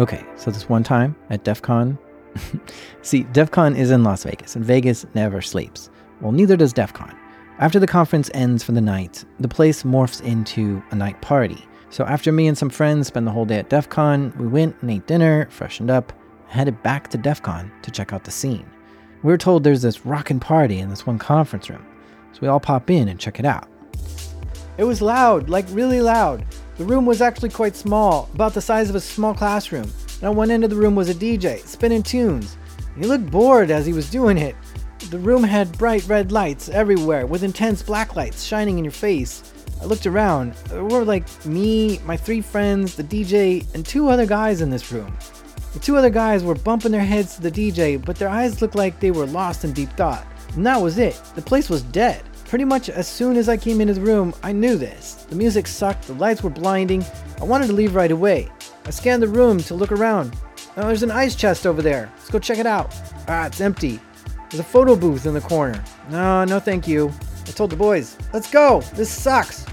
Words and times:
Okay, 0.00 0.24
so 0.36 0.52
this 0.52 0.68
one 0.68 0.84
time 0.84 1.16
at 1.28 1.42
DEF 1.42 1.60
CON, 1.60 1.98
see, 3.02 3.24
DEF 3.24 3.50
CON 3.50 3.74
is 3.74 3.90
in 3.90 4.04
Las 4.04 4.22
Vegas, 4.22 4.54
and 4.54 4.64
Vegas 4.64 5.04
never 5.14 5.42
sleeps. 5.42 5.90
Well, 6.20 6.30
neither 6.30 6.56
does 6.56 6.72
DEF 6.72 6.92
CON. 6.92 7.16
After 7.58 7.80
the 7.80 7.86
conference 7.88 8.30
ends 8.32 8.62
for 8.62 8.70
the 8.70 8.80
night, 8.80 9.24
the 9.40 9.48
place 9.48 9.82
morphs 9.82 10.22
into 10.22 10.80
a 10.92 10.94
night 10.94 11.20
party. 11.20 11.66
So 11.90 12.04
after 12.04 12.30
me 12.30 12.46
and 12.46 12.56
some 12.56 12.70
friends 12.70 13.08
spent 13.08 13.26
the 13.26 13.32
whole 13.32 13.44
day 13.44 13.58
at 13.58 13.70
DEF 13.70 13.88
CON, 13.88 14.32
we 14.38 14.46
went 14.46 14.76
and 14.82 14.90
ate 14.92 15.08
dinner, 15.08 15.48
freshened 15.50 15.90
up, 15.90 16.12
headed 16.46 16.80
back 16.84 17.08
to 17.08 17.18
DEF 17.18 17.42
CON 17.42 17.72
to 17.82 17.90
check 17.90 18.12
out 18.12 18.22
the 18.22 18.30
scene. 18.30 18.70
We 19.24 19.32
were 19.32 19.38
told 19.38 19.64
there's 19.64 19.82
this 19.82 20.06
rockin' 20.06 20.38
party 20.38 20.78
in 20.78 20.90
this 20.90 21.06
one 21.06 21.18
conference 21.18 21.68
room, 21.68 21.84
so 22.32 22.38
we 22.40 22.46
all 22.46 22.60
pop 22.60 22.88
in 22.88 23.08
and 23.08 23.18
check 23.18 23.40
it 23.40 23.44
out. 23.44 23.68
It 24.76 24.84
was 24.84 25.02
loud, 25.02 25.48
like 25.48 25.66
really 25.70 26.00
loud. 26.00 26.44
The 26.78 26.84
room 26.84 27.06
was 27.06 27.20
actually 27.20 27.48
quite 27.48 27.74
small, 27.74 28.30
about 28.34 28.54
the 28.54 28.60
size 28.60 28.88
of 28.88 28.94
a 28.94 29.00
small 29.00 29.34
classroom. 29.34 29.90
And 30.20 30.28
on 30.28 30.36
one 30.36 30.48
end 30.52 30.62
of 30.62 30.70
the 30.70 30.76
room 30.76 30.94
was 30.94 31.08
a 31.08 31.14
DJ, 31.14 31.58
spinning 31.66 32.04
tunes. 32.04 32.56
He 32.96 33.04
looked 33.04 33.28
bored 33.32 33.72
as 33.72 33.84
he 33.84 33.92
was 33.92 34.08
doing 34.08 34.38
it. 34.38 34.54
The 35.10 35.18
room 35.18 35.42
had 35.42 35.76
bright 35.76 36.06
red 36.06 36.30
lights 36.30 36.68
everywhere, 36.68 37.26
with 37.26 37.42
intense 37.42 37.82
black 37.82 38.14
lights 38.14 38.44
shining 38.44 38.78
in 38.78 38.84
your 38.84 38.92
face. 38.92 39.52
I 39.82 39.86
looked 39.86 40.06
around. 40.06 40.54
There 40.68 40.84
were 40.84 41.04
like 41.04 41.26
me, 41.44 41.98
my 42.04 42.16
three 42.16 42.40
friends, 42.40 42.94
the 42.94 43.02
DJ, 43.02 43.66
and 43.74 43.84
two 43.84 44.08
other 44.08 44.26
guys 44.26 44.60
in 44.60 44.70
this 44.70 44.92
room. 44.92 45.12
The 45.72 45.80
two 45.80 45.96
other 45.96 46.10
guys 46.10 46.44
were 46.44 46.54
bumping 46.54 46.92
their 46.92 47.00
heads 47.00 47.34
to 47.34 47.42
the 47.42 47.50
DJ, 47.50 48.04
but 48.04 48.14
their 48.16 48.28
eyes 48.28 48.62
looked 48.62 48.76
like 48.76 49.00
they 49.00 49.10
were 49.10 49.26
lost 49.26 49.64
in 49.64 49.72
deep 49.72 49.90
thought. 49.94 50.24
And 50.54 50.64
that 50.64 50.80
was 50.80 50.98
it. 50.98 51.20
The 51.34 51.42
place 51.42 51.68
was 51.68 51.82
dead. 51.82 52.22
Pretty 52.48 52.64
much 52.64 52.88
as 52.88 53.06
soon 53.06 53.36
as 53.36 53.46
I 53.46 53.58
came 53.58 53.78
into 53.78 53.92
the 53.92 54.00
room, 54.00 54.32
I 54.42 54.52
knew 54.52 54.78
this. 54.78 55.26
The 55.28 55.36
music 55.36 55.66
sucked, 55.66 56.06
the 56.06 56.14
lights 56.14 56.42
were 56.42 56.48
blinding. 56.48 57.04
I 57.42 57.44
wanted 57.44 57.66
to 57.66 57.74
leave 57.74 57.94
right 57.94 58.10
away. 58.10 58.48
I 58.86 58.90
scanned 58.90 59.22
the 59.22 59.28
room 59.28 59.58
to 59.64 59.74
look 59.74 59.92
around. 59.92 60.34
Oh, 60.78 60.86
there's 60.86 61.02
an 61.02 61.10
ice 61.10 61.34
chest 61.34 61.66
over 61.66 61.82
there. 61.82 62.10
Let's 62.16 62.30
go 62.30 62.38
check 62.38 62.56
it 62.56 62.64
out. 62.64 62.94
Ah, 63.28 63.44
it's 63.44 63.60
empty. 63.60 64.00
There's 64.48 64.60
a 64.60 64.64
photo 64.64 64.96
booth 64.96 65.26
in 65.26 65.34
the 65.34 65.42
corner. 65.42 65.84
No, 66.08 66.46
no 66.46 66.58
thank 66.58 66.88
you. 66.88 67.12
I 67.46 67.50
told 67.50 67.68
the 67.68 67.76
boys, 67.76 68.16
let's 68.32 68.50
go. 68.50 68.80
This 68.94 69.10
sucks. 69.10 69.66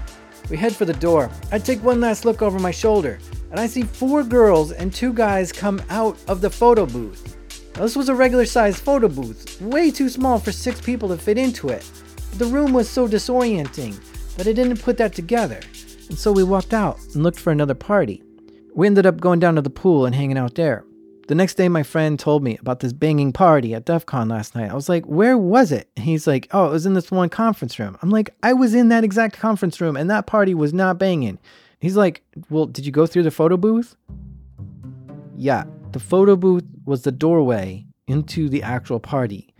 We 0.50 0.58
head 0.58 0.76
for 0.76 0.84
the 0.84 0.92
door. 0.92 1.30
I 1.50 1.58
take 1.58 1.82
one 1.82 2.02
last 2.02 2.26
look 2.26 2.42
over 2.42 2.58
my 2.58 2.72
shoulder, 2.72 3.18
and 3.52 3.58
I 3.58 3.68
see 3.68 3.84
four 3.84 4.22
girls 4.22 4.72
and 4.72 4.92
two 4.92 5.14
guys 5.14 5.50
come 5.50 5.80
out 5.88 6.18
of 6.28 6.42
the 6.42 6.50
photo 6.50 6.84
booth. 6.84 7.38
Now, 7.74 7.82
this 7.82 7.96
was 7.96 8.10
a 8.10 8.14
regular 8.14 8.44
sized 8.44 8.82
photo 8.82 9.08
booth, 9.08 9.62
way 9.62 9.90
too 9.90 10.10
small 10.10 10.38
for 10.38 10.52
six 10.52 10.78
people 10.78 11.08
to 11.08 11.16
fit 11.16 11.38
into 11.38 11.70
it. 11.70 11.90
The 12.36 12.44
room 12.44 12.74
was 12.74 12.86
so 12.86 13.08
disorienting 13.08 13.98
that 14.36 14.46
I 14.46 14.52
didn't 14.52 14.82
put 14.82 14.98
that 14.98 15.14
together, 15.14 15.58
and 16.10 16.18
so 16.18 16.32
we 16.32 16.44
walked 16.44 16.74
out 16.74 16.98
and 17.14 17.22
looked 17.22 17.40
for 17.40 17.50
another 17.50 17.74
party. 17.74 18.22
We 18.74 18.86
ended 18.86 19.06
up 19.06 19.22
going 19.22 19.40
down 19.40 19.54
to 19.54 19.62
the 19.62 19.70
pool 19.70 20.04
and 20.04 20.14
hanging 20.14 20.36
out 20.36 20.54
there. 20.54 20.84
The 21.28 21.34
next 21.34 21.54
day, 21.54 21.70
my 21.70 21.82
friend 21.82 22.18
told 22.18 22.44
me 22.44 22.58
about 22.60 22.80
this 22.80 22.92
banging 22.92 23.32
party 23.32 23.72
at 23.72 23.86
DEF 23.86 24.04
CON 24.04 24.28
last 24.28 24.54
night. 24.54 24.70
I 24.70 24.74
was 24.74 24.86
like, 24.86 25.06
Where 25.06 25.38
was 25.38 25.72
it? 25.72 25.88
And 25.96 26.04
he's 26.04 26.26
like, 26.26 26.46
Oh, 26.50 26.66
it 26.66 26.72
was 26.72 26.84
in 26.84 26.92
this 26.92 27.10
one 27.10 27.30
conference 27.30 27.78
room. 27.78 27.96
I'm 28.02 28.10
like, 28.10 28.28
I 28.42 28.52
was 28.52 28.74
in 28.74 28.90
that 28.90 29.02
exact 29.02 29.38
conference 29.38 29.80
room, 29.80 29.96
and 29.96 30.10
that 30.10 30.26
party 30.26 30.54
was 30.54 30.74
not 30.74 30.98
banging. 30.98 31.38
He's 31.80 31.96
like, 31.96 32.22
Well, 32.50 32.66
did 32.66 32.84
you 32.84 32.92
go 32.92 33.06
through 33.06 33.22
the 33.22 33.30
photo 33.30 33.56
booth? 33.56 33.96
Yeah, 35.34 35.64
the 35.92 36.00
photo 36.00 36.36
booth 36.36 36.64
was 36.84 37.00
the 37.00 37.12
doorway 37.12 37.86
into 38.06 38.50
the 38.50 38.62
actual 38.62 39.00
party. 39.00 39.54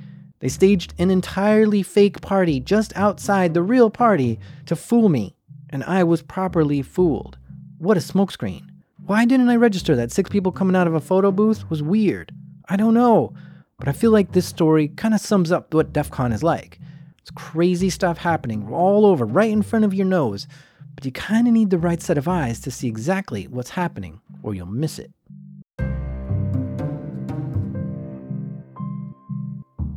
They 0.47 0.51
staged 0.51 0.95
an 1.01 1.11
entirely 1.11 1.83
fake 1.83 2.21
party 2.21 2.61
just 2.61 2.97
outside 2.97 3.53
the 3.53 3.65
real 3.65 3.91
party 3.91 4.39
to 4.67 4.77
fool 4.77 5.09
me, 5.09 5.35
and 5.71 5.83
I 5.83 6.05
was 6.05 6.23
properly 6.23 6.83
fooled. 6.83 7.37
What 7.79 7.97
a 7.97 8.01
smokescreen. 8.01 8.63
Why 9.07 9.25
didn't 9.25 9.49
I 9.49 9.57
register 9.57 9.97
that 9.97 10.13
six 10.13 10.31
people 10.31 10.53
coming 10.53 10.77
out 10.77 10.87
of 10.87 10.95
a 10.95 11.01
photo 11.01 11.33
booth 11.33 11.69
was 11.69 11.83
weird? 11.83 12.31
I 12.69 12.77
don't 12.77 12.95
know, 12.95 13.35
but 13.81 13.89
I 13.89 13.93
feel 13.93 14.13
like 14.13 14.31
this 14.31 14.47
story 14.47 14.87
kind 14.87 15.15
of 15.15 15.21
sums 15.21 15.51
up 15.51 15.75
what 15.75 15.93
DEF 15.93 16.13
CON 16.13 16.31
is 16.31 16.45
like. 16.45 16.79
It's 17.19 17.33
crazy 17.33 17.91
stuff 17.91 18.19
happening 18.19 18.73
all 18.73 19.05
over, 19.05 19.27
right 19.27 19.51
in 19.51 19.63
front 19.63 19.85
of 19.85 19.95
your 19.95 20.07
nose, 20.07 20.47
but 20.95 21.05
you 21.05 21.11
kind 21.11 21.49
of 21.49 21.55
need 21.55 21.71
the 21.71 21.79
right 21.79 22.01
set 22.01 22.19
of 22.19 22.29
eyes 22.29 22.61
to 22.61 22.71
see 22.71 22.87
exactly 22.87 23.49
what's 23.49 23.71
happening, 23.71 24.21
or 24.45 24.55
you'll 24.55 24.67
miss 24.67 25.01
it. 25.01 25.11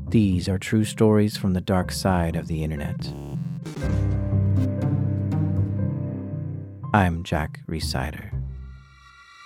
These 0.09 0.49
are 0.49 0.57
true 0.57 0.85
stories 0.85 1.37
from 1.37 1.53
the 1.53 1.61
dark 1.61 1.91
side 1.91 2.35
of 2.35 2.47
the 2.47 2.63
internet. 2.63 3.13
I'm 6.95 7.23
Jack 7.23 7.59
Rhysider. 7.67 8.31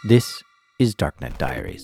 This 0.07 0.41
is 0.79 0.96
Darknet 0.96 1.38
Diaries. 1.38 1.84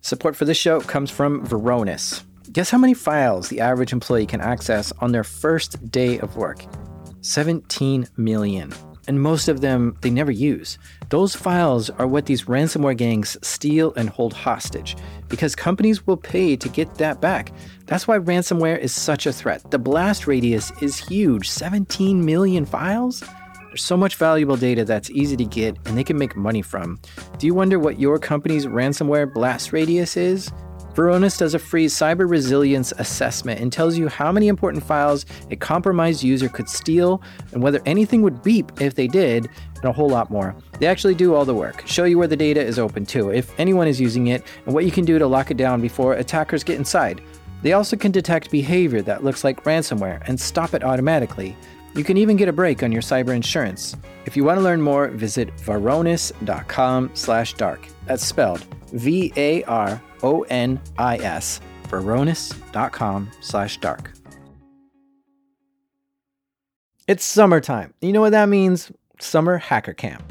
Support 0.00 0.36
for 0.36 0.46
this 0.46 0.56
show 0.56 0.80
comes 0.80 1.10
from 1.10 1.46
Varonis. 1.46 2.24
Guess 2.52 2.70
how 2.70 2.78
many 2.78 2.94
files 2.94 3.48
the 3.48 3.60
average 3.60 3.92
employee 3.92 4.26
can 4.26 4.40
access 4.40 4.92
on 4.98 5.12
their 5.12 5.22
first 5.22 5.88
day 5.92 6.18
of 6.18 6.36
work? 6.36 6.64
17 7.20 8.08
million. 8.16 8.72
And 9.06 9.22
most 9.22 9.46
of 9.46 9.60
them 9.60 9.96
they 10.00 10.10
never 10.10 10.32
use. 10.32 10.76
Those 11.10 11.36
files 11.36 11.90
are 11.90 12.08
what 12.08 12.26
these 12.26 12.46
ransomware 12.46 12.96
gangs 12.96 13.36
steal 13.40 13.94
and 13.94 14.10
hold 14.10 14.32
hostage 14.32 14.96
because 15.28 15.54
companies 15.54 16.08
will 16.08 16.16
pay 16.16 16.56
to 16.56 16.68
get 16.68 16.92
that 16.96 17.20
back. 17.20 17.52
That's 17.86 18.08
why 18.08 18.18
ransomware 18.18 18.80
is 18.80 18.92
such 18.92 19.26
a 19.26 19.32
threat. 19.32 19.70
The 19.70 19.78
blast 19.78 20.26
radius 20.26 20.72
is 20.82 20.98
huge 20.98 21.48
17 21.48 22.24
million 22.24 22.66
files? 22.66 23.22
There's 23.68 23.84
so 23.84 23.96
much 23.96 24.16
valuable 24.16 24.56
data 24.56 24.84
that's 24.84 25.10
easy 25.10 25.36
to 25.36 25.44
get 25.44 25.76
and 25.86 25.96
they 25.96 26.02
can 26.02 26.18
make 26.18 26.34
money 26.34 26.62
from. 26.62 26.98
Do 27.38 27.46
you 27.46 27.54
wonder 27.54 27.78
what 27.78 28.00
your 28.00 28.18
company's 28.18 28.66
ransomware 28.66 29.32
blast 29.32 29.72
radius 29.72 30.16
is? 30.16 30.50
Varonis 30.94 31.38
does 31.38 31.54
a 31.54 31.58
free 31.58 31.86
cyber 31.86 32.28
resilience 32.28 32.92
assessment 32.98 33.60
and 33.60 33.72
tells 33.72 33.96
you 33.96 34.08
how 34.08 34.32
many 34.32 34.48
important 34.48 34.82
files 34.82 35.24
a 35.50 35.56
compromised 35.56 36.24
user 36.24 36.48
could 36.48 36.68
steal 36.68 37.22
and 37.52 37.62
whether 37.62 37.80
anything 37.86 38.22
would 38.22 38.42
beep 38.42 38.72
if 38.80 38.96
they 38.96 39.06
did, 39.06 39.48
and 39.76 39.84
a 39.84 39.92
whole 39.92 40.08
lot 40.08 40.30
more. 40.30 40.56
They 40.78 40.86
actually 40.86 41.14
do 41.14 41.34
all 41.34 41.44
the 41.44 41.54
work, 41.54 41.86
show 41.86 42.04
you 42.04 42.18
where 42.18 42.26
the 42.26 42.36
data 42.36 42.60
is 42.60 42.76
open 42.78 43.06
to, 43.06 43.30
if 43.30 43.58
anyone 43.58 43.86
is 43.86 44.00
using 44.00 44.26
it, 44.28 44.42
and 44.66 44.74
what 44.74 44.84
you 44.84 44.90
can 44.90 45.04
do 45.04 45.18
to 45.18 45.26
lock 45.26 45.50
it 45.50 45.56
down 45.56 45.80
before 45.80 46.14
attackers 46.14 46.64
get 46.64 46.76
inside. 46.76 47.22
They 47.62 47.74
also 47.74 47.96
can 47.96 48.10
detect 48.10 48.50
behavior 48.50 49.02
that 49.02 49.22
looks 49.22 49.44
like 49.44 49.62
ransomware 49.64 50.26
and 50.26 50.40
stop 50.40 50.74
it 50.74 50.82
automatically. 50.82 51.56
You 51.94 52.04
can 52.04 52.16
even 52.16 52.36
get 52.36 52.48
a 52.48 52.52
break 52.52 52.82
on 52.82 52.90
your 52.92 53.02
cyber 53.02 53.34
insurance. 53.34 53.96
If 54.24 54.36
you 54.36 54.44
want 54.44 54.58
to 54.58 54.64
learn 54.64 54.82
more, 54.82 55.08
visit 55.08 55.54
varonis.com/dark. 55.56 57.86
That's 58.06 58.24
spelled 58.24 58.79
V 58.92 59.32
A 59.36 59.62
R 59.64 60.02
O 60.22 60.42
N 60.42 60.80
I 60.98 61.16
S, 61.18 61.60
varonis.com 61.84 63.30
slash 63.40 63.78
dark. 63.78 64.12
It's 67.08 67.24
summertime. 67.24 67.92
You 68.00 68.12
know 68.12 68.20
what 68.20 68.30
that 68.30 68.48
means? 68.48 68.92
Summer 69.18 69.58
Hacker 69.58 69.94
Camp. 69.94 70.22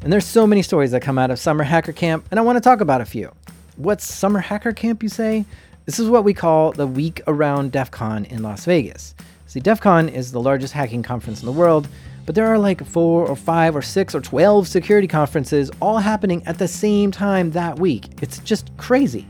And 0.00 0.12
there's 0.12 0.24
so 0.24 0.46
many 0.46 0.62
stories 0.62 0.92
that 0.92 1.02
come 1.02 1.18
out 1.18 1.30
of 1.30 1.38
Summer 1.38 1.64
Hacker 1.64 1.92
Camp, 1.92 2.26
and 2.30 2.40
I 2.40 2.42
want 2.42 2.56
to 2.56 2.60
talk 2.60 2.80
about 2.80 3.00
a 3.00 3.04
few. 3.04 3.30
What's 3.76 4.10
Summer 4.10 4.38
Hacker 4.38 4.72
Camp, 4.72 5.02
you 5.02 5.08
say? 5.08 5.44
This 5.84 5.98
is 5.98 6.08
what 6.08 6.24
we 6.24 6.32
call 6.32 6.72
the 6.72 6.86
week 6.86 7.20
around 7.26 7.72
DEF 7.72 7.90
CON 7.90 8.24
in 8.26 8.42
Las 8.42 8.64
Vegas. 8.64 9.14
See, 9.46 9.60
DEF 9.60 9.80
CON 9.80 10.08
is 10.08 10.32
the 10.32 10.40
largest 10.40 10.72
hacking 10.72 11.02
conference 11.02 11.40
in 11.40 11.46
the 11.46 11.52
world, 11.52 11.88
but 12.28 12.34
there 12.34 12.46
are 12.46 12.58
like 12.58 12.84
four 12.84 13.26
or 13.26 13.34
five 13.34 13.74
or 13.74 13.80
six 13.80 14.14
or 14.14 14.20
12 14.20 14.68
security 14.68 15.08
conferences 15.08 15.70
all 15.80 15.96
happening 15.96 16.42
at 16.44 16.58
the 16.58 16.68
same 16.68 17.10
time 17.10 17.52
that 17.52 17.78
week. 17.78 18.04
It's 18.20 18.38
just 18.40 18.70
crazy. 18.76 19.26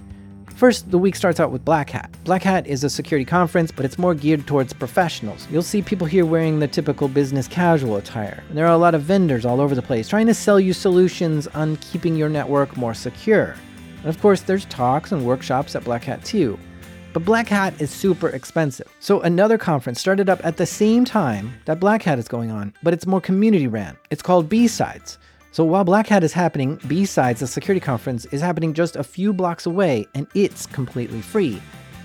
First, 0.57 0.91
the 0.91 0.99
week 0.99 1.15
starts 1.15 1.39
out 1.39 1.53
with 1.53 1.65
Black 1.65 1.91
Hat. 1.91 2.11
Black 2.25 2.43
Hat 2.43 2.67
is 2.67 2.83
a 2.83 2.91
security 2.91 3.25
conference, 3.25 3.71
but 3.71 3.85
it's 3.85 3.99
more 3.99 4.17
geared 4.17 4.49
towards 4.49 4.73
professionals. 4.73 5.47
You'll 5.49 5.63
see 5.63 5.81
people 5.81 6.09
here 6.09 6.27
wearing 6.27 6.59
the 6.59 6.67
typical 6.67 7.07
business 7.07 7.47
casual 7.47 7.99
attire. 7.99 8.43
And 8.49 8.59
there 8.59 8.67
are 8.67 8.75
a 8.75 8.77
lot 8.77 8.97
of 8.97 9.03
vendors 9.03 9.47
all 9.47 9.61
over 9.61 9.77
the 9.77 9.81
place 9.81 10.09
trying 10.09 10.27
to 10.27 10.35
sell 10.35 10.59
you 10.59 10.73
solutions 10.73 11.47
on 11.47 11.77
keeping 11.77 12.17
your 12.17 12.29
network 12.29 12.77
more 12.77 12.95
secure. 12.95 13.55
And 14.01 14.07
of 14.09 14.21
course, 14.21 14.41
there's 14.41 14.65
talks 14.65 15.13
and 15.13 15.25
workshops 15.25 15.77
at 15.77 15.85
Black 15.85 16.03
Hat 16.03 16.25
too. 16.25 16.59
But 17.13 17.25
Black 17.25 17.49
Hat 17.49 17.81
is 17.81 17.91
super 17.91 18.29
expensive. 18.29 18.87
So 19.01 19.21
another 19.23 19.59
conference 19.59 20.01
started 20.01 20.29
up 20.29 20.45
at 20.45 20.57
the 20.57 20.67
same 20.67 21.05
time 21.05 21.53
that 21.65 21.81
Black 21.81 22.03
Hat 22.03 22.19
is 22.19 22.29
going 22.29 22.51
on, 22.51 22.75
but 22.83 22.93
it's 22.93 23.07
more 23.07 23.21
community 23.21 23.67
ran. 23.67 23.97
It's 24.11 24.23
called 24.23 24.49
B-Sides. 24.49 25.19
So 25.51 25.65
while 25.65 25.85
Black 25.85 26.07
Hat 26.07 26.23
is 26.23 26.33
happening, 26.33 26.79
B-Sides, 26.87 27.41
the 27.41 27.47
security 27.47 27.81
conference, 27.81 28.27
is 28.27 28.41
happening 28.41 28.75
just 28.75 28.97
a 28.97 29.03
few 29.03 29.33
blocks 29.33 29.67
away 29.67 30.07
and 30.15 30.27
it's 30.35 30.67
completely 30.67 31.23
free. 31.23 31.61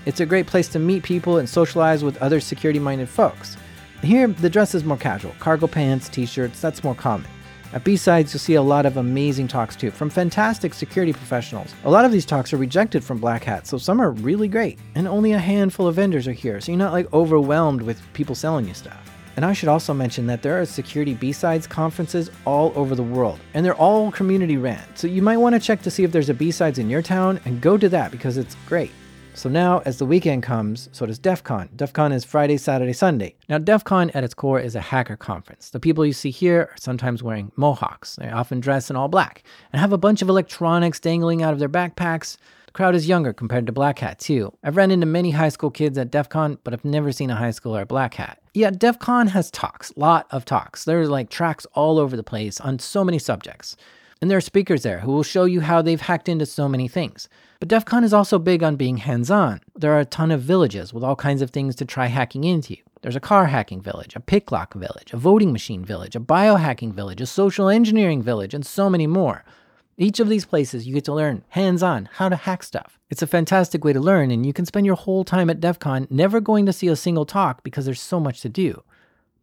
It's 0.06 0.20
a 0.20 0.26
great 0.26 0.46
place 0.46 0.68
to 0.68 0.78
meet 0.78 1.02
people 1.02 1.38
and 1.38 1.48
socialize 1.48 2.02
with 2.02 2.20
other 2.22 2.40
security 2.40 2.78
minded 2.78 3.08
folks. 3.08 3.56
Here, 4.02 4.26
the 4.26 4.50
dress 4.50 4.74
is 4.74 4.84
more 4.84 4.98
casual 4.98 5.34
cargo 5.38 5.66
pants, 5.66 6.08
t 6.08 6.26
shirts, 6.26 6.60
that's 6.60 6.84
more 6.84 6.94
common. 6.94 7.26
At 7.74 7.82
B-Sides, 7.82 8.32
you'll 8.32 8.38
see 8.38 8.54
a 8.54 8.62
lot 8.62 8.86
of 8.86 8.98
amazing 8.98 9.48
talks 9.48 9.74
too, 9.74 9.90
from 9.90 10.08
fantastic 10.08 10.72
security 10.72 11.12
professionals. 11.12 11.74
A 11.82 11.90
lot 11.90 12.04
of 12.04 12.12
these 12.12 12.24
talks 12.24 12.52
are 12.52 12.56
rejected 12.56 13.02
from 13.02 13.18
Black 13.18 13.42
Hat, 13.42 13.66
so 13.66 13.78
some 13.78 14.00
are 14.00 14.12
really 14.12 14.46
great. 14.46 14.78
And 14.94 15.08
only 15.08 15.32
a 15.32 15.40
handful 15.40 15.88
of 15.88 15.96
vendors 15.96 16.28
are 16.28 16.32
here, 16.32 16.60
so 16.60 16.70
you're 16.70 16.78
not 16.78 16.92
like 16.92 17.12
overwhelmed 17.12 17.82
with 17.82 18.00
people 18.12 18.36
selling 18.36 18.68
you 18.68 18.74
stuff. 18.74 19.10
And 19.34 19.44
I 19.44 19.52
should 19.52 19.68
also 19.68 19.92
mention 19.92 20.28
that 20.28 20.40
there 20.40 20.60
are 20.60 20.64
security 20.64 21.14
B-Sides 21.14 21.66
conferences 21.66 22.30
all 22.44 22.72
over 22.76 22.94
the 22.94 23.02
world, 23.02 23.40
and 23.54 23.66
they're 23.66 23.74
all 23.74 24.12
community 24.12 24.56
ran. 24.56 24.84
So 24.94 25.08
you 25.08 25.20
might 25.20 25.38
want 25.38 25.56
to 25.56 25.60
check 25.60 25.82
to 25.82 25.90
see 25.90 26.04
if 26.04 26.12
there's 26.12 26.28
a 26.28 26.34
B-Sides 26.34 26.78
in 26.78 26.88
your 26.88 27.02
town 27.02 27.40
and 27.44 27.60
go 27.60 27.76
to 27.76 27.88
that 27.88 28.12
because 28.12 28.36
it's 28.36 28.54
great. 28.66 28.92
So 29.36 29.48
now, 29.48 29.82
as 29.84 29.98
the 29.98 30.06
weekend 30.06 30.44
comes, 30.44 30.88
so 30.92 31.06
does 31.06 31.18
DEF 31.18 31.42
CON. 31.42 31.68
DEF 31.74 31.92
CON 31.92 32.12
is 32.12 32.24
Friday, 32.24 32.56
Saturday, 32.56 32.92
Sunday. 32.92 33.34
Now, 33.48 33.58
DEF 33.58 33.82
CON 33.82 34.10
at 34.10 34.22
its 34.22 34.32
core 34.32 34.60
is 34.60 34.76
a 34.76 34.80
hacker 34.80 35.16
conference. 35.16 35.70
The 35.70 35.80
people 35.80 36.06
you 36.06 36.12
see 36.12 36.30
here 36.30 36.60
are 36.60 36.74
sometimes 36.78 37.20
wearing 37.20 37.50
mohawks. 37.56 38.14
They 38.14 38.30
often 38.30 38.60
dress 38.60 38.90
in 38.90 38.96
all 38.96 39.08
black 39.08 39.42
and 39.72 39.80
have 39.80 39.92
a 39.92 39.98
bunch 39.98 40.22
of 40.22 40.28
electronics 40.28 41.00
dangling 41.00 41.42
out 41.42 41.52
of 41.52 41.58
their 41.58 41.68
backpacks. 41.68 42.36
The 42.66 42.72
crowd 42.72 42.94
is 42.94 43.08
younger 43.08 43.32
compared 43.32 43.66
to 43.66 43.72
Black 43.72 43.98
Hat, 43.98 44.20
too. 44.20 44.52
I've 44.62 44.76
run 44.76 44.92
into 44.92 45.06
many 45.06 45.32
high 45.32 45.48
school 45.48 45.70
kids 45.70 45.98
at 45.98 46.12
DEF 46.12 46.28
CON, 46.28 46.58
but 46.62 46.72
I've 46.72 46.84
never 46.84 47.10
seen 47.10 47.30
a 47.30 47.36
high 47.36 47.50
schooler 47.50 47.80
at 47.80 47.88
Black 47.88 48.14
Hat. 48.14 48.40
Yeah, 48.54 48.70
DEF 48.70 49.00
CON 49.00 49.26
has 49.26 49.50
talks, 49.50 49.92
lot 49.96 50.28
of 50.30 50.44
talks. 50.44 50.84
There's 50.84 51.10
like 51.10 51.28
tracks 51.28 51.66
all 51.74 51.98
over 51.98 52.16
the 52.16 52.22
place 52.22 52.60
on 52.60 52.78
so 52.78 53.02
many 53.02 53.18
subjects. 53.18 53.76
And 54.20 54.30
there 54.30 54.38
are 54.38 54.40
speakers 54.40 54.84
there 54.84 55.00
who 55.00 55.12
will 55.12 55.24
show 55.24 55.44
you 55.44 55.60
how 55.60 55.82
they've 55.82 56.00
hacked 56.00 56.28
into 56.28 56.46
so 56.46 56.68
many 56.68 56.88
things. 56.88 57.28
But 57.64 57.70
DEF 57.70 57.86
CON 57.86 58.04
is 58.04 58.12
also 58.12 58.38
big 58.38 58.62
on 58.62 58.76
being 58.76 58.98
hands 58.98 59.30
on. 59.30 59.62
There 59.74 59.94
are 59.94 60.00
a 60.00 60.04
ton 60.04 60.30
of 60.30 60.42
villages 60.42 60.92
with 60.92 61.02
all 61.02 61.16
kinds 61.16 61.40
of 61.40 61.48
things 61.48 61.74
to 61.76 61.86
try 61.86 62.08
hacking 62.08 62.44
into. 62.44 62.76
There's 63.00 63.16
a 63.16 63.20
car 63.20 63.46
hacking 63.46 63.80
village, 63.80 64.14
a 64.14 64.20
pick 64.20 64.52
lock 64.52 64.74
village, 64.74 65.14
a 65.14 65.16
voting 65.16 65.50
machine 65.50 65.82
village, 65.82 66.14
a 66.14 66.20
biohacking 66.20 66.92
village, 66.92 67.22
a 67.22 67.26
social 67.26 67.70
engineering 67.70 68.22
village, 68.22 68.52
and 68.52 68.66
so 68.66 68.90
many 68.90 69.06
more. 69.06 69.46
Each 69.96 70.20
of 70.20 70.28
these 70.28 70.44
places, 70.44 70.86
you 70.86 70.92
get 70.92 71.06
to 71.06 71.14
learn 71.14 71.42
hands 71.48 71.82
on 71.82 72.10
how 72.12 72.28
to 72.28 72.36
hack 72.36 72.64
stuff. 72.64 72.98
It's 73.08 73.22
a 73.22 73.26
fantastic 73.26 73.82
way 73.82 73.94
to 73.94 73.98
learn, 73.98 74.30
and 74.30 74.44
you 74.44 74.52
can 74.52 74.66
spend 74.66 74.84
your 74.84 74.96
whole 74.96 75.24
time 75.24 75.48
at 75.48 75.60
DEF 75.60 75.78
CON 75.78 76.06
never 76.10 76.40
going 76.40 76.66
to 76.66 76.72
see 76.74 76.88
a 76.88 76.96
single 76.96 77.24
talk 77.24 77.62
because 77.62 77.86
there's 77.86 77.98
so 77.98 78.20
much 78.20 78.42
to 78.42 78.50
do. 78.50 78.82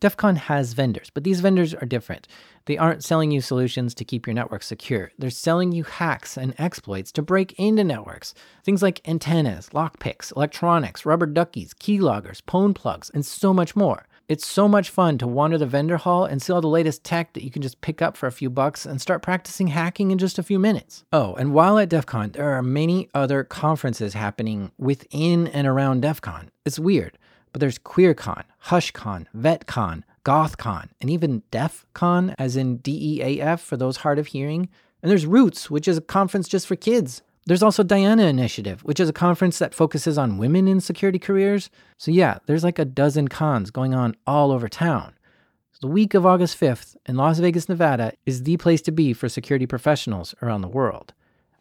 DEF 0.02 0.18
CON 0.18 0.36
has 0.36 0.74
vendors, 0.74 1.12
but 1.14 1.24
these 1.24 1.42
vendors 1.42 1.76
are 1.76 1.86
different. 1.86 2.28
They 2.66 2.76
aren't 2.76 3.04
selling 3.04 3.30
you 3.30 3.40
solutions 3.40 3.94
to 3.94 4.04
keep 4.04 4.26
your 4.26 4.34
network 4.34 4.64
secure. 4.64 5.12
They're 5.20 5.30
selling 5.30 5.72
you 5.74 5.84
hacks 5.84 6.38
and 6.38 6.56
exploits 6.58 7.12
to 7.12 7.22
break 7.22 7.54
into 7.60 7.84
networks. 7.84 8.34
Things 8.64 8.82
like 8.82 9.08
antennas, 9.08 9.70
lockpicks, 9.70 10.36
electronics, 10.36 11.06
rubber 11.06 11.28
duckies, 11.28 11.76
keyloggers, 11.76 12.42
pwn 12.42 12.74
plugs, 12.74 13.12
and 13.12 13.24
so 13.24 13.54
much 13.54 13.76
more. 13.76 14.08
It's 14.28 14.48
so 14.48 14.68
much 14.68 14.90
fun 14.90 15.20
to 15.20 15.28
wander 15.28 15.60
the 15.60 15.68
vendor 15.68 15.98
hall 15.98 16.26
and 16.26 16.42
see 16.42 16.52
all 16.52 16.62
the 16.62 16.68
latest 16.68 17.04
tech 17.04 17.34
that 17.34 17.44
you 17.44 17.52
can 17.52 17.62
just 17.62 17.82
pick 17.82 18.02
up 18.02 18.18
for 18.18 18.26
a 18.26 18.32
few 18.32 18.50
bucks 18.50 18.88
and 18.88 19.00
start 19.00 19.22
practicing 19.22 19.68
hacking 19.68 20.10
in 20.10 20.18
just 20.18 20.40
a 20.40 20.44
few 20.44 20.58
minutes. 20.58 21.04
Oh, 21.14 21.36
and 21.36 21.54
while 21.54 21.78
at 21.78 21.90
DEF 21.90 22.08
CON, 22.08 22.32
there 22.32 22.54
are 22.54 22.64
many 22.64 23.08
other 23.14 23.44
conferences 23.44 24.16
happening 24.16 24.72
within 24.80 25.46
and 25.48 25.68
around 25.68 26.02
DEF 26.02 26.22
CON. 26.22 26.50
It's 26.66 26.80
weird. 26.80 27.20
But 27.52 27.60
there's 27.60 27.80
QueerCon, 27.80 28.44
HushCon, 28.66 29.26
VetCon, 29.36 30.04
GothCon, 30.24 30.90
and 31.02 31.10
even 31.10 31.44
DeafCon, 31.52 32.36
as 32.38 32.56
in 32.56 32.78
D 32.78 33.18
E 33.18 33.22
A 33.22 33.42
F 33.42 33.62
for 33.62 33.78
those 33.78 33.98
hard 33.98 34.20
of 34.20 34.28
hearing. 34.28 34.70
And 35.02 35.10
there's 35.10 35.26
Roots, 35.26 35.70
which 35.70 35.88
is 35.88 35.98
a 35.98 36.02
conference 36.02 36.48
just 36.48 36.68
for 36.68 36.76
kids. 36.76 37.22
There's 37.48 37.64
also 37.64 37.82
Diana 37.82 38.26
Initiative, 38.26 38.84
which 38.84 39.00
is 39.00 39.10
a 39.10 39.14
conference 39.14 39.58
that 39.58 39.74
focuses 39.74 40.18
on 40.18 40.38
women 40.38 40.68
in 40.68 40.80
security 40.80 41.18
careers. 41.18 41.72
So, 41.98 42.12
yeah, 42.12 42.38
there's 42.46 42.64
like 42.64 42.78
a 42.78 42.86
dozen 42.86 43.30
cons 43.30 43.72
going 43.72 43.96
on 43.96 44.16
all 44.28 44.52
over 44.52 44.70
town. 44.70 45.14
So 45.72 45.80
the 45.82 45.92
week 45.92 46.14
of 46.14 46.26
August 46.26 46.60
5th 46.60 46.96
in 47.08 47.16
Las 47.16 47.40
Vegas, 47.40 47.68
Nevada 47.68 48.14
is 48.28 48.44
the 48.44 48.58
place 48.58 48.82
to 48.84 48.92
be 48.92 49.12
for 49.14 49.28
security 49.28 49.66
professionals 49.66 50.36
around 50.44 50.62
the 50.62 50.68
world. 50.68 51.14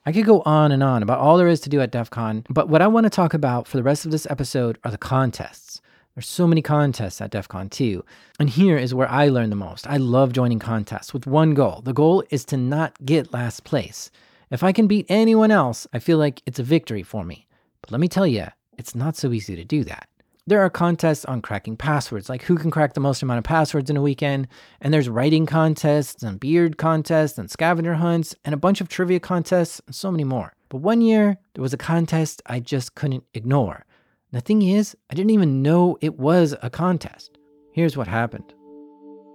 I 0.05 0.13
could 0.13 0.27
go 0.27 0.43
on 0.43 0.73
and 0.73 0.83
on 0.83 1.03
about 1.03 1.19
all 1.19 1.39
there 1.39 1.49
is 1.49 1.61
to 1.61 1.71
do 1.71 1.81
at 1.81 1.93
DEF 1.93 2.11
CON, 2.11 2.45
but 2.49 2.69
what 2.69 2.83
I 2.83 2.87
want 2.87 3.05
to 3.05 3.11
talk 3.11 3.35
about 3.35 3.67
for 3.67 3.77
the 3.77 3.83
rest 3.83 4.05
of 4.05 4.11
this 4.11 4.27
episode 4.31 4.79
are 4.83 4.91
the 4.91 4.99
contests. 4.99 5.70
There's 6.15 6.27
so 6.27 6.47
many 6.47 6.61
contests 6.61 7.21
at 7.21 7.31
DEF 7.31 7.49
CON 7.49 7.69
too. 7.69 8.05
And 8.39 8.51
here 8.51 8.77
is 8.77 8.95
where 8.95 9.09
I 9.09 9.29
learn 9.29 9.51
the 9.51 9.57
most. 9.57 9.87
I 9.87 9.97
love 9.97 10.33
joining 10.33 10.59
contests 10.59 11.15
with 11.15 11.27
one 11.27 11.55
goal. 11.55 11.83
The 11.85 11.93
goal 11.93 12.25
is 12.31 12.45
to 12.47 12.57
not 12.57 12.97
get 13.05 13.33
last 13.33 13.65
place. 13.65 14.11
If 14.51 14.65
I 14.65 14.73
can 14.73 14.89
beat 14.89 15.07
anyone 15.09 15.53
else, 15.53 15.87
I 15.93 16.01
feel 16.01 16.19
like 16.19 16.43
it's 16.47 16.59
a 16.59 16.65
victory 16.65 17.05
for 17.05 17.25
me. 17.25 17.47
But 17.81 17.93
let 17.93 18.01
me 18.01 18.09
tell 18.09 18.27
you, 18.27 18.47
it's 18.77 18.95
not 18.95 19.17
so 19.17 19.33
easy 19.33 19.55
to 19.55 19.65
do 19.65 19.85
that. 19.85 20.09
There 20.47 20.61
are 20.61 20.71
contests 20.71 21.25
on 21.27 21.43
cracking 21.43 21.77
passwords, 21.77 22.29
like 22.29 22.43
who 22.43 22.57
can 22.57 22.73
crack 22.73 22.95
the 22.95 23.01
most 23.01 23.23
amount 23.23 23.39
of 23.39 23.45
passwords 23.45 23.89
in 23.89 23.97
a 23.97 24.03
weekend, 24.03 24.49
and 24.81 24.93
there's 24.93 25.09
writing 25.09 25.47
contests 25.47 26.25
and 26.25 26.41
beard 26.41 26.77
contests 26.77 27.39
and 27.39 27.49
scavenger 27.49 27.95
hunts 27.95 28.35
and 28.45 28.53
a 28.53 28.59
bunch 28.59 28.81
of 28.81 28.89
trivia 28.89 29.21
contests 29.21 29.81
and 29.87 29.95
so 29.95 30.11
many 30.11 30.25
more. 30.25 30.55
But 30.69 30.79
one 30.79 31.03
year, 31.03 31.37
there 31.55 31.63
was 31.63 31.73
a 31.73 31.79
contest 31.79 32.43
I 32.47 32.59
just 32.59 32.97
couldn't 32.97 33.25
ignore. 33.33 33.87
The 34.33 34.41
thing 34.41 34.63
is, 34.63 34.97
I 35.11 35.15
didn't 35.15 35.31
even 35.31 35.61
know 35.61 35.99
it 36.01 36.17
was 36.17 36.55
a 36.63 36.71
contest. 36.71 37.37
Here's 37.73 37.97
what 37.97 38.07
happened. 38.07 38.55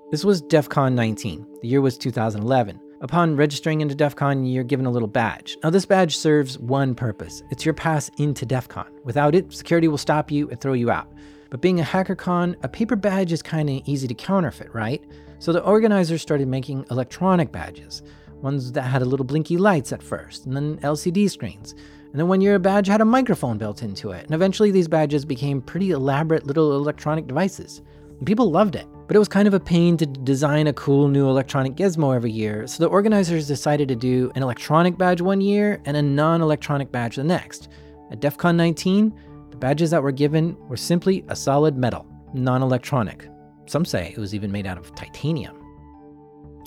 This 0.09 0.24
was 0.24 0.42
DEF 0.42 0.69
CON 0.69 0.95
19. 0.95 1.45
The 1.62 1.68
year 1.68 1.81
was 1.81 1.97
2011. 1.97 2.80
Upon 3.01 3.36
registering 3.36 3.81
into 3.81 3.94
DEF 3.94 4.15
CON, 4.15 4.45
you're 4.45 4.63
given 4.63 4.86
a 4.86 4.89
little 4.89 5.09
badge. 5.09 5.57
Now, 5.62 5.69
this 5.69 5.86
badge 5.86 6.15
serves 6.15 6.57
one 6.57 6.95
purpose 6.95 7.44
it's 7.51 7.65
your 7.65 7.74
pass 7.74 8.09
into 8.19 8.45
DEF 8.45 8.69
CON. 8.69 8.88
Without 9.03 9.36
it, 9.36 9.51
security 9.51 9.89
will 9.89 9.97
stop 9.97 10.31
you 10.31 10.50
and 10.50 10.62
throw 10.62 10.71
you 10.71 10.89
out. 10.89 11.12
But 11.50 11.59
being 11.59 11.81
a 11.81 11.83
HackerCon, 11.83 12.56
a 12.63 12.69
paper 12.69 12.95
badge 12.95 13.33
is 13.33 13.41
kind 13.41 13.69
of 13.69 13.81
easy 13.86 14.07
to 14.07 14.13
counterfeit, 14.13 14.74
right? 14.74 15.03
So 15.39 15.51
the 15.51 15.62
organizers 15.62 16.21
started 16.21 16.48
making 16.48 16.86
electronic 16.89 17.51
badges, 17.51 18.01
ones 18.36 18.71
that 18.71 18.83
had 18.83 19.01
a 19.01 19.06
little 19.06 19.25
blinky 19.25 19.57
lights 19.57 19.91
at 19.91 20.01
first, 20.01 20.45
and 20.45 20.56
then 20.56 20.77
LCD 20.77 21.30
screens. 21.30 21.75
And 22.15 22.19
then 22.21 22.29
one 22.29 22.39
year, 22.39 22.56
a 22.56 22.59
badge 22.62 22.88
had 22.88 23.01
a 23.01 23.06
microphone 23.06 23.57
built 23.57 23.83
into 23.83 24.12
it. 24.12 24.23
And 24.23 24.33
eventually, 24.33 24.71
these 24.71 24.88
badges 24.88 25.25
became 25.25 25.62
pretty 25.62 25.91
elaborate 25.91 26.47
little 26.47 26.73
electronic 26.77 27.27
devices. 27.27 27.81
And 28.17 28.25
people 28.25 28.50
loved 28.50 28.77
it. 28.77 28.88
But 29.06 29.17
it 29.17 29.19
was 29.19 29.27
kind 29.27 29.50
of 29.50 29.53
a 29.53 29.59
pain 29.59 29.97
to 29.97 30.06
design 30.06 30.67
a 30.67 30.71
cool 30.71 31.09
new 31.09 31.27
electronic 31.27 31.75
gizmo 31.75 32.15
every 32.15 32.31
year, 32.31 32.67
so 32.67 32.81
the 32.81 32.89
organizers 32.89 33.50
decided 33.50 33.89
to 33.89 33.97
do 33.97 34.31
an 34.33 34.44
electronic 34.44 34.97
badge 34.97 35.19
one 35.19 35.41
year 35.41 35.81
and 35.83 35.97
a 35.97 36.01
non 36.01 36.41
electronic 36.41 36.89
badge 36.89 37.17
the 37.17 37.23
next. 37.25 37.67
At 38.09 38.21
DEF 38.21 38.38
CON 38.38 38.56
19, 38.56 39.13
the 39.50 39.57
badges 39.57 39.89
that 39.89 40.01
were 40.01 40.13
given 40.13 40.56
were 40.69 40.77
simply 40.77 41.25
a 41.27 41.35
solid 41.35 41.75
metal, 41.75 42.07
non 42.33 42.63
electronic. 42.63 43.27
Some 43.65 43.83
say 43.83 44.13
it 44.15 44.19
was 44.19 44.33
even 44.33 44.53
made 44.53 44.67
out 44.67 44.77
of 44.77 44.95
titanium. 44.95 45.62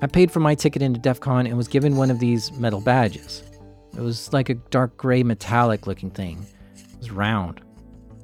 I 0.03 0.09
paid 0.09 0.31
for 0.31 0.41
my 0.41 0.55
ticket 0.55 0.83
into 0.83 1.01
DEF 1.01 1.21
CON 1.21 1.47
and 1.47 1.57
was 1.57 1.69
given 1.69 1.97
one 1.97 2.11
of 2.11 2.19
these 2.19 2.53
metal 2.53 2.83
badges. 2.83 3.48
It 3.97 4.01
was 4.01 4.33
like 4.33 4.49
a 4.49 4.55
dark 4.55 4.97
gray 4.97 5.23
metallic 5.23 5.87
looking 5.87 6.11
thing. 6.11 6.47
It 6.77 6.99
was 6.99 7.11
round. 7.11 7.61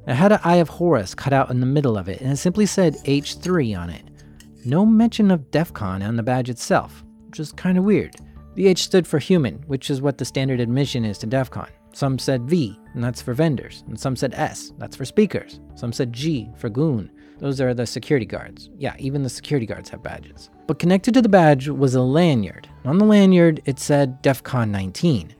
It 0.07 0.15
had 0.15 0.33
an 0.33 0.41
Eye 0.45 0.57
of 0.57 0.69
Horus 0.69 1.15
cut 1.15 1.33
out 1.33 1.51
in 1.51 1.61
the 1.61 1.67
middle 1.67 1.97
of 1.97 2.09
it, 2.09 2.21
and 2.21 2.33
it 2.33 2.37
simply 2.37 2.67
said 2.67 2.97
H3 3.05 3.79
on 3.79 3.91
it. 3.91 4.03
No 4.65 4.85
mention 4.85 5.31
of 5.31 5.51
DEFCON 5.51 6.07
on 6.07 6.17
the 6.17 6.23
badge 6.23 6.51
itself, 6.51 7.05
which 7.27 7.41
is 7.41 7.53
kind 7.53 7.79
of 7.79 7.85
weird. 7.85 8.15
The 8.55 8.67
H 8.67 8.83
stood 8.83 9.07
for 9.07 9.19
human, 9.19 9.57
which 9.67 9.91
is 9.91 10.01
what 10.01 10.19
the 10.19 10.25
standard 10.25 10.61
admission 10.61 11.05
is 11.05 11.19
to 11.19 11.27
DEFCON. 11.27 11.69
Some 11.93 12.19
said 12.19 12.43
V, 12.43 12.79
and 12.95 13.03
that's 13.03 13.23
for 13.23 13.35
vendors, 13.35 13.85
and 13.87 13.99
some 13.99 14.17
said 14.17 14.35
S, 14.35 14.73
that's 14.79 14.97
for 14.97 15.05
speakers. 15.05 15.61
Some 15.75 15.93
said 15.93 16.13
G 16.13 16.51
for 16.57 16.69
goon. 16.69 17.11
Those 17.39 17.61
are 17.61 17.75
the 17.75 17.87
security 17.87 18.27
guards. 18.27 18.71
Yeah, 18.79 18.95
even 18.99 19.23
the 19.23 19.29
security 19.29 19.67
guards 19.67 19.91
have 19.91 20.03
badges. 20.03 20.51
But 20.67 20.79
connected 20.79 21.15
to 21.15 21.23
the 21.23 21.29
badge 21.29 21.69
was 21.69 21.95
a 21.95 22.03
lanyard. 22.03 22.69
On 22.85 22.99
the 22.99 23.05
lanyard, 23.05 23.63
it 23.65 23.79
said 23.79 24.23
DEFCON 24.23 24.71
19, 24.71 25.35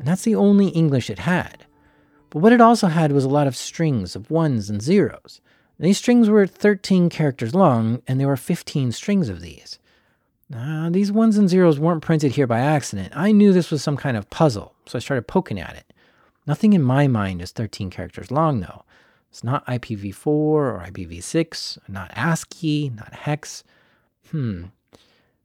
and 0.00 0.08
that's 0.08 0.24
the 0.24 0.34
only 0.34 0.68
English 0.68 1.10
it 1.10 1.20
had. 1.20 1.66
But 2.30 2.38
what 2.38 2.52
it 2.52 2.60
also 2.60 2.86
had 2.86 3.12
was 3.12 3.24
a 3.24 3.28
lot 3.28 3.46
of 3.46 3.54
strings 3.54 4.16
of 4.16 4.30
ones 4.30 4.70
and 4.70 4.80
zeros. 4.80 5.40
And 5.78 5.86
these 5.86 5.98
strings 5.98 6.30
were 6.30 6.46
13 6.46 7.10
characters 7.10 7.54
long, 7.54 8.00
and 8.08 8.18
there 8.18 8.26
were 8.26 8.36
15 8.36 8.92
strings 8.92 9.28
of 9.28 9.40
these. 9.42 9.78
These 10.90 11.12
ones 11.12 11.36
and 11.36 11.48
zeros 11.48 11.78
weren't 11.78 12.02
printed 12.02 12.32
here 12.32 12.46
by 12.46 12.60
accident. 12.60 13.12
I 13.14 13.30
knew 13.30 13.52
this 13.52 13.70
was 13.70 13.82
some 13.82 13.96
kind 13.96 14.16
of 14.16 14.30
puzzle, 14.30 14.74
so 14.86 14.96
I 14.96 15.00
started 15.00 15.28
poking 15.28 15.60
at 15.60 15.76
it. 15.76 15.92
Nothing 16.46 16.72
in 16.72 16.82
my 16.82 17.06
mind 17.06 17.42
is 17.42 17.52
13 17.52 17.90
characters 17.90 18.30
long, 18.30 18.60
though. 18.60 18.84
It's 19.30 19.44
not 19.44 19.66
IPv4 19.66 20.26
or 20.26 20.84
IPv6, 20.88 21.78
not 21.88 22.10
ASCII, 22.16 22.90
not 22.96 23.12
hex. 23.12 23.62
Hmm. 24.30 24.64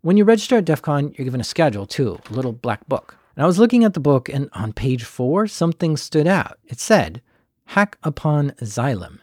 When 0.01 0.17
you 0.17 0.23
register 0.23 0.57
at 0.57 0.65
DEF 0.65 0.81
CON, 0.81 1.13
you're 1.17 1.25
given 1.25 1.41
a 1.41 1.43
schedule, 1.43 1.85
too, 1.85 2.19
a 2.29 2.33
little 2.33 2.53
black 2.53 2.87
book. 2.87 3.17
And 3.35 3.43
I 3.43 3.47
was 3.47 3.59
looking 3.59 3.83
at 3.83 3.93
the 3.93 3.99
book, 3.99 4.29
and 4.29 4.49
on 4.53 4.73
page 4.73 5.03
four, 5.03 5.47
something 5.47 5.97
stood 5.97 6.27
out. 6.27 6.57
It 6.65 6.79
said, 6.79 7.21
Hack 7.65 7.97
upon 8.03 8.51
Xylem. 8.61 9.19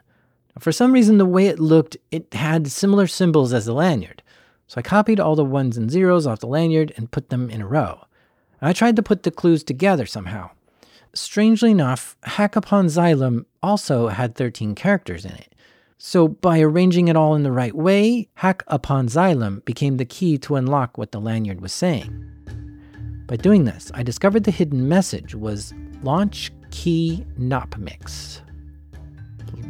For 0.58 0.72
some 0.72 0.92
reason, 0.92 1.18
the 1.18 1.24
way 1.24 1.46
it 1.46 1.58
looked, 1.58 1.96
it 2.10 2.32
had 2.34 2.68
similar 2.68 3.06
symbols 3.06 3.52
as 3.52 3.66
the 3.66 3.72
lanyard. 3.72 4.22
So 4.66 4.78
I 4.78 4.82
copied 4.82 5.18
all 5.18 5.36
the 5.36 5.44
ones 5.44 5.76
and 5.76 5.90
zeros 5.90 6.26
off 6.26 6.40
the 6.40 6.46
lanyard 6.46 6.92
and 6.96 7.10
put 7.10 7.30
them 7.30 7.48
in 7.50 7.62
a 7.62 7.66
row. 7.66 8.04
I 8.60 8.72
tried 8.72 8.96
to 8.96 9.02
put 9.02 9.22
the 9.22 9.30
clues 9.30 9.64
together 9.64 10.06
somehow. 10.06 10.50
Strangely 11.14 11.70
enough, 11.70 12.16
Hack 12.22 12.54
Upon 12.56 12.86
Xylem 12.86 13.44
also 13.62 14.08
had 14.08 14.34
13 14.34 14.74
characters 14.74 15.24
in 15.24 15.32
it. 15.32 15.54
So, 15.98 16.26
by 16.26 16.60
arranging 16.60 17.08
it 17.08 17.16
all 17.16 17.34
in 17.34 17.42
the 17.42 17.52
right 17.52 17.74
way, 17.74 18.28
Hack 18.34 18.64
upon 18.66 19.08
Xylem 19.08 19.64
became 19.64 19.98
the 19.98 20.04
key 20.04 20.36
to 20.38 20.56
unlock 20.56 20.98
what 20.98 21.12
the 21.12 21.20
lanyard 21.20 21.60
was 21.60 21.72
saying. 21.72 22.31
By 23.32 23.36
doing 23.36 23.64
this, 23.64 23.90
I 23.94 24.02
discovered 24.02 24.44
the 24.44 24.50
hidden 24.50 24.86
message 24.90 25.34
was 25.34 25.72
launch 26.02 26.52
key 26.70 27.24
NOP 27.38 27.78
mix. 27.78 28.42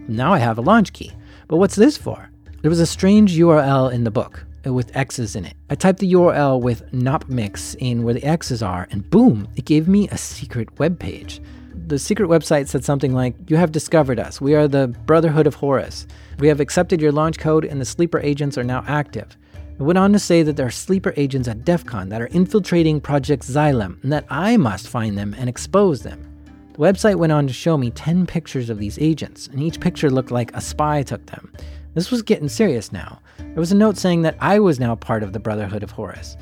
Now 0.08 0.32
I 0.32 0.38
have 0.38 0.58
a 0.58 0.62
launch 0.62 0.92
key. 0.92 1.12
But 1.46 1.58
what's 1.58 1.76
this 1.76 1.96
for? 1.96 2.28
There 2.62 2.68
was 2.68 2.80
a 2.80 2.86
strange 2.86 3.38
URL 3.38 3.92
in 3.92 4.02
the 4.02 4.10
book 4.10 4.44
uh, 4.66 4.72
with 4.72 4.90
X's 4.96 5.36
in 5.36 5.44
it. 5.44 5.54
I 5.70 5.76
typed 5.76 6.00
the 6.00 6.12
URL 6.12 6.60
with 6.60 6.90
NopMix 6.90 7.76
in 7.78 8.02
where 8.02 8.14
the 8.14 8.24
X's 8.24 8.64
are, 8.64 8.88
and 8.90 9.08
boom, 9.08 9.46
it 9.54 9.64
gave 9.64 9.86
me 9.86 10.08
a 10.08 10.18
secret 10.18 10.80
web 10.80 10.98
page. 10.98 11.40
The 11.86 12.00
secret 12.00 12.28
website 12.28 12.66
said 12.66 12.84
something 12.84 13.14
like, 13.14 13.36
You 13.48 13.58
have 13.58 13.70
discovered 13.70 14.18
us. 14.18 14.40
We 14.40 14.56
are 14.56 14.66
the 14.66 14.88
Brotherhood 15.06 15.46
of 15.46 15.54
Horus. 15.54 16.08
We 16.40 16.48
have 16.48 16.58
accepted 16.58 17.00
your 17.00 17.12
launch 17.12 17.38
code, 17.38 17.64
and 17.64 17.80
the 17.80 17.84
sleeper 17.84 18.18
agents 18.18 18.58
are 18.58 18.64
now 18.64 18.82
active. 18.88 19.36
It 19.78 19.82
went 19.82 19.98
on 19.98 20.12
to 20.12 20.18
say 20.18 20.42
that 20.42 20.56
there 20.56 20.66
are 20.66 20.70
sleeper 20.70 21.12
agents 21.16 21.48
at 21.48 21.64
DEF 21.64 21.84
CON 21.84 22.08
that 22.10 22.22
are 22.22 22.26
infiltrating 22.26 23.00
Project 23.00 23.42
Xylem, 23.42 24.02
and 24.02 24.12
that 24.12 24.26
I 24.28 24.56
must 24.56 24.88
find 24.88 25.16
them 25.16 25.34
and 25.38 25.48
expose 25.48 26.02
them. 26.02 26.28
The 26.72 26.78
website 26.78 27.16
went 27.16 27.32
on 27.32 27.46
to 27.46 27.52
show 27.52 27.76
me 27.76 27.90
10 27.90 28.26
pictures 28.26 28.70
of 28.70 28.78
these 28.78 28.98
agents, 28.98 29.46
and 29.48 29.60
each 29.60 29.80
picture 29.80 30.10
looked 30.10 30.30
like 30.30 30.54
a 30.54 30.60
spy 30.60 31.02
took 31.02 31.26
them. 31.26 31.52
This 31.94 32.10
was 32.10 32.22
getting 32.22 32.48
serious 32.48 32.92
now. 32.92 33.20
There 33.38 33.60
was 33.60 33.72
a 33.72 33.76
note 33.76 33.98
saying 33.98 34.22
that 34.22 34.38
I 34.40 34.58
was 34.58 34.80
now 34.80 34.94
part 34.94 35.22
of 35.22 35.32
the 35.32 35.40
Brotherhood 35.40 35.82
of 35.82 35.90
Horus. 35.90 36.36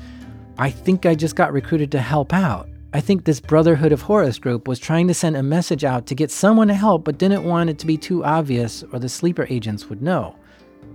I 0.57 0.69
think 0.69 1.05
I 1.05 1.15
just 1.15 1.35
got 1.35 1.51
recruited 1.51 1.91
to 1.91 1.99
help 1.99 2.33
out. 2.33 2.69
I 2.93 3.01
think 3.01 3.23
this 3.23 3.39
Brotherhood 3.39 3.91
of 3.91 4.01
Horus 4.01 4.37
group 4.37 4.67
was 4.67 4.79
trying 4.79 5.07
to 5.07 5.13
send 5.13 5.35
a 5.35 5.43
message 5.43 5.83
out 5.83 6.05
to 6.07 6.15
get 6.15 6.31
someone 6.31 6.67
to 6.69 6.73
help, 6.73 7.03
but 7.03 7.17
didn't 7.17 7.43
want 7.43 7.69
it 7.69 7.79
to 7.79 7.87
be 7.87 7.97
too 7.97 8.23
obvious 8.23 8.83
or 8.93 8.99
the 8.99 9.09
sleeper 9.09 9.47
agents 9.49 9.89
would 9.89 10.01
know. 10.01 10.35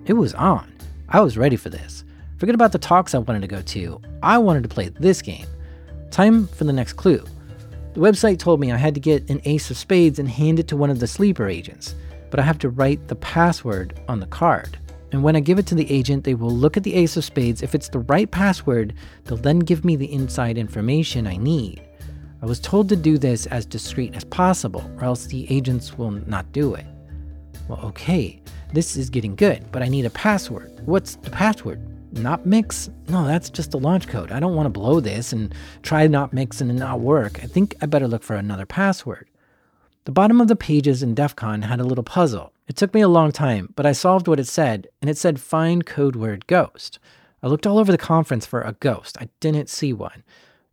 It 0.06 0.14
was 0.14 0.32
on. 0.34 0.72
I 1.08 1.20
was 1.20 1.36
ready 1.36 1.56
for 1.56 1.68
this. 1.68 2.04
Forget 2.38 2.54
about 2.54 2.72
the 2.72 2.78
talks 2.78 3.14
I 3.14 3.18
wanted 3.18 3.40
to 3.42 3.48
go 3.48 3.62
to. 3.62 4.00
I 4.22 4.36
wanted 4.36 4.62
to 4.64 4.68
play 4.68 4.90
this 4.90 5.22
game. 5.22 5.46
Time 6.10 6.46
for 6.46 6.64
the 6.64 6.72
next 6.72 6.94
clue. 6.94 7.24
The 7.94 8.00
website 8.00 8.38
told 8.38 8.60
me 8.60 8.70
I 8.70 8.76
had 8.76 8.94
to 8.94 9.00
get 9.00 9.30
an 9.30 9.40
ace 9.44 9.70
of 9.70 9.78
spades 9.78 10.18
and 10.18 10.28
hand 10.28 10.58
it 10.58 10.68
to 10.68 10.76
one 10.76 10.90
of 10.90 11.00
the 11.00 11.06
sleeper 11.06 11.48
agents, 11.48 11.94
but 12.30 12.38
I 12.38 12.42
have 12.42 12.58
to 12.58 12.68
write 12.68 13.08
the 13.08 13.16
password 13.16 13.98
on 14.06 14.20
the 14.20 14.26
card. 14.26 14.78
And 15.12 15.22
when 15.22 15.34
I 15.34 15.40
give 15.40 15.58
it 15.58 15.66
to 15.68 15.74
the 15.74 15.90
agent, 15.90 16.24
they 16.24 16.34
will 16.34 16.50
look 16.50 16.76
at 16.76 16.82
the 16.82 16.94
ace 16.94 17.16
of 17.16 17.24
spades. 17.24 17.62
If 17.62 17.74
it's 17.74 17.88
the 17.88 18.00
right 18.00 18.30
password, 18.30 18.92
they'll 19.24 19.38
then 19.38 19.60
give 19.60 19.82
me 19.82 19.96
the 19.96 20.12
inside 20.12 20.58
information 20.58 21.26
I 21.26 21.38
need. 21.38 21.80
I 22.42 22.46
was 22.46 22.60
told 22.60 22.90
to 22.90 22.96
do 22.96 23.16
this 23.16 23.46
as 23.46 23.64
discreet 23.64 24.14
as 24.14 24.24
possible, 24.24 24.90
or 24.98 25.04
else 25.04 25.24
the 25.24 25.50
agents 25.50 25.96
will 25.96 26.10
not 26.10 26.52
do 26.52 26.74
it. 26.74 26.84
Well, 27.66 27.80
okay, 27.84 28.42
this 28.74 28.94
is 28.94 29.08
getting 29.08 29.36
good, 29.36 29.64
but 29.72 29.82
I 29.82 29.88
need 29.88 30.04
a 30.04 30.10
password. 30.10 30.82
What's 30.84 31.14
the 31.16 31.30
password? 31.30 31.80
Not 32.16 32.46
mix? 32.46 32.88
No, 33.08 33.26
that's 33.26 33.50
just 33.50 33.74
a 33.74 33.78
launch 33.78 34.08
code. 34.08 34.32
I 34.32 34.40
don't 34.40 34.54
want 34.54 34.66
to 34.66 34.70
blow 34.70 35.00
this 35.00 35.32
and 35.32 35.54
try 35.82 36.06
NOP 36.06 36.32
mix 36.32 36.60
and 36.60 36.74
not 36.76 37.00
work. 37.00 37.42
I 37.44 37.46
think 37.46 37.74
I 37.82 37.86
better 37.86 38.08
look 38.08 38.22
for 38.22 38.36
another 38.36 38.66
password. 38.66 39.28
The 40.04 40.12
bottom 40.12 40.40
of 40.40 40.48
the 40.48 40.56
pages 40.56 41.02
in 41.02 41.14
DEF 41.14 41.36
CON 41.36 41.62
had 41.62 41.80
a 41.80 41.84
little 41.84 42.04
puzzle. 42.04 42.52
It 42.68 42.76
took 42.76 42.94
me 42.94 43.00
a 43.00 43.08
long 43.08 43.32
time, 43.32 43.72
but 43.76 43.84
I 43.86 43.92
solved 43.92 44.28
what 44.28 44.40
it 44.40 44.46
said, 44.46 44.88
and 45.00 45.10
it 45.10 45.18
said 45.18 45.40
find 45.40 45.84
code 45.84 46.16
word 46.16 46.46
ghost. 46.46 46.98
I 47.42 47.48
looked 47.48 47.66
all 47.66 47.78
over 47.78 47.92
the 47.92 47.98
conference 47.98 48.46
for 48.46 48.62
a 48.62 48.76
ghost. 48.80 49.18
I 49.20 49.28
didn't 49.40 49.68
see 49.68 49.92
one. 49.92 50.24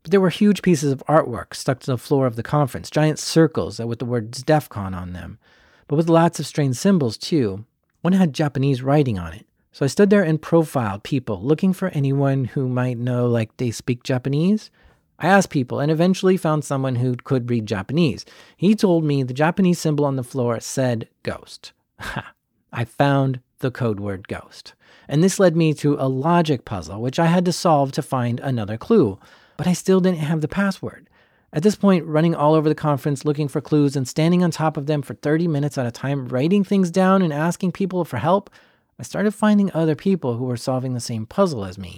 But 0.01 0.11
there 0.11 0.21
were 0.21 0.29
huge 0.29 0.61
pieces 0.61 0.91
of 0.91 1.03
artwork 1.07 1.55
stuck 1.55 1.79
to 1.81 1.91
the 1.91 1.97
floor 1.97 2.25
of 2.25 2.35
the 2.35 2.43
conference, 2.43 2.89
giant 2.89 3.19
circles 3.19 3.79
with 3.79 3.99
the 3.99 4.05
words 4.05 4.43
DEF 4.43 4.69
CON 4.69 4.93
on 4.93 5.13
them, 5.13 5.39
but 5.87 5.95
with 5.95 6.09
lots 6.09 6.39
of 6.39 6.45
strange 6.45 6.75
symbols 6.75 7.17
too. 7.17 7.65
One 8.01 8.13
had 8.13 8.33
Japanese 8.33 8.81
writing 8.81 9.17
on 9.17 9.33
it. 9.33 9.45
So 9.73 9.83
I 9.83 9.87
stood 9.87 10.11
there 10.11 10.21
and 10.21 10.39
profiled 10.39 11.01
people, 11.01 11.41
looking 11.41 11.73
for 11.73 11.89
anyone 11.89 12.45
who 12.45 12.69
might 12.69 12.99
know, 12.99 13.25
like, 13.25 13.57
they 13.57 13.71
speak 13.71 14.03
Japanese. 14.03 14.69
I 15.17 15.25
asked 15.27 15.49
people 15.49 15.79
and 15.79 15.91
eventually 15.91 16.37
found 16.37 16.63
someone 16.63 16.97
who 16.97 17.15
could 17.15 17.49
read 17.49 17.65
Japanese. 17.65 18.23
He 18.55 18.75
told 18.75 19.03
me 19.03 19.23
the 19.23 19.33
Japanese 19.33 19.79
symbol 19.79 20.05
on 20.05 20.15
the 20.15 20.23
floor 20.23 20.59
said 20.59 21.09
ghost. 21.23 21.73
I 22.71 22.85
found 22.85 23.39
the 23.59 23.71
code 23.71 23.99
word 23.99 24.27
ghost. 24.27 24.75
And 25.07 25.23
this 25.23 25.39
led 25.39 25.55
me 25.55 25.73
to 25.75 25.95
a 25.99 26.07
logic 26.07 26.65
puzzle, 26.65 27.01
which 27.01 27.17
I 27.17 27.25
had 27.25 27.45
to 27.45 27.51
solve 27.51 27.91
to 27.93 28.03
find 28.03 28.39
another 28.41 28.77
clue. 28.77 29.17
But 29.57 29.65
I 29.65 29.73
still 29.73 29.99
didn't 29.99 30.19
have 30.19 30.41
the 30.41 30.47
password. 30.47 31.09
At 31.51 31.63
this 31.63 31.75
point, 31.75 32.05
running 32.05 32.35
all 32.35 32.53
over 32.53 32.69
the 32.69 32.75
conference 32.75 33.25
looking 33.25 33.47
for 33.47 33.59
clues 33.59 33.95
and 33.95 34.07
standing 34.07 34.43
on 34.43 34.51
top 34.51 34.77
of 34.77 34.85
them 34.85 35.01
for 35.01 35.15
30 35.15 35.47
minutes 35.47 35.79
at 35.79 35.87
a 35.87 35.91
time, 35.91 36.27
writing 36.27 36.63
things 36.63 36.91
down 36.91 37.23
and 37.23 37.33
asking 37.33 37.71
people 37.71 38.05
for 38.05 38.17
help 38.17 38.51
I 38.99 39.03
started 39.03 39.31
finding 39.31 39.71
other 39.73 39.95
people 39.95 40.37
who 40.37 40.45
were 40.45 40.57
solving 40.57 40.93
the 40.93 40.99
same 40.99 41.25
puzzle 41.25 41.65
as 41.65 41.79
me. 41.79 41.97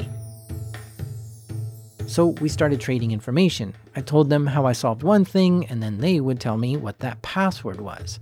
So 2.07 2.27
we 2.27 2.47
started 2.47 2.79
trading 2.79 3.11
information. 3.11 3.73
I 3.95 4.01
told 4.01 4.29
them 4.29 4.47
how 4.47 4.65
I 4.65 4.73
solved 4.73 5.03
one 5.03 5.25
thing, 5.25 5.65
and 5.65 5.83
then 5.83 5.97
they 5.97 6.19
would 6.19 6.39
tell 6.39 6.57
me 6.57 6.77
what 6.77 6.99
that 6.99 7.21
password 7.21 7.81
was. 7.81 8.19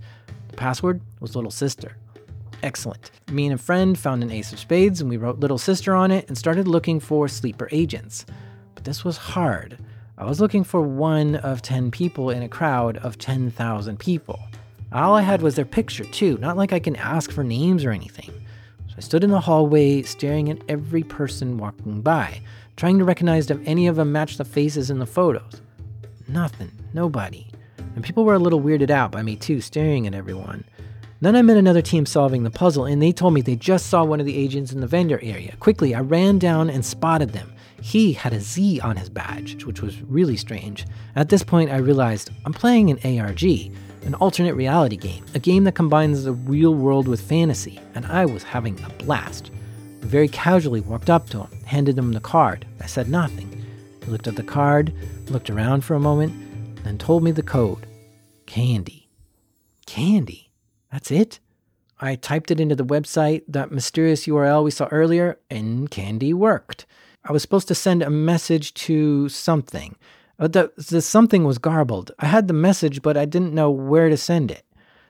The 0.48 0.56
password 0.56 1.00
was 1.20 1.36
Little 1.36 1.50
Sister. 1.50 1.96
Excellent. 2.62 3.10
Me 3.30 3.46
and 3.46 3.54
a 3.54 3.58
friend 3.58 3.96
found 3.96 4.22
an 4.22 4.32
ace 4.32 4.52
of 4.52 4.58
spades, 4.58 5.00
and 5.00 5.08
we 5.08 5.18
wrote 5.18 5.38
Little 5.38 5.58
Sister 5.58 5.94
on 5.94 6.10
it 6.10 6.26
and 6.28 6.36
started 6.36 6.66
looking 6.66 6.98
for 6.98 7.28
sleeper 7.28 7.68
agents. 7.70 8.26
But 8.74 8.84
this 8.84 9.04
was 9.04 9.16
hard. 9.18 9.78
I 10.18 10.24
was 10.24 10.40
looking 10.40 10.64
for 10.64 10.80
one 10.80 11.36
of 11.36 11.62
10 11.62 11.90
people 11.90 12.30
in 12.30 12.42
a 12.42 12.48
crowd 12.48 12.96
of 12.98 13.18
10,000 13.18 13.98
people. 13.98 14.40
All 14.92 15.14
I 15.14 15.22
had 15.22 15.42
was 15.42 15.56
their 15.56 15.64
picture, 15.64 16.04
too, 16.04 16.38
not 16.38 16.56
like 16.56 16.72
I 16.72 16.78
can 16.78 16.96
ask 16.96 17.30
for 17.30 17.44
names 17.44 17.84
or 17.84 17.90
anything. 17.90 18.32
I 18.96 19.00
stood 19.00 19.24
in 19.24 19.30
the 19.30 19.40
hallway, 19.40 20.02
staring 20.02 20.50
at 20.50 20.62
every 20.68 21.02
person 21.02 21.58
walking 21.58 22.00
by, 22.00 22.40
trying 22.76 22.98
to 22.98 23.04
recognize 23.04 23.50
if 23.50 23.58
any 23.66 23.86
of 23.86 23.96
them 23.96 24.12
matched 24.12 24.38
the 24.38 24.44
faces 24.44 24.90
in 24.90 24.98
the 24.98 25.06
photos. 25.06 25.60
Nothing, 26.28 26.70
nobody. 26.92 27.46
And 27.96 28.04
people 28.04 28.24
were 28.24 28.34
a 28.34 28.38
little 28.38 28.60
weirded 28.60 28.90
out 28.90 29.10
by 29.10 29.22
me 29.22 29.36
too, 29.36 29.60
staring 29.60 30.06
at 30.06 30.14
everyone. 30.14 30.64
Then 31.20 31.36
I 31.36 31.42
met 31.42 31.56
another 31.56 31.82
team 31.82 32.06
solving 32.06 32.42
the 32.42 32.50
puzzle, 32.50 32.84
and 32.84 33.00
they 33.00 33.12
told 33.12 33.34
me 33.34 33.40
they 33.40 33.56
just 33.56 33.86
saw 33.86 34.04
one 34.04 34.20
of 34.20 34.26
the 34.26 34.36
agents 34.36 34.72
in 34.72 34.80
the 34.80 34.86
vendor 34.86 35.18
area. 35.22 35.56
Quickly, 35.58 35.94
I 35.94 36.00
ran 36.00 36.38
down 36.38 36.68
and 36.68 36.84
spotted 36.84 37.30
them. 37.30 37.52
He 37.80 38.12
had 38.12 38.32
a 38.32 38.40
Z 38.40 38.80
on 38.80 38.96
his 38.96 39.08
badge, 39.08 39.64
which 39.64 39.80
was 39.80 40.02
really 40.02 40.36
strange. 40.36 40.86
At 41.16 41.28
this 41.28 41.42
point, 41.42 41.70
I 41.70 41.78
realized 41.78 42.30
I'm 42.44 42.52
playing 42.52 42.90
an 42.90 43.20
ARG, 43.20 43.42
an 44.04 44.14
alternate 44.14 44.54
reality 44.54 44.96
game, 44.96 45.24
a 45.34 45.38
game 45.38 45.64
that 45.64 45.74
combines 45.74 46.24
the 46.24 46.32
real 46.32 46.74
world 46.74 47.08
with 47.08 47.20
fantasy, 47.20 47.80
and 47.94 48.06
I 48.06 48.26
was 48.26 48.42
having 48.42 48.78
a 48.82 48.90
blast. 49.02 49.50
I 50.02 50.06
very 50.06 50.28
casually 50.28 50.80
walked 50.80 51.10
up 51.10 51.28
to 51.30 51.44
him, 51.44 51.64
handed 51.64 51.98
him 51.98 52.12
the 52.12 52.20
card. 52.20 52.66
I 52.80 52.86
said 52.86 53.08
nothing. 53.08 53.64
He 54.04 54.10
looked 54.10 54.28
at 54.28 54.36
the 54.36 54.42
card, 54.42 54.92
looked 55.30 55.48
around 55.48 55.84
for 55.84 55.94
a 55.94 56.00
moment, 56.00 56.34
then 56.84 56.98
told 56.98 57.22
me 57.22 57.30
the 57.30 57.42
code 57.42 57.86
Candy. 58.46 59.08
Candy? 59.86 60.50
That's 60.92 61.10
it? 61.10 61.40
I 62.00 62.16
typed 62.16 62.50
it 62.50 62.60
into 62.60 62.74
the 62.74 62.84
website, 62.84 63.42
that 63.48 63.72
mysterious 63.72 64.26
URL 64.26 64.64
we 64.64 64.70
saw 64.70 64.86
earlier, 64.90 65.38
and 65.48 65.90
Candy 65.90 66.34
worked. 66.34 66.84
I 67.24 67.32
was 67.32 67.40
supposed 67.40 67.68
to 67.68 67.74
send 67.74 68.02
a 68.02 68.10
message 68.10 68.74
to 68.74 69.30
something. 69.30 69.96
But 70.36 70.52
the, 70.52 70.72
the 70.76 71.00
something 71.00 71.44
was 71.44 71.58
garbled. 71.58 72.10
I 72.18 72.26
had 72.26 72.48
the 72.48 72.54
message, 72.54 73.02
but 73.02 73.16
I 73.16 73.24
didn't 73.24 73.54
know 73.54 73.70
where 73.70 74.08
to 74.08 74.16
send 74.16 74.50
it. 74.50 74.64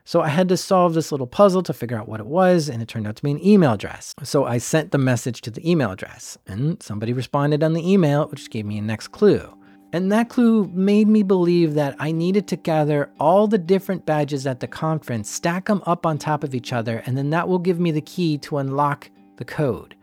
So 0.06 0.20
I 0.20 0.28
had 0.28 0.50
to 0.50 0.56
solve 0.58 0.92
this 0.92 1.10
little 1.10 1.26
puzzle 1.26 1.62
to 1.62 1.72
figure 1.72 1.96
out 1.96 2.08
what 2.08 2.20
it 2.20 2.26
was, 2.26 2.68
and 2.68 2.82
it 2.82 2.88
turned 2.88 3.06
out 3.06 3.16
to 3.16 3.22
be 3.22 3.30
an 3.30 3.44
email 3.44 3.72
address. 3.72 4.14
So 4.22 4.44
I 4.44 4.58
sent 4.58 4.90
the 4.90 4.98
message 4.98 5.40
to 5.42 5.50
the 5.50 5.68
email 5.68 5.90
address, 5.90 6.36
and 6.46 6.82
somebody 6.82 7.14
responded 7.14 7.62
on 7.62 7.72
the 7.72 7.90
email, 7.90 8.28
which 8.28 8.50
gave 8.50 8.66
me 8.66 8.76
a 8.76 8.82
next 8.82 9.08
clue. 9.08 9.56
And 9.94 10.12
that 10.12 10.28
clue 10.28 10.66
made 10.74 11.08
me 11.08 11.22
believe 11.22 11.72
that 11.74 11.96
I 11.98 12.12
needed 12.12 12.48
to 12.48 12.56
gather 12.56 13.10
all 13.18 13.46
the 13.46 13.58
different 13.58 14.04
badges 14.04 14.46
at 14.46 14.60
the 14.60 14.66
conference, 14.66 15.30
stack 15.30 15.66
them 15.66 15.82
up 15.86 16.04
on 16.04 16.18
top 16.18 16.44
of 16.44 16.54
each 16.54 16.72
other, 16.72 17.02
and 17.06 17.16
then 17.16 17.30
that 17.30 17.48
will 17.48 17.60
give 17.60 17.80
me 17.80 17.90
the 17.90 18.02
key 18.02 18.36
to 18.38 18.58
unlock 18.58 19.08
the 19.36 19.44
code. 19.44 19.94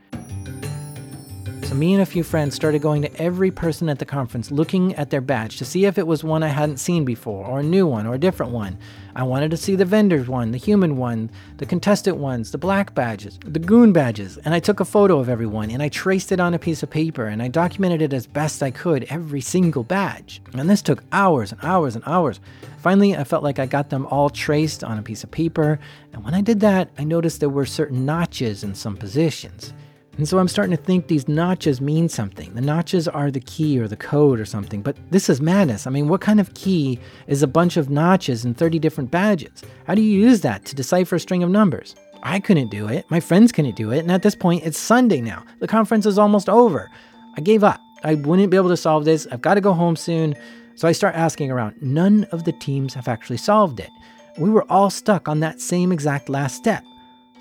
So 1.71 1.77
me 1.77 1.93
and 1.93 2.01
a 2.01 2.05
few 2.05 2.23
friends 2.23 2.53
started 2.53 2.81
going 2.81 3.01
to 3.03 3.15
every 3.15 3.49
person 3.49 3.87
at 3.87 3.97
the 3.97 4.03
conference 4.03 4.51
looking 4.51 4.93
at 4.95 5.09
their 5.09 5.21
badge 5.21 5.55
to 5.55 5.63
see 5.63 5.85
if 5.85 5.97
it 5.97 6.05
was 6.05 6.21
one 6.21 6.43
I 6.43 6.49
hadn't 6.49 6.81
seen 6.81 7.05
before, 7.05 7.45
or 7.45 7.61
a 7.61 7.63
new 7.63 7.87
one, 7.87 8.05
or 8.05 8.13
a 8.13 8.19
different 8.19 8.51
one. 8.51 8.77
I 9.15 9.23
wanted 9.23 9.51
to 9.51 9.57
see 9.57 9.77
the 9.77 9.85
vendors 9.85 10.27
one, 10.27 10.51
the 10.51 10.57
human 10.57 10.97
one, 10.97 11.31
the 11.59 11.65
contestant 11.65 12.17
ones, 12.17 12.51
the 12.51 12.57
black 12.57 12.93
badges, 12.93 13.39
the 13.45 13.57
goon 13.57 13.93
badges, 13.93 14.37
and 14.39 14.53
I 14.53 14.59
took 14.59 14.81
a 14.81 14.85
photo 14.85 15.17
of 15.19 15.29
everyone 15.29 15.71
and 15.71 15.81
I 15.81 15.87
traced 15.87 16.33
it 16.33 16.41
on 16.41 16.53
a 16.53 16.59
piece 16.59 16.83
of 16.83 16.89
paper 16.89 17.27
and 17.27 17.41
I 17.41 17.47
documented 17.47 18.01
it 18.01 18.11
as 18.11 18.27
best 18.27 18.61
I 18.61 18.71
could, 18.71 19.05
every 19.05 19.39
single 19.39 19.83
badge. 19.85 20.41
And 20.51 20.69
this 20.69 20.81
took 20.81 21.05
hours 21.13 21.53
and 21.53 21.63
hours 21.63 21.95
and 21.95 22.03
hours. 22.05 22.41
Finally, 22.79 23.15
I 23.15 23.23
felt 23.23 23.45
like 23.45 23.59
I 23.59 23.65
got 23.65 23.91
them 23.91 24.07
all 24.07 24.29
traced 24.29 24.83
on 24.83 24.99
a 24.99 25.03
piece 25.03 25.23
of 25.23 25.31
paper, 25.31 25.79
and 26.11 26.25
when 26.25 26.33
I 26.33 26.41
did 26.41 26.59
that, 26.59 26.89
I 26.97 27.05
noticed 27.05 27.39
there 27.39 27.47
were 27.47 27.65
certain 27.65 28.05
notches 28.05 28.61
in 28.61 28.75
some 28.75 28.97
positions. 28.97 29.71
And 30.17 30.27
so 30.27 30.39
I'm 30.39 30.47
starting 30.47 30.75
to 30.75 30.83
think 30.83 31.07
these 31.07 31.27
notches 31.27 31.79
mean 31.79 32.09
something. 32.09 32.53
The 32.53 32.61
notches 32.61 33.07
are 33.07 33.31
the 33.31 33.39
key 33.39 33.79
or 33.79 33.87
the 33.87 33.95
code 33.95 34.39
or 34.39 34.45
something. 34.45 34.81
But 34.81 34.97
this 35.09 35.29
is 35.29 35.41
madness. 35.41 35.87
I 35.87 35.89
mean, 35.89 36.09
what 36.09 36.21
kind 36.21 36.39
of 36.39 36.53
key 36.53 36.99
is 37.27 37.41
a 37.41 37.47
bunch 37.47 37.77
of 37.77 37.89
notches 37.89 38.43
and 38.43 38.57
30 38.57 38.77
different 38.79 39.09
badges? 39.09 39.63
How 39.87 39.95
do 39.95 40.01
you 40.01 40.19
use 40.19 40.41
that 40.41 40.65
to 40.65 40.75
decipher 40.75 41.15
a 41.15 41.19
string 41.19 41.43
of 41.43 41.49
numbers? 41.49 41.95
I 42.23 42.39
couldn't 42.39 42.69
do 42.69 42.87
it. 42.87 43.09
My 43.09 43.19
friends 43.19 43.51
couldn't 43.51 43.75
do 43.75 43.91
it. 43.91 43.99
And 43.99 44.11
at 44.11 44.21
this 44.21 44.35
point, 44.35 44.65
it's 44.65 44.77
Sunday 44.77 45.21
now. 45.21 45.43
The 45.59 45.67
conference 45.67 46.05
is 46.05 46.19
almost 46.19 46.49
over. 46.49 46.91
I 47.37 47.41
gave 47.41 47.63
up. 47.63 47.79
I 48.03 48.15
wouldn't 48.15 48.51
be 48.51 48.57
able 48.57 48.69
to 48.69 48.77
solve 48.77 49.05
this. 49.05 49.27
I've 49.31 49.41
got 49.41 49.55
to 49.55 49.61
go 49.61 49.73
home 49.73 49.95
soon. 49.95 50.35
So 50.75 50.87
I 50.87 50.91
start 50.91 51.15
asking 51.15 51.51
around. 51.51 51.75
None 51.81 52.25
of 52.25 52.43
the 52.43 52.51
teams 52.51 52.93
have 52.93 53.07
actually 53.07 53.37
solved 53.37 53.79
it. 53.79 53.89
We 54.37 54.49
were 54.49 54.69
all 54.71 54.89
stuck 54.89 55.27
on 55.27 55.39
that 55.39 55.61
same 55.61 55.91
exact 55.91 56.29
last 56.29 56.55
step. 56.55 56.83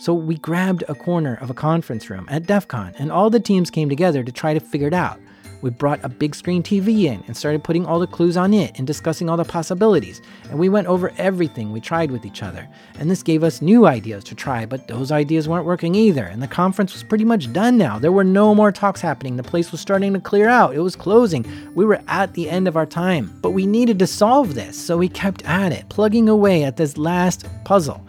So 0.00 0.14
we 0.14 0.36
grabbed 0.36 0.82
a 0.88 0.94
corner 0.94 1.36
of 1.42 1.50
a 1.50 1.54
conference 1.54 2.08
room 2.08 2.26
at 2.30 2.46
DEF 2.46 2.66
CON, 2.68 2.94
and 2.98 3.12
all 3.12 3.28
the 3.28 3.38
teams 3.38 3.70
came 3.70 3.90
together 3.90 4.24
to 4.24 4.32
try 4.32 4.54
to 4.54 4.58
figure 4.58 4.88
it 4.88 4.94
out. 4.94 5.20
We 5.60 5.68
brought 5.68 6.02
a 6.02 6.08
big 6.08 6.34
screen 6.34 6.62
TV 6.62 7.04
in 7.04 7.22
and 7.26 7.36
started 7.36 7.62
putting 7.62 7.84
all 7.84 7.98
the 7.98 8.06
clues 8.06 8.38
on 8.38 8.54
it 8.54 8.78
and 8.78 8.86
discussing 8.86 9.28
all 9.28 9.36
the 9.36 9.44
possibilities. 9.44 10.22
And 10.48 10.58
we 10.58 10.70
went 10.70 10.86
over 10.86 11.12
everything 11.18 11.70
we 11.70 11.82
tried 11.82 12.10
with 12.10 12.24
each 12.24 12.42
other. 12.42 12.66
And 12.98 13.10
this 13.10 13.22
gave 13.22 13.44
us 13.44 13.60
new 13.60 13.84
ideas 13.84 14.24
to 14.24 14.34
try, 14.34 14.64
but 14.64 14.88
those 14.88 15.12
ideas 15.12 15.50
weren't 15.50 15.66
working 15.66 15.94
either. 15.94 16.24
And 16.24 16.42
the 16.42 16.48
conference 16.48 16.94
was 16.94 17.02
pretty 17.02 17.26
much 17.26 17.52
done 17.52 17.76
now. 17.76 17.98
There 17.98 18.10
were 18.10 18.24
no 18.24 18.54
more 18.54 18.72
talks 18.72 19.02
happening. 19.02 19.36
The 19.36 19.42
place 19.42 19.70
was 19.70 19.82
starting 19.82 20.14
to 20.14 20.20
clear 20.20 20.48
out. 20.48 20.74
It 20.74 20.80
was 20.80 20.96
closing. 20.96 21.44
We 21.74 21.84
were 21.84 22.00
at 22.08 22.32
the 22.32 22.48
end 22.48 22.68
of 22.68 22.78
our 22.78 22.86
time. 22.86 23.38
But 23.42 23.50
we 23.50 23.66
needed 23.66 23.98
to 23.98 24.06
solve 24.06 24.54
this, 24.54 24.78
so 24.78 24.96
we 24.96 25.10
kept 25.10 25.44
at 25.44 25.72
it, 25.72 25.90
plugging 25.90 26.30
away 26.30 26.64
at 26.64 26.78
this 26.78 26.96
last 26.96 27.44
puzzle. 27.64 28.02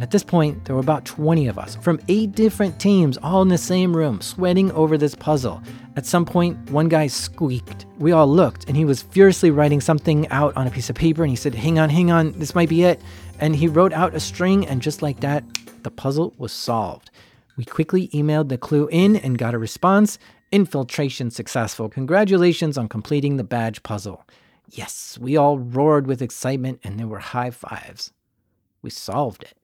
At 0.00 0.12
this 0.12 0.22
point, 0.22 0.64
there 0.64 0.76
were 0.76 0.80
about 0.80 1.04
20 1.04 1.48
of 1.48 1.58
us 1.58 1.74
from 1.74 2.00
eight 2.06 2.32
different 2.32 2.78
teams, 2.78 3.18
all 3.18 3.42
in 3.42 3.48
the 3.48 3.58
same 3.58 3.96
room, 3.96 4.20
sweating 4.20 4.70
over 4.72 4.96
this 4.96 5.16
puzzle. 5.16 5.60
At 5.96 6.06
some 6.06 6.24
point, 6.24 6.70
one 6.70 6.88
guy 6.88 7.08
squeaked. 7.08 7.86
We 7.98 8.12
all 8.12 8.28
looked, 8.28 8.68
and 8.68 8.76
he 8.76 8.84
was 8.84 9.02
furiously 9.02 9.50
writing 9.50 9.80
something 9.80 10.28
out 10.28 10.56
on 10.56 10.68
a 10.68 10.70
piece 10.70 10.88
of 10.88 10.94
paper, 10.94 11.24
and 11.24 11.30
he 11.30 11.36
said, 11.36 11.52
Hang 11.52 11.80
on, 11.80 11.90
hang 11.90 12.12
on, 12.12 12.30
this 12.38 12.54
might 12.54 12.68
be 12.68 12.84
it. 12.84 13.00
And 13.40 13.56
he 13.56 13.66
wrote 13.66 13.92
out 13.92 14.14
a 14.14 14.20
string, 14.20 14.64
and 14.68 14.80
just 14.80 15.02
like 15.02 15.18
that, 15.20 15.42
the 15.82 15.90
puzzle 15.90 16.32
was 16.38 16.52
solved. 16.52 17.10
We 17.56 17.64
quickly 17.64 18.06
emailed 18.08 18.50
the 18.50 18.58
clue 18.58 18.88
in 18.92 19.16
and 19.16 19.36
got 19.36 19.54
a 19.54 19.58
response. 19.58 20.16
Infiltration 20.52 21.32
successful. 21.32 21.88
Congratulations 21.88 22.78
on 22.78 22.88
completing 22.88 23.36
the 23.36 23.42
badge 23.42 23.82
puzzle. 23.82 24.24
Yes, 24.70 25.18
we 25.20 25.36
all 25.36 25.58
roared 25.58 26.06
with 26.06 26.22
excitement, 26.22 26.78
and 26.84 27.00
there 27.00 27.08
were 27.08 27.18
high 27.18 27.50
fives. 27.50 28.12
We 28.80 28.90
solved 28.90 29.42
it. 29.42 29.57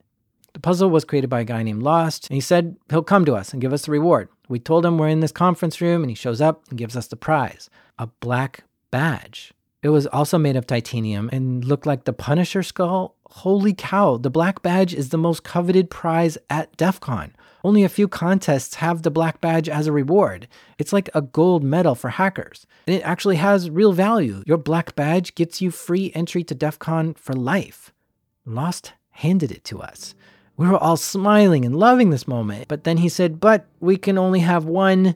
The 0.54 0.61
puzzle 0.61 0.88
was 0.88 1.04
created 1.04 1.28
by 1.28 1.40
a 1.40 1.44
guy 1.44 1.62
named 1.62 1.82
Lost, 1.82 2.28
and 2.28 2.34
he 2.34 2.40
said 2.40 2.76
he'll 2.88 3.02
come 3.02 3.25
to 3.26 3.34
us 3.34 3.52
and 3.52 3.61
give 3.61 3.73
us 3.73 3.84
the 3.84 3.92
reward. 3.92 4.28
We 4.49 4.58
told 4.58 4.87
him 4.87 4.96
we're 4.96 5.08
in 5.08 5.20
this 5.20 5.32
conference 5.32 5.80
room, 5.80 6.02
and 6.02 6.11
he 6.11 6.14
shows 6.14 6.40
up 6.40 6.62
and 6.70 6.78
gives 6.78 6.96
us 6.96 7.08
the 7.08 7.16
prize 7.16 7.68
a 7.99 8.06
black 8.06 8.64
badge. 8.90 9.52
It 9.82 9.90
was 9.90 10.06
also 10.06 10.38
made 10.38 10.56
of 10.56 10.66
titanium 10.66 11.28
and 11.32 11.64
looked 11.64 11.87
like 11.87 12.04
the 12.04 12.12
Punisher 12.12 12.62
skull. 12.62 13.16
Holy 13.26 13.75
cow, 13.75 14.16
the 14.16 14.30
black 14.30 14.62
badge 14.62 14.94
is 14.94 15.11
the 15.11 15.18
most 15.18 15.44
coveted 15.44 15.90
prize 15.90 16.38
at 16.49 16.75
DEF 16.76 17.00
CON. 17.00 17.34
Only 17.62 17.82
a 17.82 17.88
few 17.88 18.08
contests 18.08 18.76
have 18.76 19.02
the 19.02 19.11
black 19.11 19.40
badge 19.40 19.68
as 19.68 19.87
a 19.87 19.92
reward. 19.92 20.49
It's 20.78 20.92
like 20.92 21.11
a 21.14 21.23
gold 21.23 21.64
medal 21.64 21.94
for 21.94 22.11
hackers. 22.11 22.66
And 22.87 22.96
it 22.96 23.02
actually 23.02 23.37
has 23.37 23.70
real 23.70 23.92
value. 23.92 24.42
Your 24.46 24.58
black 24.58 24.94
badge 24.94 25.34
gets 25.34 25.61
you 25.61 25.70
free 25.70 26.12
entry 26.14 26.44
to 26.44 26.54
DEF 26.54 26.78
CON 26.78 27.14
for 27.14 27.32
life. 27.34 27.92
Lost 28.46 28.92
handed 29.11 29.52
it 29.52 29.64
to 29.64 29.80
us. 29.80 30.14
We 30.56 30.68
were 30.68 30.78
all 30.78 30.96
smiling 30.96 31.64
and 31.64 31.76
loving 31.76 32.11
this 32.11 32.28
moment. 32.28 32.68
But 32.68 32.84
then 32.84 32.99
he 32.99 33.08
said, 33.08 33.40
But 33.40 33.66
we 33.80 33.96
can 33.96 34.18
only 34.18 34.40
have 34.40 34.64
one. 34.64 35.14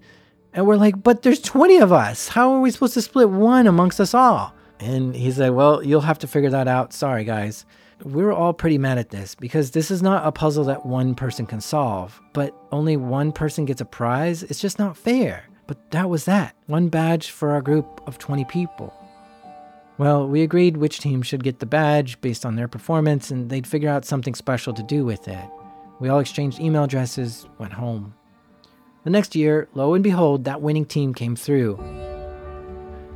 And 0.52 0.66
we're 0.66 0.76
like, 0.76 1.02
But 1.02 1.22
there's 1.22 1.40
20 1.40 1.78
of 1.78 1.92
us. 1.92 2.28
How 2.28 2.52
are 2.52 2.60
we 2.60 2.70
supposed 2.70 2.94
to 2.94 3.02
split 3.02 3.30
one 3.30 3.66
amongst 3.66 4.00
us 4.00 4.14
all? 4.14 4.52
And 4.80 5.14
he 5.14 5.30
said, 5.30 5.50
Well, 5.50 5.82
you'll 5.82 6.00
have 6.02 6.18
to 6.20 6.26
figure 6.26 6.50
that 6.50 6.68
out. 6.68 6.92
Sorry, 6.92 7.24
guys. 7.24 7.64
We 8.04 8.22
were 8.22 8.32
all 8.32 8.52
pretty 8.52 8.78
mad 8.78 8.98
at 8.98 9.10
this 9.10 9.34
because 9.34 9.72
this 9.72 9.90
is 9.90 10.02
not 10.02 10.24
a 10.24 10.30
puzzle 10.30 10.64
that 10.64 10.86
one 10.86 11.16
person 11.16 11.46
can 11.46 11.60
solve, 11.60 12.20
but 12.32 12.54
only 12.70 12.96
one 12.96 13.32
person 13.32 13.64
gets 13.64 13.80
a 13.80 13.84
prize. 13.84 14.44
It's 14.44 14.60
just 14.60 14.78
not 14.78 14.96
fair. 14.96 15.44
But 15.66 15.90
that 15.90 16.08
was 16.08 16.24
that 16.24 16.54
one 16.66 16.88
badge 16.88 17.30
for 17.30 17.50
our 17.50 17.60
group 17.60 18.00
of 18.06 18.18
20 18.18 18.44
people. 18.44 18.94
Well, 19.98 20.28
we 20.28 20.42
agreed 20.42 20.76
which 20.76 21.00
team 21.00 21.22
should 21.22 21.42
get 21.42 21.58
the 21.58 21.66
badge 21.66 22.20
based 22.20 22.46
on 22.46 22.54
their 22.54 22.68
performance, 22.68 23.32
and 23.32 23.50
they'd 23.50 23.66
figure 23.66 23.90
out 23.90 24.04
something 24.04 24.36
special 24.36 24.72
to 24.74 24.82
do 24.84 25.04
with 25.04 25.26
it. 25.26 25.50
We 25.98 26.08
all 26.08 26.20
exchanged 26.20 26.60
email 26.60 26.84
addresses, 26.84 27.48
went 27.58 27.72
home. 27.72 28.14
The 29.02 29.10
next 29.10 29.34
year, 29.34 29.68
lo 29.74 29.94
and 29.94 30.04
behold, 30.04 30.44
that 30.44 30.62
winning 30.62 30.84
team 30.84 31.14
came 31.14 31.34
through. 31.34 31.76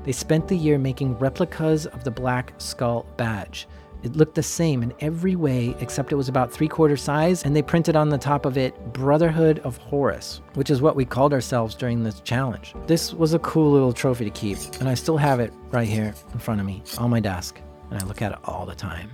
They 0.02 0.10
spent 0.10 0.48
the 0.48 0.56
year 0.56 0.76
making 0.76 1.18
replicas 1.18 1.86
of 1.86 2.02
the 2.02 2.10
Black 2.10 2.52
Skull 2.58 3.06
badge, 3.16 3.68
it 4.02 4.16
looked 4.16 4.34
the 4.34 4.42
same 4.42 4.82
in 4.82 4.92
every 5.00 5.36
way 5.36 5.76
except 5.80 6.12
it 6.12 6.16
was 6.16 6.28
about 6.28 6.52
three 6.52 6.68
quarter 6.68 6.96
size, 6.96 7.44
and 7.44 7.54
they 7.54 7.62
printed 7.62 7.96
on 7.96 8.08
the 8.08 8.18
top 8.18 8.44
of 8.44 8.58
it 8.58 8.92
Brotherhood 8.92 9.60
of 9.60 9.76
Horus, 9.76 10.40
which 10.54 10.70
is 10.70 10.82
what 10.82 10.96
we 10.96 11.04
called 11.04 11.32
ourselves 11.32 11.74
during 11.74 12.02
this 12.02 12.20
challenge. 12.20 12.74
This 12.86 13.14
was 13.14 13.34
a 13.34 13.38
cool 13.40 13.70
little 13.70 13.92
trophy 13.92 14.24
to 14.24 14.30
keep, 14.30 14.58
and 14.80 14.88
I 14.88 14.94
still 14.94 15.16
have 15.16 15.40
it 15.40 15.52
right 15.70 15.88
here 15.88 16.14
in 16.32 16.38
front 16.38 16.60
of 16.60 16.66
me 16.66 16.82
on 16.98 17.10
my 17.10 17.20
desk, 17.20 17.60
and 17.90 18.02
I 18.02 18.06
look 18.06 18.22
at 18.22 18.32
it 18.32 18.38
all 18.44 18.66
the 18.66 18.74
time. 18.74 19.10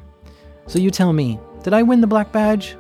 So 0.67 0.79
you 0.79 0.91
tell 0.91 1.13
me, 1.13 1.39
did 1.63 1.73
I 1.73 1.83
win 1.83 2.01
the 2.01 2.07
black 2.07 2.33
badge? 2.33 2.77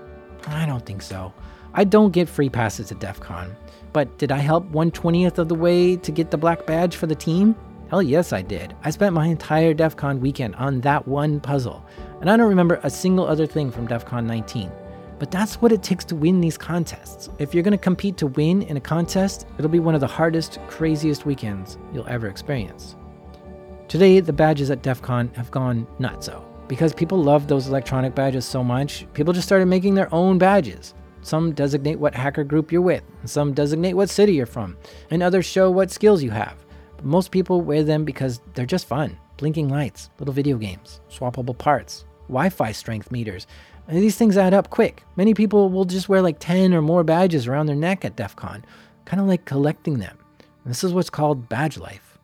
I 0.46 0.66
don't 0.66 0.84
think 0.84 1.02
so. 1.02 1.32
I 1.74 1.84
don't 1.84 2.12
get 2.12 2.28
free 2.28 2.48
passes 2.48 2.88
to 2.88 2.94
DEF 2.94 3.20
CON, 3.20 3.54
but 3.92 4.18
did 4.18 4.32
I 4.32 4.38
help 4.38 4.70
120th 4.72 5.38
of 5.38 5.48
the 5.48 5.54
way 5.54 5.96
to 5.96 6.12
get 6.12 6.30
the 6.30 6.38
black 6.38 6.66
badge 6.66 6.96
for 6.96 7.06
the 7.06 7.14
team? 7.14 7.54
Hell 7.88 8.02
yes, 8.02 8.34
I 8.34 8.42
did. 8.42 8.76
I 8.84 8.90
spent 8.90 9.14
my 9.14 9.28
entire 9.28 9.72
DEF 9.72 9.96
CON 9.96 10.20
weekend 10.20 10.54
on 10.56 10.82
that 10.82 11.08
one 11.08 11.40
puzzle, 11.40 11.82
and 12.20 12.30
I 12.30 12.36
don't 12.36 12.50
remember 12.50 12.78
a 12.82 12.90
single 12.90 13.26
other 13.26 13.46
thing 13.46 13.70
from 13.70 13.86
DEF 13.86 14.04
CON 14.04 14.26
19. 14.26 14.70
But 15.18 15.30
that's 15.30 15.62
what 15.62 15.72
it 15.72 15.82
takes 15.82 16.04
to 16.06 16.14
win 16.14 16.42
these 16.42 16.58
contests. 16.58 17.30
If 17.38 17.54
you're 17.54 17.62
gonna 17.62 17.78
compete 17.78 18.18
to 18.18 18.26
win 18.26 18.60
in 18.60 18.76
a 18.76 18.80
contest, 18.80 19.46
it'll 19.56 19.70
be 19.70 19.80
one 19.80 19.94
of 19.94 20.02
the 20.02 20.06
hardest, 20.06 20.58
craziest 20.68 21.24
weekends 21.24 21.78
you'll 21.94 22.06
ever 22.08 22.26
experience. 22.26 22.94
Today, 23.88 24.20
the 24.20 24.34
badges 24.34 24.70
at 24.70 24.82
DEF 24.82 25.00
CON 25.00 25.30
have 25.34 25.50
gone 25.50 25.86
nutso. 25.98 26.44
Because 26.68 26.92
people 26.92 27.22
love 27.22 27.48
those 27.48 27.68
electronic 27.68 28.14
badges 28.14 28.44
so 28.44 28.62
much, 28.62 29.06
people 29.14 29.32
just 29.32 29.48
started 29.48 29.64
making 29.64 29.94
their 29.94 30.12
own 30.14 30.36
badges. 30.36 30.92
Some 31.22 31.52
designate 31.52 31.98
what 31.98 32.14
hacker 32.14 32.44
group 32.44 32.70
you're 32.70 32.82
with, 32.82 33.02
some 33.24 33.54
designate 33.54 33.94
what 33.94 34.10
city 34.10 34.34
you're 34.34 34.44
from, 34.44 34.76
and 35.10 35.22
others 35.22 35.46
show 35.46 35.70
what 35.70 35.90
skills 35.90 36.22
you 36.22 36.30
have. 36.30 36.67
Most 37.02 37.30
people 37.30 37.60
wear 37.60 37.84
them 37.84 38.04
because 38.04 38.40
they're 38.54 38.66
just 38.66 38.86
fun. 38.86 39.16
Blinking 39.36 39.68
lights, 39.68 40.10
little 40.18 40.34
video 40.34 40.56
games, 40.56 41.00
swappable 41.10 41.56
parts, 41.56 42.04
Wi 42.28 42.50
Fi 42.50 42.72
strength 42.72 43.12
meters. 43.12 43.46
These 43.88 44.16
things 44.16 44.36
add 44.36 44.52
up 44.52 44.70
quick. 44.70 45.04
Many 45.16 45.32
people 45.32 45.70
will 45.70 45.84
just 45.84 46.08
wear 46.08 46.20
like 46.20 46.38
10 46.40 46.74
or 46.74 46.82
more 46.82 47.04
badges 47.04 47.46
around 47.46 47.66
their 47.66 47.76
neck 47.76 48.04
at 48.04 48.16
DEF 48.16 48.36
CON, 48.36 48.64
kind 49.04 49.20
of 49.20 49.28
like 49.28 49.44
collecting 49.44 49.98
them. 49.98 50.18
And 50.64 50.70
this 50.70 50.84
is 50.84 50.92
what's 50.92 51.08
called 51.08 51.48
badge 51.48 51.78
life. 51.78 52.18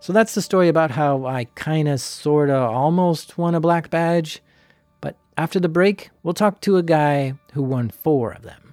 So 0.00 0.12
that's 0.12 0.34
the 0.34 0.42
story 0.42 0.68
about 0.68 0.90
how 0.90 1.24
I 1.24 1.44
kind 1.54 1.88
of, 1.88 2.00
sort 2.00 2.50
of, 2.50 2.70
almost 2.70 3.38
won 3.38 3.54
a 3.54 3.60
black 3.60 3.90
badge. 3.90 4.42
But 5.00 5.16
after 5.38 5.58
the 5.58 5.68
break, 5.68 6.10
we'll 6.22 6.34
talk 6.34 6.60
to 6.60 6.76
a 6.76 6.82
guy 6.82 7.34
who 7.54 7.62
won 7.62 7.88
four 7.88 8.32
of 8.32 8.42
them. 8.42 8.65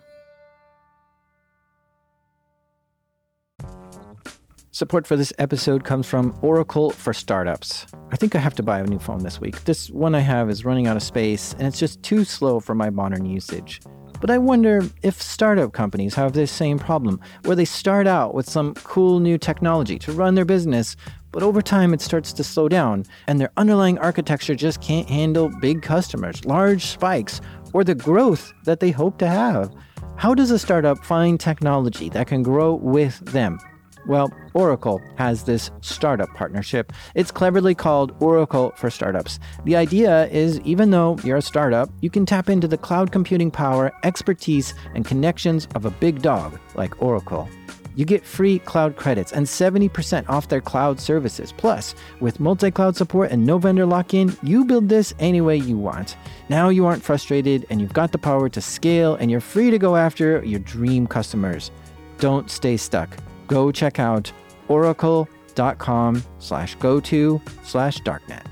Support 4.76 5.06
for 5.06 5.16
this 5.16 5.32
episode 5.38 5.84
comes 5.84 6.08
from 6.08 6.36
Oracle 6.42 6.90
for 6.90 7.14
Startups. 7.14 7.86
I 8.12 8.16
think 8.16 8.36
I 8.36 8.40
have 8.40 8.56
to 8.56 8.64
buy 8.64 8.80
a 8.80 8.84
new 8.88 8.98
phone 8.98 9.20
this 9.20 9.40
week. 9.40 9.66
This 9.66 9.92
one 9.92 10.16
I 10.16 10.22
have 10.22 10.50
is 10.50 10.66
running 10.66 10.88
out 10.88 10.98
of 10.98 11.04
space 11.04 11.54
and 11.60 11.68
it's 11.68 11.78
just 11.78 12.02
too 12.02 12.26
slow 12.26 12.60
for 12.60 12.74
my 12.74 12.90
modern 12.90 13.24
usage. 13.24 13.82
But 14.20 14.32
I 14.32 14.40
wonder 14.40 14.82
if 15.04 15.22
startup 15.22 15.74
companies 15.74 16.16
have 16.16 16.34
this 16.34 16.52
same 16.52 16.80
problem, 16.80 17.22
where 17.44 17.56
they 17.56 17.66
start 17.66 18.08
out 18.08 18.34
with 18.34 18.50
some 18.50 18.74
cool 18.74 19.20
new 19.20 19.38
technology 19.38 20.00
to 20.00 20.12
run 20.12 20.34
their 20.34 20.44
business, 20.44 20.96
but 21.32 21.44
over 21.44 21.62
time 21.62 21.94
it 21.94 22.02
starts 22.02 22.34
to 22.34 22.44
slow 22.44 22.68
down, 22.68 23.06
and 23.28 23.40
their 23.40 23.52
underlying 23.58 24.00
architecture 24.00 24.56
just 24.56 24.82
can't 24.82 25.08
handle 25.08 25.52
big 25.62 25.84
customers, 25.84 26.46
large 26.46 26.88
spikes, 26.88 27.42
or 27.74 27.84
the 27.84 27.94
growth 27.94 28.52
that 28.64 28.80
they 28.80 28.90
hope 28.90 29.20
to 29.20 29.28
have. 29.28 29.72
How 30.16 30.34
does 30.34 30.50
a 30.50 30.58
startup 30.58 31.06
find 31.06 31.40
technology 31.40 32.10
that 32.10 32.26
can 32.26 32.42
grow 32.42 32.74
with 32.74 33.20
them? 33.20 33.60
Well, 34.06 34.34
Oracle 34.54 35.02
has 35.16 35.44
this 35.44 35.72
startup 35.82 36.30
partnership. 36.34 36.92
It's 37.16 37.32
cleverly 37.32 37.74
called 37.74 38.13
Oracle 38.20 38.74
for 38.76 38.89
Startups. 38.89 39.39
The 39.63 39.78
idea 39.78 40.28
is 40.28 40.60
even 40.62 40.92
though 40.92 41.18
you're 41.24 41.38
a 41.38 41.42
startup, 41.42 41.89
you 42.02 42.10
can 42.10 42.26
tap 42.26 42.50
into 42.50 42.68
the 42.68 42.78
cloud 42.78 43.13
computing 43.13 43.50
power, 43.50 43.94
expertise, 44.04 44.74
and 44.94 45.06
connections 45.06 45.70
of 45.74 45.86
a 45.86 45.92
big 45.92 46.22
dog 46.22 46.60
like 46.76 47.02
Oracle. 47.02 47.48
You 47.96 48.06
get 48.06 48.26
free 48.26 48.60
cloud 48.60 48.98
credits 48.98 49.32
and 49.32 49.46
70% 49.46 50.28
off 50.28 50.50
their 50.50 50.62
cloud 50.62 51.00
services. 51.00 51.54
Plus, 51.56 51.96
with 52.20 52.39
multi 52.39 52.72
cloud 52.72 52.98
support 52.98 53.32
and 53.32 53.46
no 53.46 53.58
vendor 53.58 53.86
lock 53.86 54.13
in, 54.13 54.36
you 54.42 54.66
build 54.66 54.89
this 54.89 55.13
any 55.20 55.42
way 55.42 55.56
you 55.56 55.78
want. 55.78 56.18
Now 56.50 56.70
you 56.70 56.86
aren't 56.88 57.04
frustrated 57.04 57.66
and 57.70 57.80
you've 57.80 57.94
got 57.94 58.12
the 58.12 58.18
power 58.18 58.50
to 58.50 58.62
scale 58.62 59.16
and 59.16 59.30
you're 59.30 59.39
free 59.39 59.70
to 59.70 59.78
go 59.78 59.96
after 59.96 60.44
your 60.44 60.60
dream 60.60 61.06
customers. 61.08 61.72
Don't 62.18 62.50
stay 62.50 62.78
stuck 62.78 63.16
go 63.47 63.71
check 63.71 63.99
out 63.99 64.32
oracle.com 64.67 66.23
slash 66.39 66.75
go 66.75 66.99
to 66.99 67.41
slash 67.63 67.99
darknet. 68.01 68.45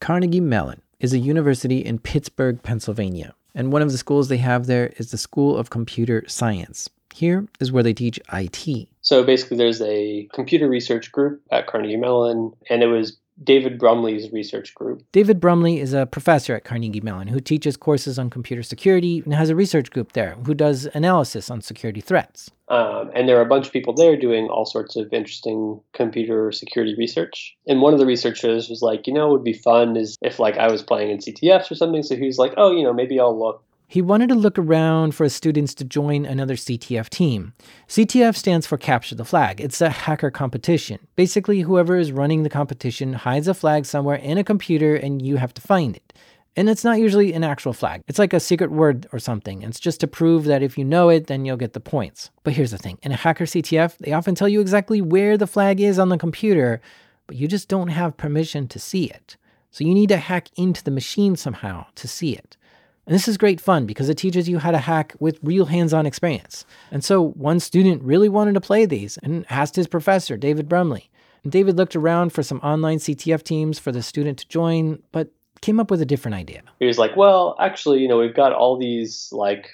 Carnegie 0.00 0.40
Mellon 0.40 0.80
is 0.98 1.12
a 1.12 1.18
university 1.18 1.78
in 1.78 1.98
Pittsburgh, 1.98 2.62
Pennsylvania. 2.62 3.34
And 3.54 3.72
one 3.72 3.82
of 3.82 3.90
the 3.90 3.98
schools 3.98 4.28
they 4.28 4.38
have 4.38 4.66
there 4.66 4.92
is 4.96 5.10
the 5.10 5.18
School 5.18 5.56
of 5.56 5.70
Computer 5.70 6.24
Science. 6.26 6.88
Here 7.12 7.46
is 7.58 7.72
where 7.72 7.82
they 7.82 7.92
teach 7.92 8.20
IT. 8.32 8.88
So 9.02 9.24
basically, 9.24 9.56
there's 9.56 9.82
a 9.82 10.28
computer 10.32 10.68
research 10.68 11.10
group 11.10 11.42
at 11.50 11.66
Carnegie 11.66 11.96
Mellon, 11.96 12.52
and 12.68 12.82
it 12.82 12.86
was 12.86 13.18
David 13.42 13.78
Brumley's 13.78 14.30
research 14.32 14.74
group. 14.74 15.02
David 15.12 15.40
Brumley 15.40 15.80
is 15.80 15.92
a 15.92 16.06
professor 16.06 16.54
at 16.54 16.64
Carnegie 16.64 17.00
Mellon 17.00 17.28
who 17.28 17.40
teaches 17.40 17.76
courses 17.76 18.18
on 18.18 18.30
computer 18.30 18.62
security 18.62 19.22
and 19.24 19.32
has 19.34 19.50
a 19.50 19.56
research 19.56 19.90
group 19.90 20.12
there 20.12 20.36
who 20.44 20.54
does 20.54 20.86
analysis 20.94 21.50
on 21.50 21.60
security 21.60 22.00
threats. 22.00 22.50
Um, 22.68 23.10
and 23.14 23.28
there 23.28 23.38
are 23.38 23.42
a 23.42 23.48
bunch 23.48 23.66
of 23.66 23.72
people 23.72 23.94
there 23.94 24.16
doing 24.16 24.46
all 24.46 24.64
sorts 24.64 24.94
of 24.94 25.12
interesting 25.12 25.80
computer 25.92 26.52
security 26.52 26.94
research. 26.96 27.56
And 27.66 27.80
one 27.82 27.92
of 27.92 27.98
the 27.98 28.06
researchers 28.06 28.68
was 28.68 28.80
like, 28.80 29.06
you 29.06 29.12
know, 29.12 29.28
it 29.28 29.32
would 29.32 29.44
be 29.44 29.52
fun 29.52 29.96
is 29.96 30.16
if 30.22 30.38
like 30.38 30.56
I 30.56 30.70
was 30.70 30.82
playing 30.82 31.10
in 31.10 31.18
CTFs 31.18 31.70
or 31.70 31.74
something. 31.74 32.02
So 32.02 32.16
he 32.16 32.26
was 32.26 32.38
like, 32.38 32.54
oh, 32.56 32.70
you 32.70 32.84
know, 32.84 32.92
maybe 32.92 33.18
I'll 33.18 33.36
look 33.36 33.64
he 33.90 34.00
wanted 34.00 34.28
to 34.28 34.36
look 34.36 34.56
around 34.56 35.16
for 35.16 35.24
his 35.24 35.34
students 35.34 35.74
to 35.74 35.84
join 35.84 36.24
another 36.24 36.54
CTF 36.54 37.08
team. 37.08 37.54
CTF 37.88 38.36
stands 38.36 38.64
for 38.64 38.78
Capture 38.78 39.16
the 39.16 39.24
Flag. 39.24 39.60
It's 39.60 39.80
a 39.80 39.90
hacker 39.90 40.30
competition. 40.30 41.00
Basically, 41.16 41.62
whoever 41.62 41.96
is 41.96 42.12
running 42.12 42.44
the 42.44 42.48
competition 42.48 43.14
hides 43.14 43.48
a 43.48 43.52
flag 43.52 43.84
somewhere 43.84 44.14
in 44.14 44.38
a 44.38 44.44
computer 44.44 44.94
and 44.94 45.20
you 45.20 45.38
have 45.38 45.52
to 45.54 45.60
find 45.60 45.96
it. 45.96 46.12
And 46.54 46.70
it's 46.70 46.84
not 46.84 47.00
usually 47.00 47.32
an 47.32 47.42
actual 47.42 47.72
flag. 47.72 48.02
It's 48.06 48.20
like 48.20 48.32
a 48.32 48.38
secret 48.38 48.70
word 48.70 49.08
or 49.12 49.18
something. 49.18 49.62
It's 49.62 49.80
just 49.80 49.98
to 50.00 50.06
prove 50.06 50.44
that 50.44 50.62
if 50.62 50.78
you 50.78 50.84
know 50.84 51.08
it, 51.08 51.26
then 51.26 51.44
you'll 51.44 51.56
get 51.56 51.72
the 51.72 51.80
points. 51.80 52.30
But 52.44 52.52
here's 52.52 52.70
the 52.70 52.78
thing 52.78 52.98
in 53.02 53.10
a 53.10 53.16
hacker 53.16 53.44
CTF, 53.44 53.98
they 53.98 54.12
often 54.12 54.36
tell 54.36 54.48
you 54.48 54.60
exactly 54.60 55.02
where 55.02 55.36
the 55.36 55.48
flag 55.48 55.80
is 55.80 55.98
on 55.98 56.10
the 56.10 56.18
computer, 56.18 56.80
but 57.26 57.34
you 57.34 57.48
just 57.48 57.68
don't 57.68 57.88
have 57.88 58.16
permission 58.16 58.68
to 58.68 58.78
see 58.78 59.06
it. 59.06 59.36
So 59.72 59.82
you 59.82 59.94
need 59.94 60.10
to 60.10 60.16
hack 60.16 60.48
into 60.54 60.84
the 60.84 60.92
machine 60.92 61.34
somehow 61.34 61.86
to 61.96 62.06
see 62.06 62.36
it. 62.36 62.56
And 63.10 63.16
this 63.16 63.26
is 63.26 63.36
great 63.36 63.60
fun 63.60 63.86
because 63.86 64.08
it 64.08 64.14
teaches 64.14 64.48
you 64.48 64.60
how 64.60 64.70
to 64.70 64.78
hack 64.78 65.16
with 65.18 65.40
real 65.42 65.64
hands 65.64 65.92
on 65.92 66.06
experience. 66.06 66.64
And 66.92 67.02
so 67.02 67.30
one 67.30 67.58
student 67.58 68.04
really 68.04 68.28
wanted 68.28 68.54
to 68.54 68.60
play 68.60 68.86
these 68.86 69.18
and 69.24 69.44
asked 69.50 69.74
his 69.74 69.88
professor, 69.88 70.36
David 70.36 70.68
Brumley. 70.68 71.10
And 71.42 71.50
David 71.50 71.76
looked 71.76 71.96
around 71.96 72.32
for 72.32 72.44
some 72.44 72.60
online 72.60 72.98
CTF 72.98 73.42
teams 73.42 73.80
for 73.80 73.90
the 73.90 74.00
student 74.00 74.38
to 74.38 74.46
join, 74.46 75.02
but 75.10 75.32
came 75.60 75.80
up 75.80 75.90
with 75.90 76.00
a 76.00 76.06
different 76.06 76.36
idea. 76.36 76.62
He 76.78 76.86
was 76.86 76.98
like, 76.98 77.16
well, 77.16 77.56
actually, 77.58 77.98
you 77.98 78.06
know, 78.06 78.18
we've 78.18 78.32
got 78.32 78.52
all 78.52 78.78
these 78.78 79.28
like 79.32 79.66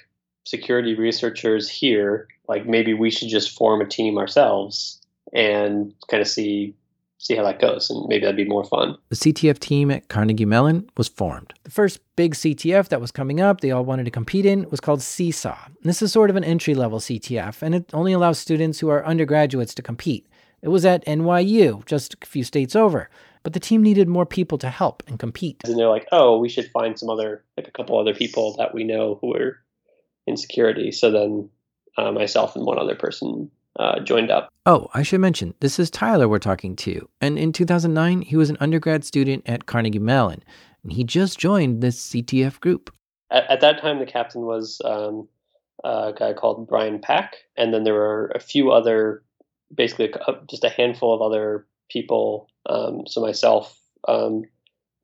security 0.43 0.95
researchers 0.95 1.69
here. 1.69 2.27
Like 2.47 2.65
maybe 2.65 2.95
we 2.95 3.11
should 3.11 3.29
just 3.29 3.55
form 3.55 3.81
a 3.81 3.85
team 3.85 4.17
ourselves 4.17 4.99
and 5.31 5.93
kind 6.09 6.21
of 6.21 6.27
see 6.27 6.73
see 7.17 7.35
how 7.35 7.43
that 7.43 7.59
goes, 7.59 7.89
and 7.89 8.07
maybe 8.07 8.21
that'd 8.21 8.35
be 8.35 8.45
more 8.45 8.63
fun. 8.63 8.97
The 9.09 9.15
CTF 9.15 9.59
team 9.59 9.91
at 9.91 10.07
Carnegie 10.07 10.45
Mellon 10.45 10.89
was 10.97 11.07
formed. 11.07 11.53
The 11.63 11.71
first 11.71 11.99
big 12.15 12.35
CTF 12.35 12.89
that 12.89 13.01
was 13.01 13.11
coming 13.11 13.41
up, 13.41 13.61
they 13.61 13.71
all 13.71 13.85
wanted 13.85 14.05
to 14.05 14.11
compete 14.11 14.45
in, 14.45 14.69
was 14.69 14.79
called 14.79 14.99
CSAW. 14.99 15.65
And 15.65 15.75
this 15.83 16.01
is 16.01 16.11
sort 16.11 16.29
of 16.29 16.35
an 16.35 16.43
entry 16.43 16.73
level 16.75 16.99
CTF, 16.99 17.61
and 17.61 17.75
it 17.75 17.89
only 17.93 18.13
allows 18.13 18.39
students 18.39 18.79
who 18.79 18.89
are 18.89 19.05
undergraduates 19.05 19.73
to 19.75 19.81
compete. 19.81 20.27
It 20.61 20.69
was 20.69 20.85
at 20.85 21.05
NYU, 21.05 21.85
just 21.85 22.15
a 22.21 22.25
few 22.25 22.43
states 22.43 22.75
over. 22.75 23.09
But 23.43 23.53
the 23.53 23.59
team 23.59 23.81
needed 23.81 24.09
more 24.09 24.25
people 24.25 24.57
to 24.57 24.69
help 24.69 25.03
and 25.07 25.17
compete. 25.17 25.61
And 25.63 25.77
they're 25.77 25.87
like, 25.87 26.07
oh, 26.11 26.37
we 26.37 26.49
should 26.49 26.69
find 26.71 26.99
some 26.99 27.09
other, 27.09 27.45
like 27.55 27.67
a 27.67 27.71
couple 27.71 27.97
other 27.97 28.13
people 28.13 28.55
that 28.57 28.73
we 28.73 28.83
know 28.83 29.17
who 29.21 29.33
are 29.35 29.59
in 30.25 30.35
security. 30.35 30.91
So 30.91 31.11
then 31.11 31.49
uh, 31.95 32.11
myself 32.11 32.55
and 32.55 32.65
one 32.65 32.77
other 32.77 32.95
person 32.95 33.49
uh, 33.77 33.99
joined 33.99 34.31
up. 34.31 34.49
Oh, 34.65 34.89
I 34.93 35.03
should 35.03 35.21
mention, 35.21 35.53
this 35.59 35.79
is 35.79 35.89
Tyler 35.89 36.27
we're 36.27 36.39
talking 36.39 36.75
to. 36.77 37.07
And 37.21 37.37
in 37.37 37.53
2009, 37.53 38.21
he 38.21 38.35
was 38.35 38.49
an 38.49 38.57
undergrad 38.59 39.03
student 39.03 39.43
at 39.45 39.65
Carnegie 39.65 39.99
Mellon, 39.99 40.43
and 40.83 40.93
he 40.93 41.03
just 41.03 41.39
joined 41.39 41.81
this 41.81 42.09
CTF 42.09 42.59
group. 42.59 42.93
At, 43.31 43.49
at 43.49 43.61
that 43.61 43.81
time, 43.81 43.99
the 43.99 44.05
captain 44.05 44.41
was 44.41 44.81
um, 44.83 45.27
a 45.83 46.13
guy 46.17 46.33
called 46.33 46.67
Brian 46.67 46.99
Pak, 46.99 47.35
and 47.55 47.73
then 47.73 47.83
there 47.83 47.93
were 47.93 48.31
a 48.35 48.39
few 48.39 48.71
other, 48.71 49.23
basically 49.73 50.13
just 50.49 50.63
a 50.63 50.69
handful 50.69 51.13
of 51.13 51.21
other 51.21 51.65
people. 51.89 52.49
Um, 52.65 53.05
so 53.07 53.21
myself, 53.21 53.79
um, 54.07 54.43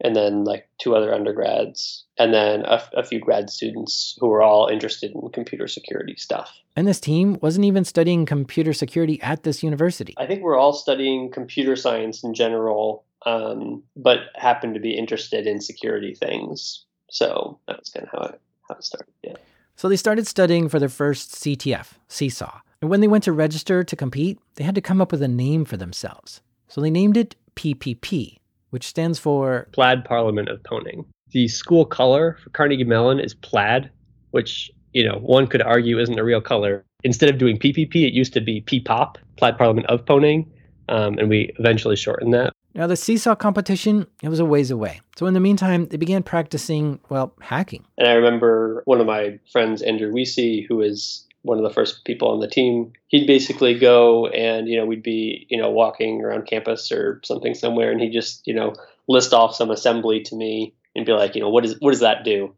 and 0.02 0.16
then 0.16 0.44
like 0.44 0.68
two 0.80 0.96
other 0.96 1.14
undergrads, 1.14 2.04
and 2.18 2.34
then 2.34 2.64
a, 2.66 2.82
a, 2.94 3.04
few 3.04 3.20
grad 3.20 3.50
students 3.50 4.18
who 4.20 4.28
were 4.28 4.42
all 4.42 4.68
interested 4.68 5.12
in 5.12 5.30
computer 5.30 5.68
security 5.68 6.16
stuff. 6.18 6.52
And 6.76 6.88
this 6.88 7.00
team 7.00 7.38
wasn't 7.42 7.66
even 7.66 7.86
studying 7.86 8.26
computer 8.26 8.74
security 8.74 9.22
at 9.22 9.44
this 9.44 9.64
university. 9.64 10.14
I 10.18 10.26
think 10.26 10.42
we're 10.42 10.58
all 10.58 10.74
studying 10.74 11.32
computer 11.32 11.76
science 11.76 12.24
in 12.24 12.34
general, 12.34 13.06
um, 13.26 13.84
but 13.96 14.20
happened 14.36 14.74
to 14.74 14.80
be 14.80 14.98
interested 14.98 15.48
in 15.48 15.62
security 15.62 16.16
things. 16.16 16.86
So 17.10 17.60
that's 17.68 17.90
kind 17.92 18.08
of 18.08 18.12
how 18.12 18.26
it, 18.28 18.42
how 18.68 18.76
it 18.76 18.84
started. 18.84 19.14
Yeah. 19.24 19.36
So 19.76 19.90
they 19.90 19.96
started 19.96 20.28
studying 20.28 20.70
for 20.70 20.80
their 20.80 20.90
first 20.90 21.32
CTF, 21.32 21.94
CSAW. 22.10 22.62
And 22.82 22.90
when 22.90 23.00
they 23.00 23.08
went 23.08 23.24
to 23.24 23.32
register 23.32 23.84
to 23.84 23.96
compete, 23.96 24.40
they 24.56 24.64
had 24.64 24.76
to 24.76 24.82
come 24.82 25.02
up 25.02 25.12
with 25.12 25.22
a 25.22 25.28
name 25.28 25.64
for 25.64 25.78
themselves. 25.78 26.42
So 26.68 26.82
they 26.82 26.90
named 26.90 27.18
it 27.18 27.36
PPP, 27.56 28.40
which 28.74 28.88
stands 28.88 29.20
for 29.20 29.68
Plaid 29.72 30.04
Parliament 30.04 30.50
of 30.50 30.60
Pwning. 30.64 31.06
The 31.30 31.48
school 31.48 31.86
color 31.86 32.40
for 32.44 32.50
Carnegie 32.50 32.84
Mellon 32.84 33.20
is 33.20 33.36
plaid, 33.36 33.92
which, 34.32 34.72
you 34.94 35.08
know, 35.08 35.20
one 35.20 35.46
could 35.46 35.62
argue 35.62 36.00
isn't 36.00 36.18
a 36.18 36.24
real 36.24 36.42
color. 36.42 36.84
Instead 37.04 37.30
of 37.30 37.38
doing 37.38 37.60
PPP, 37.60 37.94
it 37.98 38.14
used 38.14 38.34
to 38.34 38.42
be 38.42 38.62
PPOP, 38.62 39.18
Plaid 39.38 39.60
Parliament 39.60 39.86
of 39.92 40.04
Pwning, 40.06 40.48
um, 40.90 41.20
and 41.20 41.30
we 41.30 41.54
eventually 41.60 41.96
shortened 41.96 42.34
that. 42.34 42.52
Now, 42.74 42.88
the 42.88 42.96
CSAW 42.96 43.38
competition, 43.38 44.08
it 44.24 44.30
was 44.30 44.40
a 44.40 44.46
ways 44.46 44.72
away. 44.72 45.02
So, 45.18 45.28
in 45.28 45.36
the 45.36 45.40
meantime, 45.40 45.86
they 45.86 45.98
began 45.98 46.24
practicing, 46.24 47.00
well, 47.10 47.36
hacking. 47.42 47.86
And 48.00 48.08
I 48.08 48.14
remember 48.14 48.82
one 48.86 49.00
of 49.00 49.06
my 49.06 49.38
friends, 49.52 49.84
Andrew 49.84 50.12
Weesey, 50.12 50.66
who 50.68 50.82
is 50.82 51.28
one 51.44 51.58
of 51.58 51.64
the 51.64 51.74
first 51.74 52.04
people 52.06 52.30
on 52.30 52.40
the 52.40 52.48
team, 52.48 52.94
he'd 53.08 53.28
basically 53.28 53.78
go 53.78 54.28
and, 54.28 54.68
you 54.68 54.78
know, 54.78 54.86
we'd 54.86 55.04
be, 55.04 55.46
you 55.50 55.58
know, 55.58 55.70
walking 55.70 56.22
around 56.22 56.48
campus 56.48 56.92
or 56.92 57.22
something 57.24 57.54
somewhere 57.54 57.92
and 57.92 58.02
he'd 58.02 58.14
just, 58.14 58.48
you 58.48 58.54
know, 58.54 58.74
list 59.08 59.34
off 59.34 59.56
some 59.56 59.70
assembly 59.70 60.22
to 60.22 60.36
me 60.36 60.74
and 60.96 61.06
be 61.06 61.12
like, 61.12 61.36
you 61.36 61.42
know, 61.42 61.50
what 61.50 61.66
is 61.66 61.76
what 61.80 61.92
does 61.92 62.00
that 62.00 62.24
do? 62.24 62.56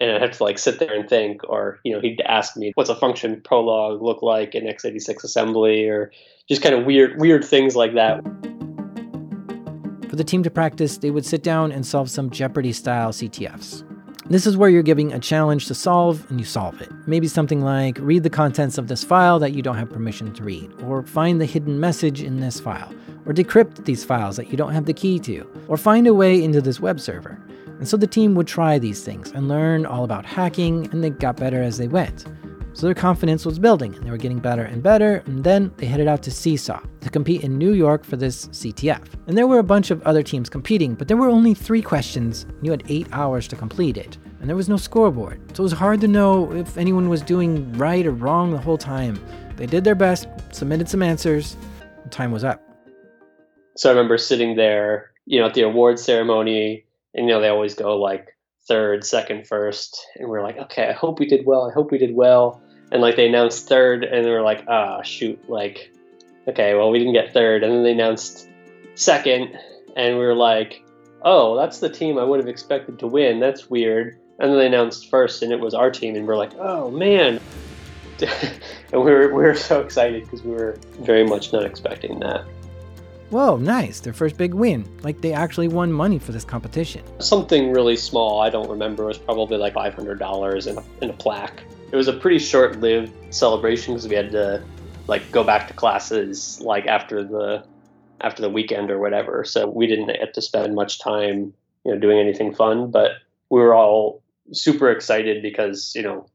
And 0.00 0.10
I'd 0.10 0.22
have 0.22 0.38
to 0.38 0.44
like 0.44 0.58
sit 0.58 0.78
there 0.78 0.94
and 0.94 1.08
think, 1.08 1.42
or, 1.44 1.78
you 1.84 1.92
know, 1.92 2.00
he'd 2.00 2.22
ask 2.22 2.56
me, 2.56 2.72
what's 2.74 2.88
a 2.88 2.96
function 2.96 3.42
prolog 3.42 4.00
look 4.00 4.22
like 4.22 4.54
in 4.54 4.64
x86 4.64 5.22
assembly 5.22 5.86
or 5.86 6.10
just 6.48 6.62
kind 6.62 6.74
of 6.74 6.86
weird 6.86 7.20
weird 7.20 7.44
things 7.44 7.76
like 7.76 7.94
that. 7.94 8.22
For 10.08 10.16
the 10.16 10.24
team 10.24 10.42
to 10.42 10.50
practice, 10.50 10.98
they 10.98 11.10
would 11.10 11.26
sit 11.26 11.42
down 11.42 11.72
and 11.72 11.86
solve 11.86 12.10
some 12.10 12.30
Jeopardy 12.30 12.72
style 12.72 13.12
CTFs. 13.12 13.91
This 14.32 14.46
is 14.46 14.56
where 14.56 14.70
you're 14.70 14.82
giving 14.82 15.12
a 15.12 15.18
challenge 15.18 15.66
to 15.66 15.74
solve 15.74 16.24
and 16.30 16.40
you 16.40 16.46
solve 16.46 16.80
it. 16.80 16.90
Maybe 17.06 17.28
something 17.28 17.60
like 17.60 17.98
read 18.00 18.22
the 18.22 18.30
contents 18.30 18.78
of 18.78 18.88
this 18.88 19.04
file 19.04 19.38
that 19.40 19.52
you 19.52 19.60
don't 19.60 19.76
have 19.76 19.90
permission 19.90 20.32
to 20.32 20.42
read, 20.42 20.72
or 20.84 21.02
find 21.02 21.38
the 21.38 21.44
hidden 21.44 21.78
message 21.78 22.22
in 22.22 22.40
this 22.40 22.58
file, 22.58 22.94
or 23.26 23.34
decrypt 23.34 23.84
these 23.84 24.06
files 24.06 24.36
that 24.36 24.48
you 24.48 24.56
don't 24.56 24.72
have 24.72 24.86
the 24.86 24.94
key 24.94 25.18
to, 25.18 25.46
or 25.68 25.76
find 25.76 26.06
a 26.06 26.14
way 26.14 26.42
into 26.42 26.62
this 26.62 26.80
web 26.80 26.98
server. 26.98 27.38
And 27.78 27.86
so 27.86 27.98
the 27.98 28.06
team 28.06 28.34
would 28.34 28.46
try 28.46 28.78
these 28.78 29.04
things 29.04 29.30
and 29.32 29.48
learn 29.48 29.84
all 29.84 30.02
about 30.02 30.24
hacking, 30.24 30.88
and 30.92 31.04
they 31.04 31.10
got 31.10 31.36
better 31.36 31.60
as 31.62 31.76
they 31.76 31.88
went. 31.88 32.24
So 32.82 32.86
their 32.86 32.96
confidence 32.96 33.46
was 33.46 33.60
building, 33.60 33.94
and 33.94 34.04
they 34.04 34.10
were 34.10 34.16
getting 34.16 34.40
better 34.40 34.64
and 34.64 34.82
better, 34.82 35.22
and 35.26 35.44
then 35.44 35.72
they 35.76 35.86
headed 35.86 36.08
out 36.08 36.20
to 36.24 36.30
CSAW 36.30 36.82
to 37.02 37.10
compete 37.10 37.44
in 37.44 37.56
New 37.56 37.74
York 37.74 38.02
for 38.02 38.16
this 38.16 38.48
CTF. 38.48 39.04
And 39.28 39.38
there 39.38 39.46
were 39.46 39.60
a 39.60 39.62
bunch 39.62 39.92
of 39.92 40.02
other 40.02 40.24
teams 40.24 40.48
competing, 40.48 40.96
but 40.96 41.06
there 41.06 41.16
were 41.16 41.28
only 41.28 41.54
three 41.54 41.80
questions, 41.80 42.42
and 42.42 42.66
you 42.66 42.72
had 42.72 42.82
eight 42.88 43.06
hours 43.12 43.46
to 43.46 43.54
complete 43.54 43.96
it. 43.96 44.18
And 44.40 44.48
there 44.48 44.56
was 44.56 44.68
no 44.68 44.76
scoreboard, 44.76 45.40
so 45.56 45.60
it 45.60 45.62
was 45.62 45.72
hard 45.72 46.00
to 46.00 46.08
know 46.08 46.52
if 46.52 46.76
anyone 46.76 47.08
was 47.08 47.22
doing 47.22 47.72
right 47.74 48.04
or 48.04 48.10
wrong 48.10 48.50
the 48.50 48.58
whole 48.58 48.78
time. 48.78 49.24
They 49.54 49.66
did 49.66 49.84
their 49.84 49.94
best, 49.94 50.26
submitted 50.50 50.88
some 50.88 51.04
answers, 51.04 51.56
time 52.10 52.32
was 52.32 52.42
up. 52.42 52.60
So 53.76 53.90
I 53.90 53.92
remember 53.92 54.18
sitting 54.18 54.56
there, 54.56 55.12
you 55.24 55.38
know, 55.38 55.46
at 55.46 55.54
the 55.54 55.62
award 55.62 56.00
ceremony, 56.00 56.84
and 57.14 57.28
you 57.28 57.32
know, 57.32 57.40
they 57.40 57.46
always 57.46 57.76
go 57.76 57.96
like 57.96 58.36
third, 58.66 59.04
second, 59.04 59.46
first, 59.46 60.04
and 60.16 60.28
we're 60.28 60.42
like, 60.42 60.56
okay, 60.56 60.88
I 60.88 60.92
hope 60.92 61.20
we 61.20 61.26
did 61.26 61.46
well. 61.46 61.70
I 61.70 61.72
hope 61.72 61.92
we 61.92 61.98
did 61.98 62.16
well. 62.16 62.61
And 62.92 63.00
like 63.00 63.16
they 63.16 63.26
announced 63.26 63.68
third, 63.68 64.04
and 64.04 64.24
they 64.24 64.30
were 64.30 64.42
like, 64.42 64.64
ah, 64.68 64.98
oh, 64.98 65.02
shoot, 65.02 65.48
like, 65.48 65.90
okay, 66.46 66.74
well 66.74 66.90
we 66.90 66.98
didn't 66.98 67.14
get 67.14 67.32
third, 67.32 67.64
and 67.64 67.72
then 67.72 67.82
they 67.82 67.92
announced 67.92 68.48
second, 68.94 69.58
and 69.96 70.18
we 70.18 70.24
were 70.24 70.34
like, 70.34 70.84
oh, 71.22 71.56
that's 71.56 71.80
the 71.80 71.88
team 71.88 72.18
I 72.18 72.24
would 72.24 72.38
have 72.38 72.48
expected 72.48 72.98
to 72.98 73.06
win. 73.06 73.40
That's 73.40 73.70
weird. 73.70 74.18
And 74.38 74.50
then 74.50 74.58
they 74.58 74.66
announced 74.66 75.08
first, 75.08 75.42
and 75.42 75.52
it 75.52 75.58
was 75.58 75.72
our 75.72 75.90
team, 75.90 76.14
and 76.16 76.26
we're 76.26 76.36
like, 76.36 76.52
oh 76.58 76.90
man. 76.90 77.40
and 78.20 79.02
we 79.02 79.10
were, 79.10 79.28
we 79.28 79.42
were 79.42 79.54
so 79.54 79.80
excited 79.80 80.24
because 80.24 80.42
we 80.42 80.52
were 80.52 80.78
very 81.00 81.24
much 81.24 81.52
not 81.52 81.64
expecting 81.64 82.20
that. 82.20 82.44
Whoa, 83.30 83.56
nice. 83.56 84.00
Their 84.00 84.12
first 84.12 84.36
big 84.36 84.52
win. 84.52 84.84
Like 85.02 85.22
they 85.22 85.32
actually 85.32 85.68
won 85.68 85.90
money 85.90 86.18
for 86.18 86.32
this 86.32 86.44
competition. 86.44 87.02
Something 87.18 87.72
really 87.72 87.96
small, 87.96 88.42
I 88.42 88.50
don't 88.50 88.68
remember. 88.68 89.04
It 89.04 89.06
was 89.06 89.18
probably 89.18 89.56
like 89.56 89.72
$500 89.72 90.66
in 90.66 90.76
a, 90.76 90.84
in 91.02 91.08
a 91.08 91.14
plaque. 91.14 91.62
It 91.92 91.96
was 91.96 92.08
a 92.08 92.12
pretty 92.14 92.38
short 92.38 92.80
lived 92.80 93.12
celebration 93.32 93.94
because 93.94 94.08
we 94.08 94.16
had 94.16 94.30
to 94.32 94.64
like 95.06 95.30
go 95.30 95.44
back 95.44 95.68
to 95.68 95.74
classes 95.74 96.60
like 96.62 96.86
after 96.86 97.22
the 97.22 97.64
after 98.22 98.40
the 98.40 98.48
weekend 98.48 98.90
or 98.90 98.98
whatever. 98.98 99.44
So 99.44 99.68
we 99.68 99.86
didn't 99.86 100.08
have 100.08 100.32
to 100.32 100.42
spend 100.42 100.74
much 100.74 100.98
time 100.98 101.52
you 101.84 101.92
know 101.92 101.98
doing 101.98 102.18
anything 102.18 102.54
fun. 102.54 102.90
But 102.90 103.12
we 103.50 103.60
were 103.60 103.74
all 103.74 104.22
super 104.52 104.90
excited 104.90 105.42
because 105.42 105.92
you 105.94 106.02
know 106.02 106.26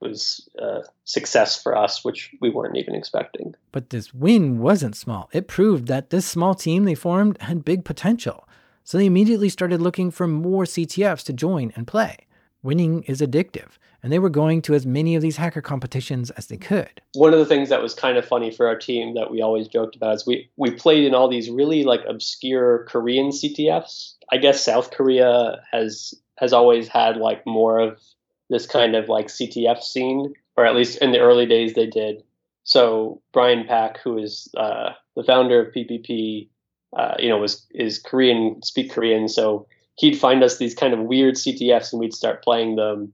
it 0.00 0.08
was 0.08 0.48
a 0.58 0.82
success 1.04 1.62
for 1.62 1.76
us, 1.76 2.02
which 2.02 2.34
we 2.40 2.50
weren't 2.50 2.76
even 2.76 2.94
expecting. 2.94 3.54
But 3.72 3.90
this 3.90 4.14
win 4.14 4.58
wasn't 4.58 4.96
small. 4.96 5.28
It 5.32 5.48
proved 5.48 5.86
that 5.88 6.10
this 6.10 6.26
small 6.26 6.54
team 6.54 6.84
they 6.84 6.94
formed 6.94 7.40
had 7.42 7.64
big 7.64 7.84
potential. 7.84 8.48
So 8.84 8.98
they 8.98 9.06
immediately 9.06 9.48
started 9.48 9.80
looking 9.80 10.10
for 10.10 10.26
more 10.26 10.64
CTFs 10.64 11.24
to 11.24 11.32
join 11.32 11.72
and 11.74 11.86
play. 11.86 12.26
Winning 12.64 13.02
is 13.02 13.20
addictive, 13.20 13.72
and 14.02 14.10
they 14.10 14.18
were 14.18 14.30
going 14.30 14.62
to 14.62 14.72
as 14.72 14.86
many 14.86 15.14
of 15.14 15.20
these 15.20 15.36
hacker 15.36 15.60
competitions 15.60 16.30
as 16.30 16.46
they 16.46 16.56
could. 16.56 17.02
One 17.12 17.34
of 17.34 17.38
the 17.38 17.44
things 17.44 17.68
that 17.68 17.82
was 17.82 17.94
kind 17.94 18.16
of 18.16 18.24
funny 18.24 18.50
for 18.50 18.66
our 18.66 18.74
team 18.74 19.14
that 19.14 19.30
we 19.30 19.42
always 19.42 19.68
joked 19.68 19.94
about 19.94 20.14
is 20.14 20.26
we, 20.26 20.50
we 20.56 20.70
played 20.70 21.04
in 21.04 21.14
all 21.14 21.28
these 21.28 21.50
really 21.50 21.84
like 21.84 22.00
obscure 22.08 22.86
Korean 22.88 23.28
CTFs. 23.28 24.14
I 24.32 24.38
guess 24.38 24.64
South 24.64 24.92
Korea 24.92 25.62
has 25.70 26.14
has 26.38 26.54
always 26.54 26.88
had 26.88 27.18
like 27.18 27.46
more 27.46 27.78
of 27.78 28.00
this 28.48 28.66
kind 28.66 28.96
of 28.96 29.10
like 29.10 29.26
CTF 29.26 29.82
scene, 29.82 30.32
or 30.56 30.64
at 30.64 30.74
least 30.74 30.98
in 30.98 31.12
the 31.12 31.20
early 31.20 31.44
days 31.44 31.74
they 31.74 31.86
did. 31.86 32.24
So 32.64 33.20
Brian 33.34 33.66
Pak, 33.66 33.98
who 33.98 34.16
is 34.16 34.48
uh, 34.56 34.90
the 35.16 35.22
founder 35.22 35.60
of 35.60 35.74
PPP, 35.74 36.48
uh, 36.96 37.14
you 37.18 37.28
know, 37.28 37.36
was 37.36 37.66
is 37.72 37.98
Korean, 37.98 38.62
speak 38.62 38.90
Korean, 38.90 39.28
so 39.28 39.66
he'd 39.96 40.18
find 40.18 40.42
us 40.42 40.58
these 40.58 40.74
kind 40.74 40.92
of 40.92 41.00
weird 41.00 41.34
CTFs 41.34 41.92
and 41.92 42.00
we'd 42.00 42.14
start 42.14 42.42
playing 42.42 42.76
them, 42.76 43.12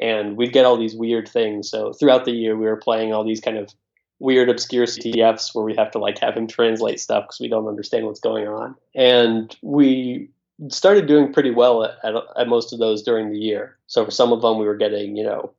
and 0.00 0.36
we'd 0.36 0.52
get 0.52 0.64
all 0.64 0.76
these 0.76 0.94
weird 0.94 1.28
things. 1.28 1.70
So 1.70 1.92
throughout 1.92 2.24
the 2.24 2.32
year, 2.32 2.56
we 2.56 2.66
were 2.66 2.76
playing 2.76 3.12
all 3.12 3.24
these 3.24 3.40
kind 3.40 3.56
of 3.56 3.72
weird, 4.18 4.48
obscure 4.48 4.86
CTFs 4.86 5.54
where 5.54 5.64
we 5.64 5.74
have 5.76 5.90
to 5.92 5.98
like 5.98 6.18
have 6.18 6.36
him 6.36 6.46
translate 6.46 7.00
stuff 7.00 7.24
because 7.24 7.40
we 7.40 7.48
don't 7.48 7.68
understand 7.68 8.06
what's 8.06 8.20
going 8.20 8.46
on, 8.46 8.74
and 8.94 9.56
we 9.62 10.28
started 10.68 11.06
doing 11.06 11.32
pretty 11.32 11.50
well 11.50 11.84
at, 11.84 11.92
at, 12.04 12.14
at 12.36 12.48
most 12.48 12.72
of 12.72 12.78
those 12.78 13.02
during 13.02 13.30
the 13.30 13.38
year. 13.38 13.78
So 13.86 14.04
for 14.04 14.10
some 14.10 14.32
of 14.32 14.42
them, 14.42 14.58
we 14.58 14.66
were 14.66 14.76
getting 14.76 15.16
you 15.16 15.24
know 15.24 15.52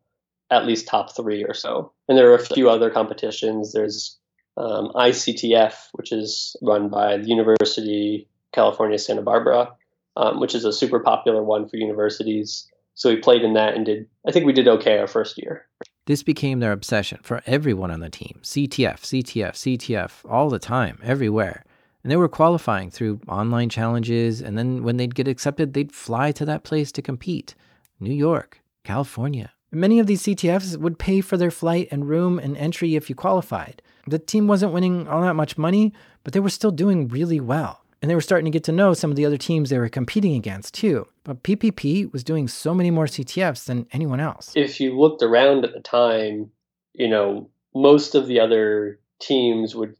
at 0.49 0.65
least 0.65 0.88
top 0.88 1.15
three 1.15 1.43
or 1.43 1.53
so, 1.53 1.91
and 2.07 2.17
there 2.17 2.29
are 2.31 2.36
a 2.36 2.45
few 2.45 2.69
other 2.69 2.89
competitions. 2.89 3.73
There's 3.73 4.17
um, 4.57 4.91
ICTF, 4.95 5.73
which 5.93 6.12
is 6.12 6.55
run 6.62 6.89
by 6.89 7.17
the 7.17 7.27
University 7.27 8.27
California 8.51 8.99
Santa 8.99 9.21
Barbara, 9.21 9.71
um, 10.17 10.39
which 10.39 10.56
is 10.56 10.65
a 10.65 10.74
super 10.74 11.00
popular 11.00 11.43
one 11.43 11.67
for 11.67 11.78
universities. 11.78 12.67
So 12.95 13.10
we 13.10 13.17
played 13.17 13.43
in 13.43 13.54
that 13.54 13.76
and 13.76 13.86
did. 13.86 14.08
I 14.28 14.32
think 14.32 14.45
we 14.45 14.54
did 14.54 14.67
okay 14.67 15.00
our 15.00 15.08
first 15.08 15.38
year. 15.38 15.65
This 16.06 16.24
became 16.24 16.60
their 16.60 16.71
obsession 16.71 17.19
for 17.24 17.41
everyone 17.45 17.91
on 17.91 18.00
the 18.00 18.10
team. 18.10 18.39
CTF, 18.43 19.02
CTF, 19.02 19.54
CTF, 19.54 20.30
all 20.30 20.50
the 20.50 20.60
time, 20.60 21.00
everywhere. 21.04 21.63
And 22.04 22.12
they 22.12 22.17
were 22.17 22.28
qualifying 22.28 22.89
through 22.89 23.21
online 23.28 23.69
challenges, 23.69 24.41
and 24.41 24.58
then 24.58 24.84
when 24.84 24.97
they'd 24.97 25.15
get 25.15 25.28
accepted, 25.28 25.74
they'd 25.74 25.91
fly 25.91 26.32
to 26.34 26.45
that 26.45 26.63
place 26.63 26.91
to 26.93 27.02
compete. 27.02 27.54
New 28.00 28.13
York, 28.13 28.62
California. 28.84 29.52
Many 29.71 30.00
of 30.00 30.08
these 30.08 30.24
CTFs 30.24 30.76
would 30.78 31.00
pay 31.00 31.21
for 31.21 31.38
their 31.38 31.52
flight 31.52 31.88
and 31.91 32.10
room 32.10 32.39
and 32.39 32.58
entry 32.58 32.95
if 32.95 33.08
you 33.10 33.15
qualified. 33.15 33.82
The 34.08 34.19
team 34.19 34.47
wasn't 34.47 34.74
winning 34.74 35.08
all 35.08 35.21
that 35.21 35.36
much 35.36 35.58
money, 35.58 35.93
but 36.24 36.34
they 36.34 36.39
were 36.39 36.50
still 36.50 36.71
doing 36.71 37.08
really 37.08 37.39
well. 37.39 37.86
And 38.01 38.09
they 38.09 38.15
were 38.15 38.21
starting 38.21 38.45
to 38.45 38.51
get 38.51 38.63
to 38.65 38.71
know 38.71 38.93
some 38.93 39.11
of 39.11 39.15
the 39.15 39.25
other 39.25 39.37
teams 39.37 39.69
they 39.69 39.77
were 39.77 39.89
competing 39.89 40.33
against 40.35 40.73
too. 40.73 41.07
But 41.23 41.43
PPP 41.43 42.11
was 42.11 42.23
doing 42.23 42.47
so 42.47 42.73
many 42.73 42.89
more 42.89 43.05
CTFs 43.05 43.65
than 43.65 43.85
anyone 43.91 44.19
else. 44.19 44.51
If 44.55 44.79
you 44.79 44.99
looked 44.99 45.21
around 45.21 45.65
at 45.65 45.73
the 45.73 45.81
time, 45.81 46.51
you 46.93 47.07
know, 47.07 47.49
most 47.75 48.15
of 48.15 48.27
the 48.27 48.39
other 48.39 48.99
teams 49.19 49.75
would, 49.75 49.95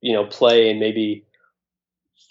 you 0.00 0.12
know, 0.12 0.26
play 0.26 0.68
in 0.68 0.80
maybe 0.80 1.24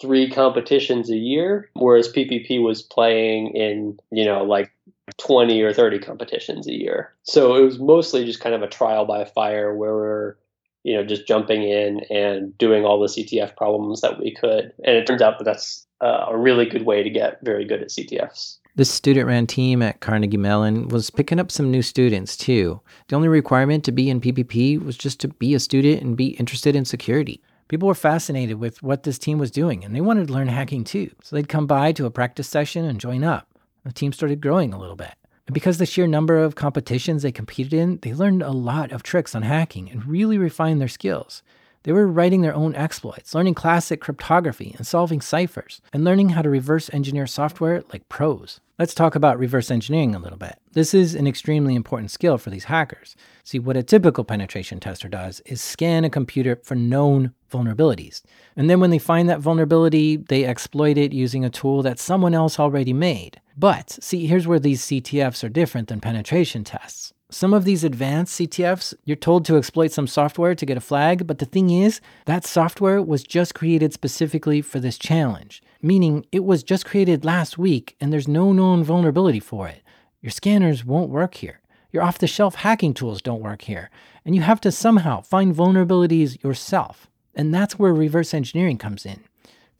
three 0.00 0.30
competitions 0.30 1.10
a 1.10 1.16
year, 1.16 1.70
whereas 1.74 2.12
PPP 2.12 2.62
was 2.62 2.82
playing 2.82 3.54
in, 3.56 3.98
you 4.10 4.24
know, 4.24 4.44
like 4.44 4.72
20 5.18 5.60
or 5.62 5.72
30 5.72 5.98
competitions 6.00 6.66
a 6.66 6.72
year. 6.72 7.14
So 7.22 7.56
it 7.56 7.62
was 7.62 7.78
mostly 7.78 8.24
just 8.24 8.40
kind 8.40 8.54
of 8.54 8.62
a 8.62 8.68
trial 8.68 9.06
by 9.06 9.24
fire 9.24 9.74
where 9.74 10.36
you 10.84 10.94
know, 10.94 11.04
just 11.04 11.26
jumping 11.26 11.62
in 11.62 12.00
and 12.10 12.56
doing 12.58 12.84
all 12.84 13.00
the 13.00 13.08
CTF 13.08 13.56
problems 13.56 14.02
that 14.02 14.20
we 14.20 14.32
could. 14.32 14.72
And 14.84 14.96
it 14.96 15.06
turns 15.06 15.22
out 15.22 15.38
that 15.38 15.44
that's 15.44 15.86
uh, 16.00 16.26
a 16.28 16.36
really 16.36 16.66
good 16.66 16.84
way 16.84 17.02
to 17.02 17.10
get 17.10 17.40
very 17.42 17.64
good 17.64 17.82
at 17.82 17.88
CTFs. 17.88 18.58
This 18.76 18.90
student 18.90 19.26
ran 19.26 19.46
team 19.46 19.82
at 19.82 20.00
Carnegie 20.00 20.36
Mellon 20.36 20.88
was 20.88 21.08
picking 21.08 21.38
up 21.38 21.50
some 21.50 21.70
new 21.70 21.80
students 21.80 22.36
too. 22.36 22.80
The 23.08 23.16
only 23.16 23.28
requirement 23.28 23.84
to 23.84 23.92
be 23.92 24.10
in 24.10 24.20
PPP 24.20 24.84
was 24.84 24.96
just 24.96 25.20
to 25.20 25.28
be 25.28 25.54
a 25.54 25.60
student 25.60 26.02
and 26.02 26.16
be 26.16 26.30
interested 26.36 26.76
in 26.76 26.84
security. 26.84 27.40
People 27.68 27.88
were 27.88 27.94
fascinated 27.94 28.58
with 28.58 28.82
what 28.82 29.04
this 29.04 29.18
team 29.18 29.38
was 29.38 29.50
doing 29.50 29.84
and 29.84 29.94
they 29.94 30.00
wanted 30.00 30.26
to 30.26 30.32
learn 30.34 30.48
hacking 30.48 30.84
too. 30.84 31.10
So 31.22 31.34
they'd 31.34 31.48
come 31.48 31.66
by 31.66 31.92
to 31.92 32.04
a 32.04 32.10
practice 32.10 32.48
session 32.48 32.84
and 32.84 33.00
join 33.00 33.24
up. 33.24 33.48
The 33.84 33.92
team 33.92 34.12
started 34.12 34.40
growing 34.40 34.74
a 34.74 34.78
little 34.78 34.96
bit. 34.96 35.14
And 35.46 35.54
because 35.54 35.78
the 35.78 35.86
sheer 35.86 36.06
number 36.06 36.38
of 36.38 36.54
competitions 36.54 37.22
they 37.22 37.32
competed 37.32 37.74
in, 37.74 37.98
they 38.02 38.14
learned 38.14 38.42
a 38.42 38.50
lot 38.50 38.92
of 38.92 39.02
tricks 39.02 39.34
on 39.34 39.42
hacking 39.42 39.90
and 39.90 40.06
really 40.06 40.38
refined 40.38 40.80
their 40.80 40.88
skills. 40.88 41.42
They 41.84 41.92
were 41.92 42.06
writing 42.06 42.40
their 42.40 42.54
own 42.54 42.74
exploits, 42.74 43.34
learning 43.34 43.54
classic 43.54 44.00
cryptography 44.00 44.74
and 44.78 44.86
solving 44.86 45.20
ciphers, 45.20 45.82
and 45.92 46.02
learning 46.02 46.30
how 46.30 46.40
to 46.40 46.48
reverse 46.48 46.88
engineer 46.94 47.26
software 47.26 47.82
like 47.92 48.08
pros. 48.08 48.60
Let's 48.78 48.94
talk 48.94 49.14
about 49.14 49.38
reverse 49.38 49.70
engineering 49.70 50.14
a 50.14 50.18
little 50.18 50.38
bit. 50.38 50.58
This 50.72 50.94
is 50.94 51.14
an 51.14 51.26
extremely 51.26 51.74
important 51.74 52.10
skill 52.10 52.38
for 52.38 52.48
these 52.48 52.64
hackers. 52.64 53.16
See, 53.44 53.58
what 53.58 53.76
a 53.76 53.82
typical 53.82 54.24
penetration 54.24 54.80
tester 54.80 55.08
does 55.08 55.40
is 55.44 55.60
scan 55.60 56.04
a 56.04 56.10
computer 56.10 56.58
for 56.64 56.74
known 56.74 57.34
vulnerabilities. 57.52 58.22
And 58.56 58.70
then 58.70 58.80
when 58.80 58.88
they 58.88 58.98
find 58.98 59.28
that 59.28 59.40
vulnerability, 59.40 60.16
they 60.16 60.46
exploit 60.46 60.96
it 60.96 61.12
using 61.12 61.44
a 61.44 61.50
tool 61.50 61.82
that 61.82 61.98
someone 61.98 62.34
else 62.34 62.58
already 62.58 62.94
made. 62.94 63.42
But 63.56 63.98
see, 64.02 64.26
here's 64.26 64.46
where 64.46 64.58
these 64.58 64.82
CTFs 64.82 65.44
are 65.44 65.48
different 65.48 65.88
than 65.88 66.00
penetration 66.00 66.64
tests. 66.64 67.12
Some 67.30 67.54
of 67.54 67.64
these 67.64 67.84
advanced 67.84 68.38
CTFs, 68.38 68.94
you're 69.04 69.16
told 69.16 69.44
to 69.46 69.56
exploit 69.56 69.90
some 69.90 70.06
software 70.06 70.54
to 70.54 70.66
get 70.66 70.76
a 70.76 70.80
flag, 70.80 71.26
but 71.26 71.38
the 71.38 71.44
thing 71.44 71.70
is, 71.70 72.00
that 72.26 72.44
software 72.44 73.02
was 73.02 73.24
just 73.24 73.54
created 73.54 73.92
specifically 73.92 74.60
for 74.60 74.78
this 74.78 74.98
challenge, 74.98 75.62
meaning 75.82 76.26
it 76.30 76.44
was 76.44 76.62
just 76.62 76.84
created 76.84 77.24
last 77.24 77.58
week 77.58 77.96
and 78.00 78.12
there's 78.12 78.28
no 78.28 78.52
known 78.52 78.84
vulnerability 78.84 79.40
for 79.40 79.66
it. 79.68 79.82
Your 80.20 80.30
scanners 80.30 80.84
won't 80.84 81.10
work 81.10 81.34
here. 81.34 81.60
Your 81.90 82.02
off 82.02 82.18
the 82.18 82.26
shelf 82.26 82.56
hacking 82.56 82.94
tools 82.94 83.22
don't 83.22 83.42
work 83.42 83.62
here. 83.62 83.90
And 84.24 84.34
you 84.34 84.42
have 84.42 84.60
to 84.62 84.72
somehow 84.72 85.20
find 85.20 85.54
vulnerabilities 85.54 86.42
yourself. 86.42 87.08
And 87.34 87.52
that's 87.52 87.78
where 87.78 87.92
reverse 87.92 88.32
engineering 88.32 88.78
comes 88.78 89.04
in. 89.04 89.24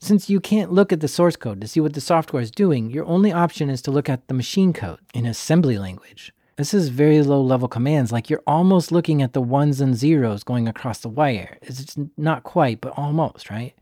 Since 0.05 0.29
you 0.29 0.39
can't 0.39 0.71
look 0.71 0.93
at 0.93 0.99
the 0.99 1.07
source 1.07 1.35
code 1.35 1.59
to 1.61 1.67
see 1.67 1.79
what 1.79 1.93
the 1.93 1.99
software 1.99 2.43
is 2.43 2.51
doing, 2.51 2.91
your 2.91 3.05
only 3.05 3.31
option 3.31 3.71
is 3.71 3.81
to 3.81 3.89
look 3.89 4.07
at 4.07 4.27
the 4.27 4.35
machine 4.35 4.71
code 4.71 4.99
in 5.15 5.25
assembly 5.25 5.79
language. 5.79 6.31
This 6.57 6.75
is 6.75 6.89
very 6.89 7.23
low 7.23 7.41
level 7.41 7.67
commands, 7.67 8.11
like 8.11 8.29
you're 8.29 8.43
almost 8.45 8.91
looking 8.91 9.23
at 9.23 9.33
the 9.33 9.41
ones 9.41 9.81
and 9.81 9.95
zeros 9.95 10.43
going 10.43 10.67
across 10.67 10.99
the 10.99 11.09
wire. 11.09 11.57
It's 11.63 11.95
not 12.17 12.43
quite, 12.43 12.81
but 12.81 12.93
almost, 12.95 13.49
right? 13.49 13.73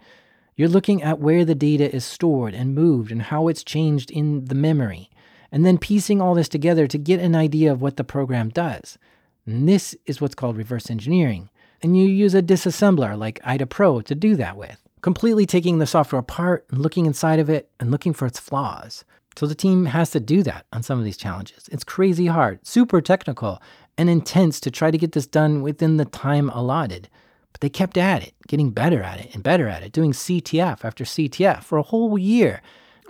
You're 0.56 0.70
looking 0.70 1.04
at 1.04 1.20
where 1.20 1.44
the 1.44 1.56
data 1.56 1.94
is 1.94 2.06
stored 2.06 2.54
and 2.54 2.74
moved 2.74 3.12
and 3.12 3.24
how 3.24 3.50
it's 3.50 3.62
changed 3.62 4.10
in 4.10 4.46
the 4.46 4.56
memory, 4.56 5.10
and 5.52 5.66
then 5.66 5.78
piecing 5.78 6.22
all 6.22 6.36
this 6.36 6.48
together 6.48 6.88
to 6.88 6.98
get 6.98 7.20
an 7.20 7.36
idea 7.36 7.70
of 7.70 7.82
what 7.82 7.98
the 7.98 8.06
program 8.06 8.48
does. 8.48 8.98
And 9.46 9.68
this 9.68 9.94
is 10.06 10.22
what's 10.22 10.36
called 10.36 10.56
reverse 10.56 10.90
engineering. 10.90 11.50
And 11.82 11.98
you 11.98 12.08
use 12.08 12.34
a 12.34 12.42
disassembler 12.42 13.18
like 13.18 13.42
IDA 13.44 13.66
Pro 13.66 14.00
to 14.00 14.16
do 14.16 14.38
that 14.38 14.56
with 14.56 14.83
completely 15.04 15.46
taking 15.46 15.78
the 15.78 15.86
software 15.86 16.22
apart 16.22 16.66
and 16.72 16.80
looking 16.80 17.06
inside 17.06 17.38
of 17.38 17.50
it 17.50 17.70
and 17.80 17.92
looking 17.92 18.14
for 18.14 18.26
its 18.26 18.40
flaws. 18.40 19.04
So 19.36 19.46
the 19.46 19.54
team 19.54 19.86
has 19.86 20.12
to 20.12 20.20
do 20.20 20.42
that 20.44 20.66
on 20.72 20.82
some 20.82 20.98
of 20.98 21.04
these 21.06 21.18
challenges. 21.18 21.68
It's 21.72 21.84
crazy 21.84 22.28
hard, 22.28 22.66
super 22.66 23.02
technical, 23.02 23.62
and 23.98 24.10
intense 24.10 24.60
to 24.62 24.72
try 24.72 24.92
to 24.92 24.98
get 24.98 25.12
this 25.12 25.28
done 25.28 25.62
within 25.62 25.98
the 25.98 26.06
time 26.06 26.50
allotted. 26.50 27.10
But 27.52 27.60
they 27.60 27.70
kept 27.70 27.98
at 27.98 28.24
it, 28.24 28.34
getting 28.48 28.72
better 28.72 29.04
at 29.04 29.20
it 29.20 29.34
and 29.36 29.44
better 29.44 29.68
at 29.68 29.84
it, 29.84 29.92
doing 29.92 30.14
CTF 30.14 30.86
after 30.86 31.04
CTF 31.04 31.64
for 31.64 31.78
a 31.78 31.84
whole 31.84 32.18
year, 32.18 32.62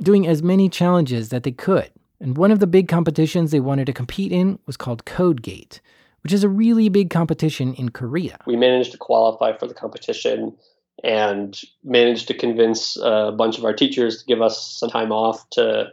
doing 0.02 0.26
as 0.28 0.42
many 0.42 0.70
challenges 0.70 1.30
that 1.30 1.44
they 1.44 1.52
could. 1.52 1.92
And 2.20 2.38
one 2.38 2.52
of 2.52 2.60
the 2.60 2.68
big 2.68 2.88
competitions 2.88 3.52
they 3.52 3.60
wanted 3.60 3.86
to 3.86 3.94
compete 3.94 4.32
in 4.32 4.58
was 4.66 4.78
called 4.78 5.06
CodeGate, 5.06 5.80
which 6.24 6.34
is 6.34 6.44
a 6.44 6.50
really 6.50 6.90
big 6.90 7.12
competition 7.12 7.76
in 7.76 7.90
Korea. 7.90 8.40
We 8.48 8.56
managed 8.56 8.94
to 8.94 8.98
qualify 8.98 9.56
for 9.56 9.68
the 9.68 9.74
competition 9.76 10.58
and 11.04 11.60
managed 11.84 12.28
to 12.30 12.34
convince 12.34 12.98
a 12.98 13.34
bunch 13.36 13.58
of 13.58 13.66
our 13.66 13.74
teachers 13.74 14.20
to 14.20 14.26
give 14.26 14.42
us 14.42 14.80
some 14.80 14.90
time 14.90 15.12
off 15.12 15.50
to 15.52 15.92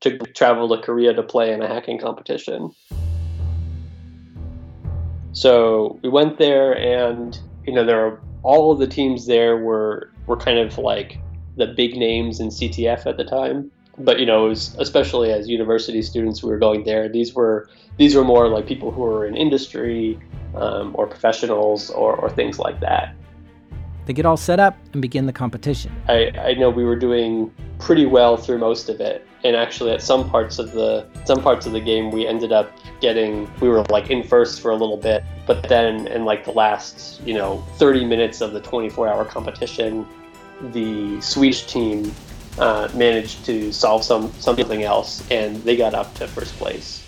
to 0.00 0.18
travel 0.18 0.68
to 0.68 0.82
Korea 0.82 1.14
to 1.14 1.22
play 1.22 1.52
in 1.52 1.62
a 1.62 1.68
hacking 1.68 1.98
competition. 1.98 2.72
So 5.32 5.98
we 6.02 6.08
went 6.08 6.38
there, 6.38 6.76
and 6.76 7.38
you 7.66 7.72
know, 7.72 7.84
there 7.84 8.20
all 8.42 8.72
of 8.72 8.78
the 8.78 8.86
teams 8.86 9.26
there 9.26 9.56
were 9.56 10.10
were 10.26 10.36
kind 10.36 10.58
of 10.58 10.78
like 10.78 11.18
the 11.56 11.66
big 11.66 11.96
names 11.96 12.40
in 12.40 12.48
CTF 12.48 13.06
at 13.06 13.16
the 13.16 13.24
time. 13.24 13.70
But 13.98 14.18
you 14.18 14.26
know, 14.26 14.44
was, 14.44 14.74
especially 14.78 15.30
as 15.30 15.48
university 15.48 16.02
students, 16.02 16.42
we 16.42 16.50
were 16.50 16.58
going 16.58 16.84
there. 16.84 17.08
These 17.08 17.34
were 17.34 17.68
these 17.98 18.14
were 18.14 18.24
more 18.24 18.48
like 18.48 18.66
people 18.66 18.90
who 18.90 19.02
were 19.02 19.26
in 19.26 19.36
industry 19.36 20.18
um, 20.54 20.92
or 20.94 21.06
professionals 21.06 21.90
or, 21.90 22.14
or 22.16 22.30
things 22.30 22.58
like 22.58 22.80
that. 22.80 23.14
They 24.06 24.12
get 24.12 24.26
all 24.26 24.36
set 24.36 24.58
up 24.58 24.76
and 24.92 25.00
begin 25.00 25.26
the 25.26 25.32
competition. 25.32 25.92
I, 26.08 26.32
I 26.36 26.54
know 26.54 26.70
we 26.70 26.84
were 26.84 26.96
doing 26.96 27.52
pretty 27.78 28.06
well 28.06 28.36
through 28.36 28.58
most 28.58 28.88
of 28.88 29.00
it. 29.00 29.26
And 29.44 29.56
actually, 29.56 29.90
at 29.90 30.02
some 30.02 30.28
parts 30.30 30.58
of 30.58 30.72
the 30.72 31.06
some 31.24 31.42
parts 31.42 31.66
of 31.66 31.72
the 31.72 31.80
game, 31.80 32.10
we 32.10 32.26
ended 32.26 32.52
up 32.52 32.72
getting 33.00 33.50
we 33.60 33.68
were 33.68 33.82
like 33.84 34.08
in 34.08 34.22
first 34.22 34.60
for 34.60 34.70
a 34.70 34.76
little 34.76 34.96
bit, 34.96 35.24
but 35.46 35.68
then 35.68 36.06
in 36.08 36.24
like 36.24 36.44
the 36.44 36.52
last 36.52 37.20
you 37.22 37.34
know 37.34 37.64
30 37.76 38.04
minutes 38.04 38.40
of 38.40 38.52
the 38.52 38.60
24-hour 38.60 39.24
competition, 39.24 40.06
the 40.72 41.20
Swedish 41.20 41.66
team 41.66 42.12
uh, 42.58 42.88
managed 42.94 43.44
to 43.46 43.72
solve 43.72 44.04
some 44.04 44.32
something 44.34 44.84
else, 44.84 45.28
and 45.30 45.56
they 45.64 45.76
got 45.76 45.94
up 45.94 46.14
to 46.14 46.28
first 46.28 46.54
place. 46.56 47.04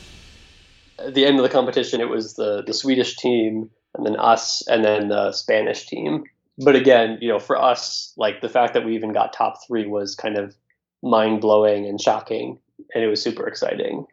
At 0.98 1.14
the 1.14 1.24
end 1.24 1.38
of 1.38 1.44
the 1.44 1.48
competition, 1.48 2.00
it 2.00 2.08
was 2.08 2.34
the 2.34 2.62
the 2.62 2.74
Swedish 2.74 3.16
team, 3.16 3.70
and 3.94 4.04
then 4.04 4.16
us, 4.16 4.66
and 4.66 4.84
then 4.84 5.08
the 5.08 5.30
Spanish 5.30 5.86
team. 5.86 6.24
But 6.58 6.76
again, 6.76 7.18
you 7.20 7.28
know, 7.28 7.38
for 7.38 7.60
us, 7.60 8.12
like 8.16 8.40
the 8.40 8.48
fact 8.48 8.74
that 8.74 8.84
we 8.84 8.94
even 8.94 9.12
got 9.12 9.32
top 9.32 9.56
three 9.66 9.86
was 9.86 10.14
kind 10.14 10.36
of 10.36 10.54
mind 11.02 11.40
blowing 11.40 11.86
and 11.86 12.00
shocking, 12.00 12.58
and 12.94 13.02
it 13.02 13.08
was 13.08 13.22
super 13.22 13.46
exciting. 13.46 14.06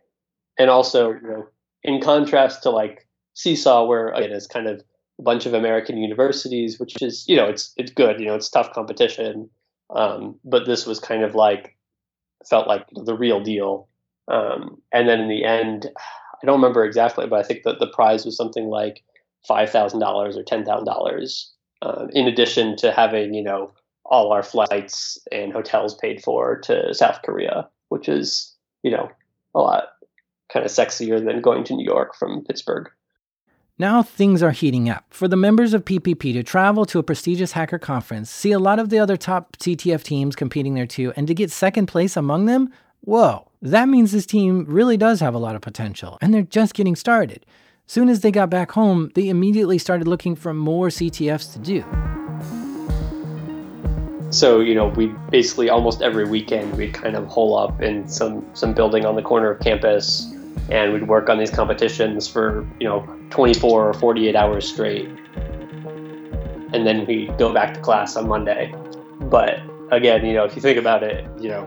And 0.58 0.69
also, 0.69 1.12
you 1.12 1.21
know, 1.21 1.47
in 1.84 2.01
contrast 2.01 2.63
to 2.63 2.69
like 2.71 3.08
CSAW, 3.36 3.88
where 3.88 4.10
again 4.10 4.32
it's 4.32 4.47
kind 4.47 4.67
of 4.67 4.84
a 5.19 5.23
bunch 5.23 5.45
of 5.45 5.54
American 5.54 5.97
universities, 5.97 6.80
which 6.80 7.01
is 7.01 7.25
you 7.27 7.36
know 7.36 7.45
it's 7.45 7.73
it's 7.77 7.91
good, 7.91 8.19
you 8.19 8.25
know, 8.25 8.36
it's 8.36 8.49
tough 8.49 8.73
competition. 8.73 9.49
Um, 9.95 10.39
but 10.43 10.65
this 10.65 10.86
was 10.86 10.99
kind 10.99 11.23
of 11.23 11.36
like 11.36 11.75
felt 12.49 12.67
like 12.67 12.88
the 12.93 13.15
real 13.15 13.41
deal. 13.41 13.88
Um, 14.27 14.82
and 14.93 15.08
then 15.08 15.19
in 15.19 15.27
the 15.27 15.43
end, 15.43 15.89
I 15.97 16.45
don't 16.45 16.62
remember 16.62 16.86
exactly, 16.86 17.27
but 17.27 17.39
I 17.39 17.43
think 17.43 17.63
that 17.63 17.80
the 17.80 17.88
prize 17.88 18.25
was 18.25 18.36
something 18.36 18.67
like 18.67 19.04
five 19.47 19.69
thousand 19.69 19.99
dollars 19.99 20.38
or 20.38 20.43
ten 20.43 20.65
thousand 20.65 20.88
um, 20.88 21.54
dollars, 21.82 22.10
in 22.13 22.28
addition 22.28 22.76
to 22.78 22.91
having 22.91 23.34
you 23.34 23.44
know 23.44 23.72
all 24.06 24.32
our 24.34 24.44
flights 24.44 25.17
and 25.32 25.54
hotels 25.54 25.96
paid 25.96 26.22
for 26.22 26.60
to 26.60 26.94
South 26.94 27.22
Korea, 27.24 27.70
which 27.89 28.10
is, 28.10 28.54
you 28.84 28.91
know, 28.91 29.10
a 29.56 29.60
lot 29.60 29.86
kind 30.52 30.65
of 30.65 30.72
sexier 30.72 31.24
than 31.24 31.41
going 31.41 31.63
to 31.63 31.74
New 31.74 31.86
York 31.86 32.13
from 32.15 32.44
Pittsburgh. 32.44 32.89
Now 33.80 34.04
things 34.04 34.44
are 34.44 34.52
heating 34.52 34.89
up. 34.89 35.06
For 35.10 35.30
the 35.30 35.38
members 35.38 35.74
of 35.74 35.86
PPP 35.86 36.34
to 36.34 36.44
travel 36.44 36.86
to 36.86 37.00
a 37.00 37.04
prestigious 37.04 37.54
hacker 37.54 37.80
conference, 37.80 38.30
see 38.30 38.52
a 38.52 38.60
lot 38.60 38.80
of 38.80 38.89
the 38.89 39.00
other 39.00 39.17
top 39.17 39.56
CTF 39.58 40.04
teams 40.04 40.36
competing 40.36 40.74
there 40.74 40.86
too, 40.86 41.13
and 41.15 41.26
to 41.28 41.34
get 41.34 41.50
second 41.50 41.88
place 41.88 42.17
among 42.17 42.46
them, 42.46 42.72
whoa, 43.00 43.50
that 43.62 43.88
means 43.88 44.12
this 44.12 44.26
team 44.26 44.65
really 44.67 44.98
does 44.98 45.22
have 45.22 45.34
a 45.34 45.39
lot 45.39 45.56
of 45.56 45.62
potential, 45.62 46.17
and 46.22 46.34
they're 46.34 46.41
just 46.41 46.74
getting 46.74 46.96
started. 46.96 47.46
Soon 47.91 48.08
as 48.08 48.21
they 48.21 48.32
got 48.32 48.49
back 48.49 48.71
home, 48.71 49.12
they 49.15 49.27
immediately 49.27 49.77
started 49.77 50.08
looking 50.08 50.34
for 50.34 50.54
more 50.54 50.88
CTFs 50.88 51.51
to 51.51 51.60
do. 51.60 51.84
So 54.30 54.62
you 54.62 54.73
know, 54.73 54.88
we 54.88 55.08
basically 55.30 55.69
almost 55.69 56.01
every 56.01 56.23
weekend 56.23 56.77
we'd 56.77 56.93
kind 56.93 57.17
of 57.17 57.27
hole 57.27 57.58
up 57.58 57.82
in 57.82 58.08
some 58.08 58.45
some 58.54 58.71
building 58.71 59.06
on 59.06 59.17
the 59.17 59.21
corner 59.21 59.51
of 59.51 59.60
campus, 59.60 60.34
and 60.69 60.93
we'd 60.93 61.10
work 61.10 61.27
on 61.27 61.38
these 61.38 61.51
competitions 61.51 62.30
for 62.30 62.65
you 62.80 62.88
know 62.88 63.06
24 63.30 63.89
or 63.89 63.93
48 63.93 64.38
hours 64.38 64.69
straight, 64.69 65.10
and 66.71 66.88
then 66.88 67.06
we'd 67.06 67.38
go 67.38 67.54
back 67.54 67.73
to 67.73 67.82
class 67.82 68.15
on 68.15 68.25
Monday. 68.25 68.73
But 69.19 69.60
again, 69.91 70.25
you 70.25 70.32
know, 70.34 70.45
if 70.45 70.56
you 70.56 70.62
think 70.62 70.77
about 70.77 71.04
it, 71.04 71.27
you 71.41 71.49
know, 71.49 71.65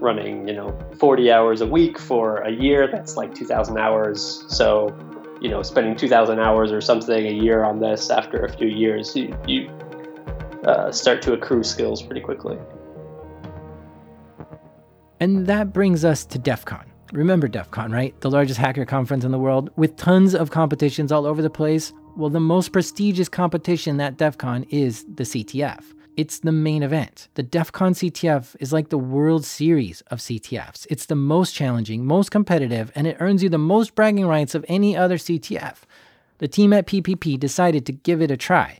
running 0.00 0.48
you 0.48 0.54
know 0.54 0.76
40 0.98 1.30
hours 1.30 1.60
a 1.60 1.66
week 1.66 1.96
for 1.96 2.38
a 2.38 2.50
year, 2.50 2.88
that's 2.88 3.16
like 3.16 3.36
2,000 3.36 3.78
hours. 3.78 4.44
So 4.48 4.92
you 5.44 5.50
know, 5.50 5.62
spending 5.62 5.94
2,000 5.94 6.40
hours 6.40 6.72
or 6.72 6.80
something 6.80 7.26
a 7.26 7.30
year 7.30 7.64
on 7.64 7.78
this 7.78 8.08
after 8.08 8.46
a 8.46 8.56
few 8.56 8.66
years, 8.66 9.14
you, 9.14 9.38
you 9.46 9.68
uh, 10.64 10.90
start 10.90 11.20
to 11.20 11.34
accrue 11.34 11.62
skills 11.62 12.00
pretty 12.00 12.22
quickly. 12.22 12.56
And 15.20 15.46
that 15.46 15.70
brings 15.70 16.02
us 16.02 16.24
to 16.24 16.38
DEF 16.38 16.64
CON. 16.64 16.90
Remember 17.12 17.46
DEF 17.46 17.70
CON, 17.70 17.92
right? 17.92 18.18
The 18.22 18.30
largest 18.30 18.58
hacker 18.58 18.86
conference 18.86 19.22
in 19.22 19.32
the 19.32 19.38
world 19.38 19.68
with 19.76 19.94
tons 19.96 20.34
of 20.34 20.50
competitions 20.50 21.12
all 21.12 21.26
over 21.26 21.42
the 21.42 21.50
place. 21.50 21.92
Well, 22.16 22.30
the 22.30 22.40
most 22.40 22.72
prestigious 22.72 23.28
competition 23.28 24.00
at 24.00 24.16
DEF 24.16 24.38
CON 24.38 24.64
is 24.70 25.04
the 25.04 25.24
CTF. 25.24 25.84
It's 26.16 26.38
the 26.38 26.52
main 26.52 26.84
event. 26.84 27.26
The 27.34 27.42
DEF 27.42 27.72
CON 27.72 27.92
CTF 27.92 28.54
is 28.60 28.72
like 28.72 28.90
the 28.90 28.98
World 28.98 29.44
Series 29.44 30.00
of 30.02 30.20
CTFs. 30.20 30.86
It's 30.88 31.06
the 31.06 31.16
most 31.16 31.56
challenging, 31.56 32.06
most 32.06 32.30
competitive, 32.30 32.92
and 32.94 33.08
it 33.08 33.16
earns 33.18 33.42
you 33.42 33.48
the 33.48 33.58
most 33.58 33.96
bragging 33.96 34.26
rights 34.26 34.54
of 34.54 34.64
any 34.68 34.96
other 34.96 35.16
CTF. 35.16 35.78
The 36.38 36.46
team 36.46 36.72
at 36.72 36.86
PPP 36.86 37.40
decided 37.40 37.84
to 37.86 37.92
give 37.92 38.22
it 38.22 38.30
a 38.30 38.36
try. 38.36 38.78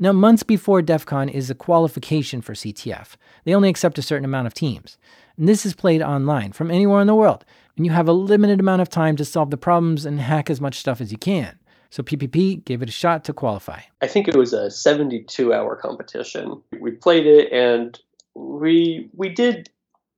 Now, 0.00 0.10
months 0.10 0.42
before 0.42 0.82
DEF 0.82 1.06
CON 1.06 1.28
is 1.28 1.50
a 1.50 1.54
qualification 1.54 2.40
for 2.40 2.54
CTF. 2.54 3.14
They 3.44 3.54
only 3.54 3.68
accept 3.68 3.98
a 3.98 4.02
certain 4.02 4.24
amount 4.24 4.48
of 4.48 4.54
teams. 4.54 4.98
And 5.36 5.48
this 5.48 5.64
is 5.64 5.74
played 5.74 6.02
online 6.02 6.50
from 6.50 6.72
anywhere 6.72 7.00
in 7.00 7.06
the 7.06 7.14
world. 7.14 7.44
And 7.76 7.86
you 7.86 7.92
have 7.92 8.08
a 8.08 8.12
limited 8.12 8.58
amount 8.58 8.82
of 8.82 8.88
time 8.88 9.14
to 9.16 9.24
solve 9.24 9.50
the 9.50 9.56
problems 9.56 10.04
and 10.04 10.20
hack 10.20 10.50
as 10.50 10.60
much 10.60 10.80
stuff 10.80 11.00
as 11.00 11.12
you 11.12 11.18
can. 11.18 11.60
So 11.92 12.02
PPP 12.02 12.64
gave 12.64 12.80
it 12.80 12.88
a 12.88 12.92
shot 12.92 13.22
to 13.24 13.34
qualify. 13.34 13.80
I 14.00 14.06
think 14.06 14.26
it 14.26 14.34
was 14.34 14.54
a 14.54 14.70
72 14.70 15.52
hour 15.52 15.76
competition. 15.76 16.62
We 16.80 16.92
played 16.92 17.26
it 17.26 17.52
and 17.52 18.00
we 18.34 19.10
we 19.14 19.28
did 19.28 19.68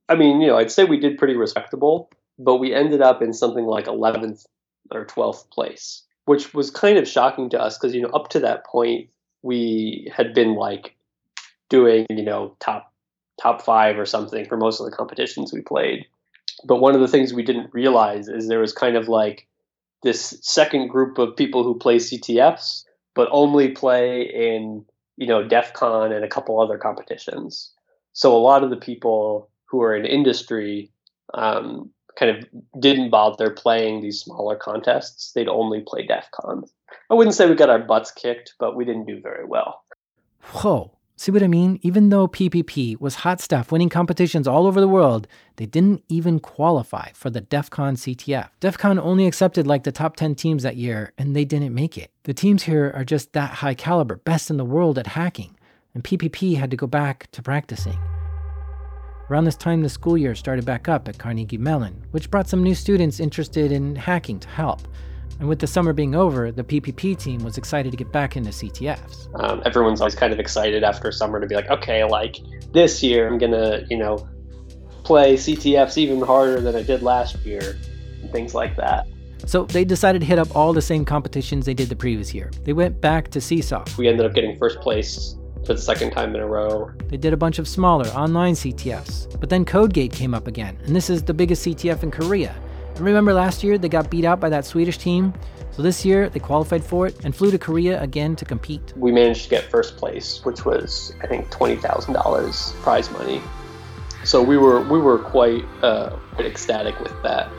I 0.07 0.15
mean, 0.15 0.39
you 0.39 0.47
know, 0.47 0.57
I'd 0.57 0.71
say 0.71 0.85
we 0.85 0.97
did 0.97 1.17
pretty 1.17 1.35
respectable, 1.35 2.09
but 2.39 2.57
we 2.57 2.73
ended 2.73 3.01
up 3.01 3.21
in 3.21 3.33
something 3.33 3.65
like 3.65 3.87
11th 3.87 4.45
or 4.89 5.05
12th 5.05 5.49
place, 5.49 6.03
which 6.23 6.53
was 6.53 6.71
kind 6.71 6.97
of 6.97 7.09
shocking 7.09 7.49
to 7.49 7.61
us 7.61 7.77
because 7.77 7.93
you 7.93 8.01
know, 8.01 8.09
up 8.09 8.29
to 8.29 8.39
that 8.39 8.65
point 8.65 9.09
we 9.41 10.09
had 10.15 10.33
been 10.33 10.55
like 10.55 10.95
doing, 11.67 12.05
you 12.09 12.23
know, 12.23 12.55
top 12.61 12.93
top 13.41 13.61
five 13.61 13.99
or 13.99 14.05
something 14.05 14.45
for 14.45 14.55
most 14.55 14.79
of 14.79 14.89
the 14.89 14.95
competitions 14.95 15.51
we 15.51 15.59
played. 15.59 16.05
But 16.63 16.77
one 16.77 16.95
of 16.95 17.01
the 17.01 17.09
things 17.09 17.33
we 17.33 17.43
didn't 17.43 17.73
realize 17.73 18.29
is 18.29 18.47
there 18.47 18.61
was 18.61 18.71
kind 18.71 18.95
of 18.95 19.09
like 19.09 19.45
this 20.03 20.37
second 20.41 20.87
group 20.87 21.17
of 21.17 21.35
people 21.35 21.63
who 21.63 21.77
play 21.77 21.97
CTFs, 21.97 22.83
but 23.13 23.27
only 23.31 23.69
play 23.69 24.21
in, 24.21 24.85
you 25.17 25.27
know, 25.27 25.47
DEF 25.47 25.73
CON 25.73 26.11
and 26.11 26.23
a 26.23 26.29
couple 26.29 26.59
other 26.59 26.77
competitions. 26.77 27.71
So 28.13 28.35
a 28.35 28.39
lot 28.39 28.63
of 28.63 28.69
the 28.69 28.77
people 28.77 29.49
who 29.65 29.81
are 29.81 29.95
in 29.95 30.05
industry 30.05 30.91
um, 31.33 31.89
kind 32.17 32.37
of 32.37 32.45
didn't 32.79 33.09
bother 33.09 33.49
playing 33.49 34.01
these 34.01 34.19
smaller 34.19 34.55
contests. 34.55 35.31
They'd 35.33 35.47
only 35.47 35.83
play 35.85 36.05
DEF 36.05 36.29
CON. 36.31 36.63
I 37.09 37.13
wouldn't 37.13 37.35
say 37.35 37.47
we 37.47 37.55
got 37.55 37.69
our 37.69 37.79
butts 37.79 38.11
kicked, 38.11 38.53
but 38.59 38.75
we 38.75 38.85
didn't 38.85 39.05
do 39.05 39.19
very 39.21 39.45
well. 39.45 39.83
Whoa. 40.41 40.94
See 41.17 41.31
what 41.31 41.43
I 41.43 41.47
mean? 41.47 41.79
Even 41.81 42.09
though 42.09 42.27
PPP 42.27 42.99
was 42.99 43.15
hot 43.15 43.39
stuff, 43.39 43.71
winning 43.71 43.87
competitions 43.87 44.47
all 44.47 44.67
over 44.67 44.81
the 44.81 44.87
world, 44.87 45.27
they 45.55 45.65
didn't 45.65 46.03
even 46.09 46.41
qualify 46.41 47.11
for 47.13 47.29
the 47.29 47.39
DEF 47.39 47.69
CON 47.69 47.95
CTF. 47.95 48.49
DEF 48.59 48.77
CON 48.77 48.99
only 48.99 49.25
accepted 49.25 49.65
like 49.65 49.83
the 49.83 49.93
top 49.93 50.17
10 50.17 50.35
teams 50.35 50.63
that 50.63 50.75
year, 50.75 51.13
and 51.17 51.33
they 51.33 51.45
didn't 51.45 51.73
make 51.73 51.97
it. 51.97 52.11
The 52.23 52.33
teams 52.33 52.63
here 52.63 52.91
are 52.93 53.05
just 53.05 53.31
that 53.31 53.51
high 53.51 53.75
caliber, 53.75 54.17
best 54.17 54.49
in 54.49 54.57
the 54.57 54.65
world 54.65 54.99
at 54.99 55.07
hacking, 55.07 55.57
and 55.93 56.03
PPP 56.03 56.57
had 56.57 56.69
to 56.71 56.77
go 56.77 56.87
back 56.87 57.31
to 57.31 57.41
practicing. 57.41 57.97
Around 59.29 59.45
this 59.45 59.55
time, 59.55 59.81
the 59.81 59.89
school 59.89 60.17
year 60.17 60.35
started 60.35 60.65
back 60.65 60.89
up 60.89 61.07
at 61.07 61.17
Carnegie 61.17 61.57
Mellon, 61.57 62.03
which 62.11 62.29
brought 62.29 62.49
some 62.49 62.61
new 62.61 62.75
students 62.75 63.21
interested 63.21 63.71
in 63.71 63.95
hacking 63.95 64.39
to 64.41 64.49
help. 64.49 64.81
And 65.39 65.49
with 65.49 65.59
the 65.59 65.67
summer 65.67 65.93
being 65.93 66.15
over, 66.15 66.51
the 66.51 66.63
PPP 66.63 67.17
team 67.17 67.43
was 67.43 67.57
excited 67.57 67.91
to 67.91 67.97
get 67.97 68.11
back 68.11 68.37
into 68.37 68.51
CTFs. 68.51 69.27
Um, 69.41 69.61
everyone's 69.65 70.01
always 70.01 70.15
kind 70.15 70.31
of 70.31 70.39
excited 70.39 70.83
after 70.83 71.11
summer 71.11 71.39
to 71.39 71.47
be 71.47 71.55
like, 71.55 71.69
okay, 71.69 72.03
like 72.03 72.37
this 72.71 73.03
year 73.03 73.27
I'm 73.27 73.37
gonna, 73.37 73.83
you 73.89 73.97
know, 73.97 74.27
play 75.03 75.35
CTFs 75.35 75.97
even 75.97 76.21
harder 76.21 76.59
than 76.61 76.75
I 76.75 76.83
did 76.83 77.03
last 77.03 77.37
year, 77.45 77.77
and 78.21 78.31
things 78.31 78.55
like 78.55 78.75
that. 78.77 79.07
So 79.45 79.65
they 79.65 79.85
decided 79.85 80.19
to 80.19 80.25
hit 80.25 80.39
up 80.39 80.55
all 80.55 80.73
the 80.73 80.81
same 80.81 81.05
competitions 81.05 81.65
they 81.65 81.73
did 81.73 81.89
the 81.89 81.95
previous 81.95 82.33
year. 82.33 82.51
They 82.63 82.73
went 82.73 82.99
back 82.99 83.29
to 83.31 83.39
CSAW. 83.39 83.97
We 83.97 84.07
ended 84.07 84.25
up 84.25 84.33
getting 84.33 84.57
first 84.57 84.79
place 84.79 85.35
for 85.65 85.73
the 85.73 85.81
second 85.81 86.11
time 86.11 86.35
in 86.35 86.41
a 86.41 86.47
row. 86.47 86.91
They 87.07 87.17
did 87.17 87.33
a 87.33 87.37
bunch 87.37 87.59
of 87.59 87.67
smaller 87.67 88.07
online 88.09 88.53
CTFs. 88.53 89.39
But 89.39 89.49
then 89.49 89.65
CodeGate 89.65 90.13
came 90.13 90.33
up 90.33 90.47
again, 90.47 90.77
and 90.85 90.95
this 90.95 91.09
is 91.09 91.23
the 91.23 91.33
biggest 91.33 91.65
CTF 91.65 92.03
in 92.03 92.11
Korea. 92.11 92.55
Remember 92.99 93.33
last 93.33 93.63
year 93.63 93.77
they 93.77 93.89
got 93.89 94.09
beat 94.09 94.23
out 94.23 94.39
by 94.39 94.49
that 94.49 94.65
Swedish 94.65 94.97
team? 94.97 95.33
So 95.71 95.81
this 95.81 96.05
year 96.05 96.29
they 96.29 96.39
qualified 96.39 96.83
for 96.83 97.07
it 97.07 97.25
and 97.25 97.35
flew 97.35 97.51
to 97.51 97.57
Korea 97.57 98.01
again 98.01 98.35
to 98.37 98.45
compete. 98.45 98.93
We 98.95 99.11
managed 99.11 99.43
to 99.43 99.49
get 99.49 99.65
first 99.65 99.97
place, 99.97 100.39
which 100.45 100.63
was 100.63 101.13
I 101.21 101.27
think 101.27 101.49
twenty 101.51 101.75
thousand 101.75 102.13
dollars 102.13 102.73
prize 102.77 103.11
money. 103.11 103.41
So 104.23 104.41
we 104.41 104.57
were 104.57 104.81
we 104.81 104.99
were 104.99 105.19
quite 105.19 105.65
uh, 105.81 106.11
quite 106.33 106.47
ecstatic 106.47 106.97
with 107.01 107.21
that. 107.23 107.49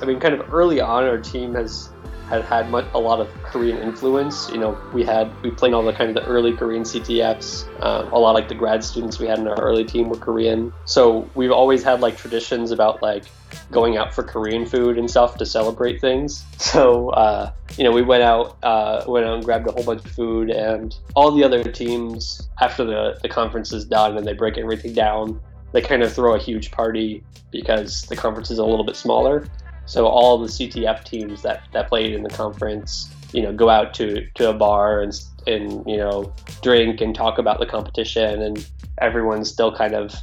I 0.00 0.04
mean, 0.04 0.20
kind 0.20 0.34
of 0.34 0.54
early 0.54 0.80
on, 0.80 1.02
our 1.02 1.18
team 1.18 1.54
has 1.54 1.90
had 2.28 2.44
had 2.44 2.70
much, 2.70 2.86
a 2.94 2.98
lot 2.98 3.20
of 3.20 3.28
Korean 3.42 3.78
influence. 3.78 4.50
You 4.50 4.58
know, 4.58 4.78
we 4.92 5.04
had 5.04 5.30
we 5.42 5.50
played 5.50 5.72
all 5.72 5.82
the 5.82 5.92
kind 5.92 6.10
of 6.10 6.22
the 6.22 6.28
early 6.28 6.54
Korean 6.54 6.82
CTFs. 6.82 7.66
Um, 7.82 8.12
a 8.12 8.18
lot 8.18 8.32
like 8.32 8.48
the 8.48 8.54
grad 8.54 8.84
students 8.84 9.18
we 9.18 9.26
had 9.26 9.38
in 9.38 9.48
our 9.48 9.60
early 9.60 9.84
team 9.84 10.08
were 10.08 10.16
Korean. 10.16 10.72
So 10.84 11.28
we've 11.34 11.50
always 11.50 11.82
had 11.82 12.00
like 12.00 12.16
traditions 12.16 12.70
about 12.70 13.02
like 13.02 13.24
going 13.70 13.96
out 13.96 14.14
for 14.14 14.22
Korean 14.22 14.66
food 14.66 14.98
and 14.98 15.10
stuff 15.10 15.38
to 15.38 15.46
celebrate 15.46 16.00
things. 16.00 16.44
So 16.58 17.08
uh, 17.10 17.52
you 17.78 17.84
know, 17.84 17.92
we 17.92 18.02
went 18.02 18.22
out 18.22 18.58
uh, 18.62 19.04
went 19.06 19.24
out 19.26 19.34
and 19.36 19.44
grabbed 19.44 19.66
a 19.68 19.72
whole 19.72 19.84
bunch 19.84 20.04
of 20.04 20.10
food, 20.10 20.50
and 20.50 20.94
all 21.14 21.30
the 21.30 21.42
other 21.42 21.64
teams 21.64 22.48
after 22.60 22.84
the 22.84 23.18
the 23.22 23.28
conference 23.28 23.72
is 23.72 23.86
done 23.86 24.18
and 24.18 24.26
they 24.26 24.34
break 24.34 24.58
everything 24.58 24.92
down. 24.92 25.40
they 25.72 25.80
kind 25.80 26.02
of 26.02 26.12
throw 26.12 26.34
a 26.34 26.38
huge 26.38 26.70
party 26.70 27.22
because 27.50 28.02
the 28.02 28.16
conference 28.16 28.50
is 28.50 28.58
a 28.58 28.64
little 28.64 28.84
bit 28.84 28.96
smaller. 28.96 29.46
So 29.88 30.06
all 30.06 30.36
the 30.36 30.48
CTF 30.48 31.02
teams 31.04 31.40
that, 31.42 31.62
that 31.72 31.88
played 31.88 32.12
in 32.12 32.22
the 32.22 32.28
conference, 32.28 33.10
you 33.32 33.40
know, 33.40 33.54
go 33.54 33.70
out 33.70 33.94
to, 33.94 34.26
to 34.34 34.50
a 34.50 34.52
bar 34.52 35.00
and, 35.00 35.18
and, 35.46 35.82
you 35.86 35.96
know, 35.96 36.30
drink 36.60 37.00
and 37.00 37.14
talk 37.14 37.38
about 37.38 37.58
the 37.58 37.64
competition. 37.64 38.42
And 38.42 38.68
everyone's 38.98 39.50
still 39.50 39.74
kind 39.74 39.94
of 39.94 40.14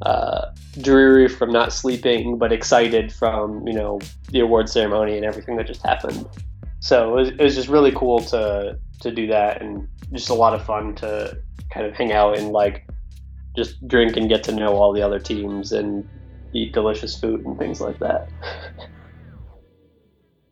uh, 0.00 0.46
dreary 0.80 1.28
from 1.28 1.52
not 1.52 1.70
sleeping, 1.70 2.38
but 2.38 2.50
excited 2.50 3.12
from, 3.12 3.68
you 3.68 3.74
know, 3.74 4.00
the 4.30 4.40
award 4.40 4.70
ceremony 4.70 5.16
and 5.16 5.26
everything 5.26 5.56
that 5.56 5.66
just 5.66 5.82
happened. 5.82 6.26
So 6.80 7.10
it 7.10 7.20
was, 7.20 7.28
it 7.28 7.40
was 7.40 7.54
just 7.54 7.68
really 7.68 7.92
cool 7.92 8.20
to, 8.20 8.78
to 9.00 9.10
do 9.10 9.26
that 9.26 9.60
and 9.60 9.86
just 10.14 10.30
a 10.30 10.34
lot 10.34 10.54
of 10.54 10.64
fun 10.64 10.94
to 10.96 11.36
kind 11.70 11.84
of 11.84 11.92
hang 11.92 12.12
out 12.12 12.38
and 12.38 12.52
like 12.52 12.88
just 13.54 13.86
drink 13.86 14.16
and 14.16 14.30
get 14.30 14.42
to 14.44 14.52
know 14.52 14.76
all 14.76 14.94
the 14.94 15.02
other 15.02 15.18
teams 15.18 15.72
and 15.72 16.08
eat 16.54 16.72
delicious 16.72 17.20
food 17.20 17.44
and 17.44 17.58
things 17.58 17.82
like 17.82 17.98
that. 17.98 18.30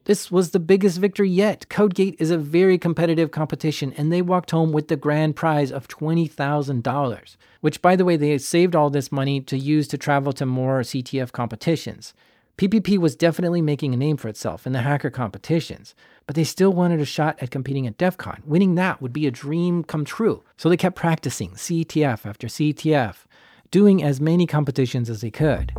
This 0.04 0.32
was 0.32 0.50
the 0.50 0.58
biggest 0.58 0.98
victory 0.98 1.30
yet. 1.30 1.66
Codegate 1.70 2.16
is 2.18 2.32
a 2.32 2.38
very 2.38 2.76
competitive 2.76 3.30
competition, 3.30 3.92
and 3.96 4.12
they 4.12 4.20
walked 4.20 4.50
home 4.50 4.72
with 4.72 4.88
the 4.88 4.96
grand 4.96 5.36
prize 5.36 5.70
of 5.70 5.86
$20,000, 5.86 7.36
which, 7.60 7.80
by 7.80 7.94
the 7.94 8.04
way, 8.04 8.16
they 8.16 8.36
saved 8.38 8.74
all 8.74 8.90
this 8.90 9.12
money 9.12 9.40
to 9.42 9.56
use 9.56 9.86
to 9.88 9.96
travel 9.96 10.32
to 10.32 10.44
more 10.44 10.80
CTF 10.80 11.30
competitions. 11.30 12.14
PPP 12.58 12.98
was 12.98 13.14
definitely 13.14 13.62
making 13.62 13.94
a 13.94 13.96
name 13.96 14.16
for 14.16 14.26
itself 14.26 14.66
in 14.66 14.72
the 14.72 14.82
hacker 14.82 15.08
competitions, 15.08 15.94
but 16.26 16.34
they 16.34 16.44
still 16.44 16.72
wanted 16.72 16.98
a 16.98 17.04
shot 17.04 17.38
at 17.40 17.52
competing 17.52 17.86
at 17.86 17.96
DEF 17.96 18.16
CON. 18.16 18.42
Winning 18.44 18.74
that 18.74 19.00
would 19.00 19.12
be 19.12 19.28
a 19.28 19.30
dream 19.30 19.84
come 19.84 20.04
true. 20.04 20.42
So 20.56 20.68
they 20.68 20.76
kept 20.76 20.96
practicing 20.96 21.52
CTF 21.52 22.26
after 22.26 22.48
CTF, 22.48 23.24
doing 23.70 24.02
as 24.02 24.20
many 24.20 24.48
competitions 24.48 25.08
as 25.08 25.20
they 25.20 25.30
could. 25.30 25.72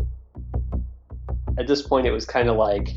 At 1.58 1.68
this 1.68 1.82
point, 1.82 2.08
it 2.08 2.12
was 2.12 2.26
kind 2.26 2.50
of 2.50 2.56
like 2.56 2.96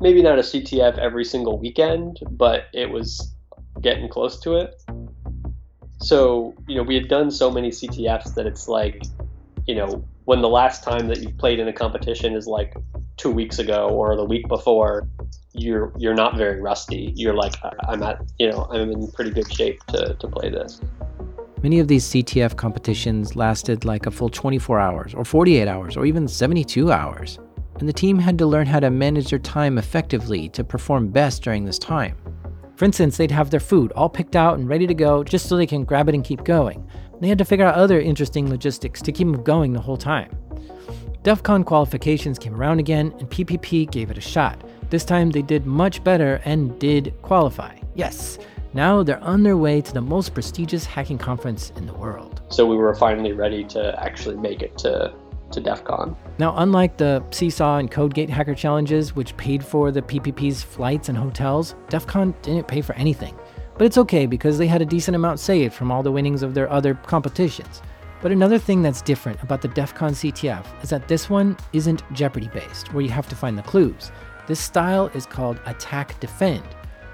maybe 0.00 0.22
not 0.22 0.38
a 0.38 0.42
CTF 0.42 0.98
every 0.98 1.24
single 1.24 1.58
weekend, 1.58 2.20
but 2.30 2.64
it 2.72 2.90
was 2.90 3.34
getting 3.80 4.08
close 4.08 4.38
to 4.40 4.56
it. 4.56 4.82
So, 6.02 6.54
you 6.66 6.76
know, 6.76 6.82
we 6.82 6.94
had 6.94 7.08
done 7.08 7.30
so 7.30 7.50
many 7.50 7.70
CTFs 7.70 8.34
that 8.34 8.46
it's 8.46 8.68
like, 8.68 9.02
you 9.66 9.74
know, 9.74 10.04
when 10.24 10.40
the 10.40 10.48
last 10.48 10.82
time 10.82 11.08
that 11.08 11.18
you 11.18 11.30
played 11.30 11.58
in 11.58 11.68
a 11.68 11.72
competition 11.72 12.34
is 12.34 12.46
like 12.46 12.74
two 13.16 13.30
weeks 13.30 13.58
ago 13.58 13.88
or 13.88 14.16
the 14.16 14.24
week 14.24 14.48
before, 14.48 15.08
you're 15.52 15.92
you're 15.98 16.14
not 16.14 16.36
very 16.36 16.60
rusty. 16.60 17.12
You're 17.16 17.34
like, 17.34 17.54
I'm 17.88 18.02
at, 18.02 18.22
you 18.38 18.50
know, 18.50 18.66
I'm 18.70 18.90
in 18.90 19.10
pretty 19.12 19.30
good 19.30 19.52
shape 19.52 19.84
to, 19.88 20.14
to 20.14 20.28
play 20.28 20.48
this. 20.48 20.80
Many 21.62 21.78
of 21.78 21.88
these 21.88 22.06
CTF 22.06 22.56
competitions 22.56 23.36
lasted 23.36 23.84
like 23.84 24.06
a 24.06 24.10
full 24.10 24.30
24 24.30 24.80
hours, 24.80 25.12
or 25.12 25.26
48 25.26 25.68
hours, 25.68 25.96
or 25.96 26.06
even 26.06 26.26
72 26.26 26.90
hours 26.90 27.38
and 27.80 27.88
the 27.88 27.92
team 27.92 28.18
had 28.18 28.38
to 28.38 28.46
learn 28.46 28.66
how 28.66 28.78
to 28.78 28.90
manage 28.90 29.30
their 29.30 29.38
time 29.38 29.78
effectively 29.78 30.48
to 30.50 30.62
perform 30.62 31.08
best 31.08 31.42
during 31.42 31.64
this 31.64 31.78
time. 31.78 32.16
For 32.76 32.84
instance, 32.84 33.16
they'd 33.16 33.30
have 33.30 33.50
their 33.50 33.60
food 33.60 33.92
all 33.92 34.08
picked 34.08 34.36
out 34.36 34.58
and 34.58 34.68
ready 34.68 34.86
to 34.86 34.94
go 34.94 35.24
just 35.24 35.48
so 35.48 35.56
they 35.56 35.66
can 35.66 35.84
grab 35.84 36.08
it 36.08 36.14
and 36.14 36.24
keep 36.24 36.44
going. 36.44 36.88
They 37.20 37.28
had 37.28 37.38
to 37.38 37.44
figure 37.44 37.66
out 37.66 37.74
other 37.74 38.00
interesting 38.00 38.48
logistics 38.48 39.02
to 39.02 39.12
keep 39.12 39.26
them 39.26 39.42
going 39.42 39.72
the 39.72 39.80
whole 39.80 39.96
time. 39.96 40.30
DEF 41.22 41.42
CON 41.42 41.64
qualifications 41.64 42.38
came 42.38 42.54
around 42.54 42.78
again, 42.78 43.12
and 43.18 43.28
PPP 43.28 43.90
gave 43.90 44.10
it 44.10 44.16
a 44.16 44.22
shot. 44.22 44.64
This 44.88 45.04
time 45.04 45.30
they 45.30 45.42
did 45.42 45.66
much 45.66 46.02
better 46.02 46.40
and 46.46 46.78
did 46.78 47.14
qualify. 47.20 47.78
Yes, 47.94 48.38
now 48.72 49.02
they're 49.02 49.22
on 49.22 49.42
their 49.42 49.58
way 49.58 49.82
to 49.82 49.92
the 49.92 50.00
most 50.00 50.32
prestigious 50.32 50.86
hacking 50.86 51.18
conference 51.18 51.72
in 51.76 51.86
the 51.86 51.92
world. 51.92 52.40
So 52.48 52.64
we 52.64 52.76
were 52.76 52.94
finally 52.94 53.32
ready 53.32 53.64
to 53.64 54.02
actually 54.02 54.36
make 54.36 54.62
it 54.62 54.78
to 54.78 55.12
to 55.52 55.60
DEF 55.60 55.84
CON. 55.84 56.16
Now, 56.38 56.54
unlike 56.56 56.96
the 56.96 57.24
CSAW 57.30 57.80
and 57.80 57.90
CodeGate 57.90 58.28
hacker 58.28 58.54
challenges, 58.54 59.14
which 59.14 59.36
paid 59.36 59.64
for 59.64 59.90
the 59.90 60.02
PPP's 60.02 60.62
flights 60.62 61.08
and 61.08 61.18
hotels, 61.18 61.74
DEF 61.88 62.06
CON 62.06 62.34
didn't 62.42 62.68
pay 62.68 62.80
for 62.80 62.94
anything. 62.94 63.36
But 63.76 63.86
it's 63.86 63.98
okay 63.98 64.26
because 64.26 64.58
they 64.58 64.66
had 64.66 64.82
a 64.82 64.86
decent 64.86 65.14
amount 65.14 65.40
saved 65.40 65.74
from 65.74 65.90
all 65.90 66.02
the 66.02 66.12
winnings 66.12 66.42
of 66.42 66.54
their 66.54 66.70
other 66.70 66.94
competitions. 66.94 67.82
But 68.20 68.32
another 68.32 68.58
thing 68.58 68.82
that's 68.82 69.00
different 69.00 69.42
about 69.42 69.62
the 69.62 69.68
DEF 69.68 69.94
CON 69.94 70.12
CTF 70.12 70.66
is 70.82 70.90
that 70.90 71.08
this 71.08 71.30
one 71.30 71.56
isn't 71.72 72.02
Jeopardy 72.12 72.48
based, 72.48 72.92
where 72.92 73.02
you 73.02 73.08
have 73.10 73.28
to 73.30 73.36
find 73.36 73.56
the 73.56 73.62
clues. 73.62 74.12
This 74.46 74.60
style 74.60 75.06
is 75.14 75.24
called 75.24 75.60
Attack 75.64 76.20
Defend, 76.20 76.64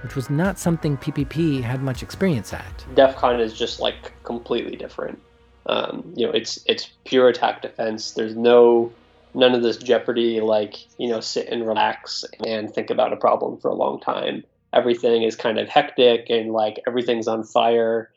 which 0.03 0.17
was 0.17 0.31
not 0.31 0.59
something 0.59 0.97
PPP 0.97 1.63
had 1.63 1.83
much 1.83 2.03
experience 2.03 2.53
at. 2.53 2.85
DEF 2.95 3.15
CON 3.15 3.41
is 3.41 3.53
just 3.53 3.79
like 3.79 4.21
completely 4.25 4.75
different. 4.75 5.21
Um, 5.69 6.13
you 6.17 6.27
know, 6.27 6.33
it's 6.33 6.59
it's 6.67 6.91
pure 7.05 7.29
attack 7.29 7.63
defense. 7.63 8.13
There's 8.13 8.37
no 8.37 8.93
none 9.35 9.55
of 9.55 9.63
this 9.63 9.77
jeopardy 9.77 10.41
like 10.41 10.77
you 10.99 11.09
know 11.09 11.21
sit 11.21 11.49
and 11.49 11.67
relax 11.67 12.25
and 12.47 12.73
think 12.73 12.91
about 12.91 13.13
a 13.13 13.17
problem 13.17 13.59
for 13.59 13.69
a 13.69 13.75
long 13.75 14.01
time. 14.01 14.45
Everything 14.73 15.23
is 15.23 15.37
kind 15.37 15.59
of 15.59 15.69
hectic 15.69 16.27
and 16.31 16.53
like 16.53 16.81
everything's 16.87 17.29
on 17.29 17.45
fire, 17.45 18.11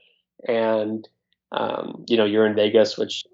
and 0.47 1.07
um, 1.51 2.05
you 2.07 2.17
know 2.17 2.25
you're 2.25 2.45
in 2.45 2.55
Vegas, 2.55 2.97
which 2.97 3.25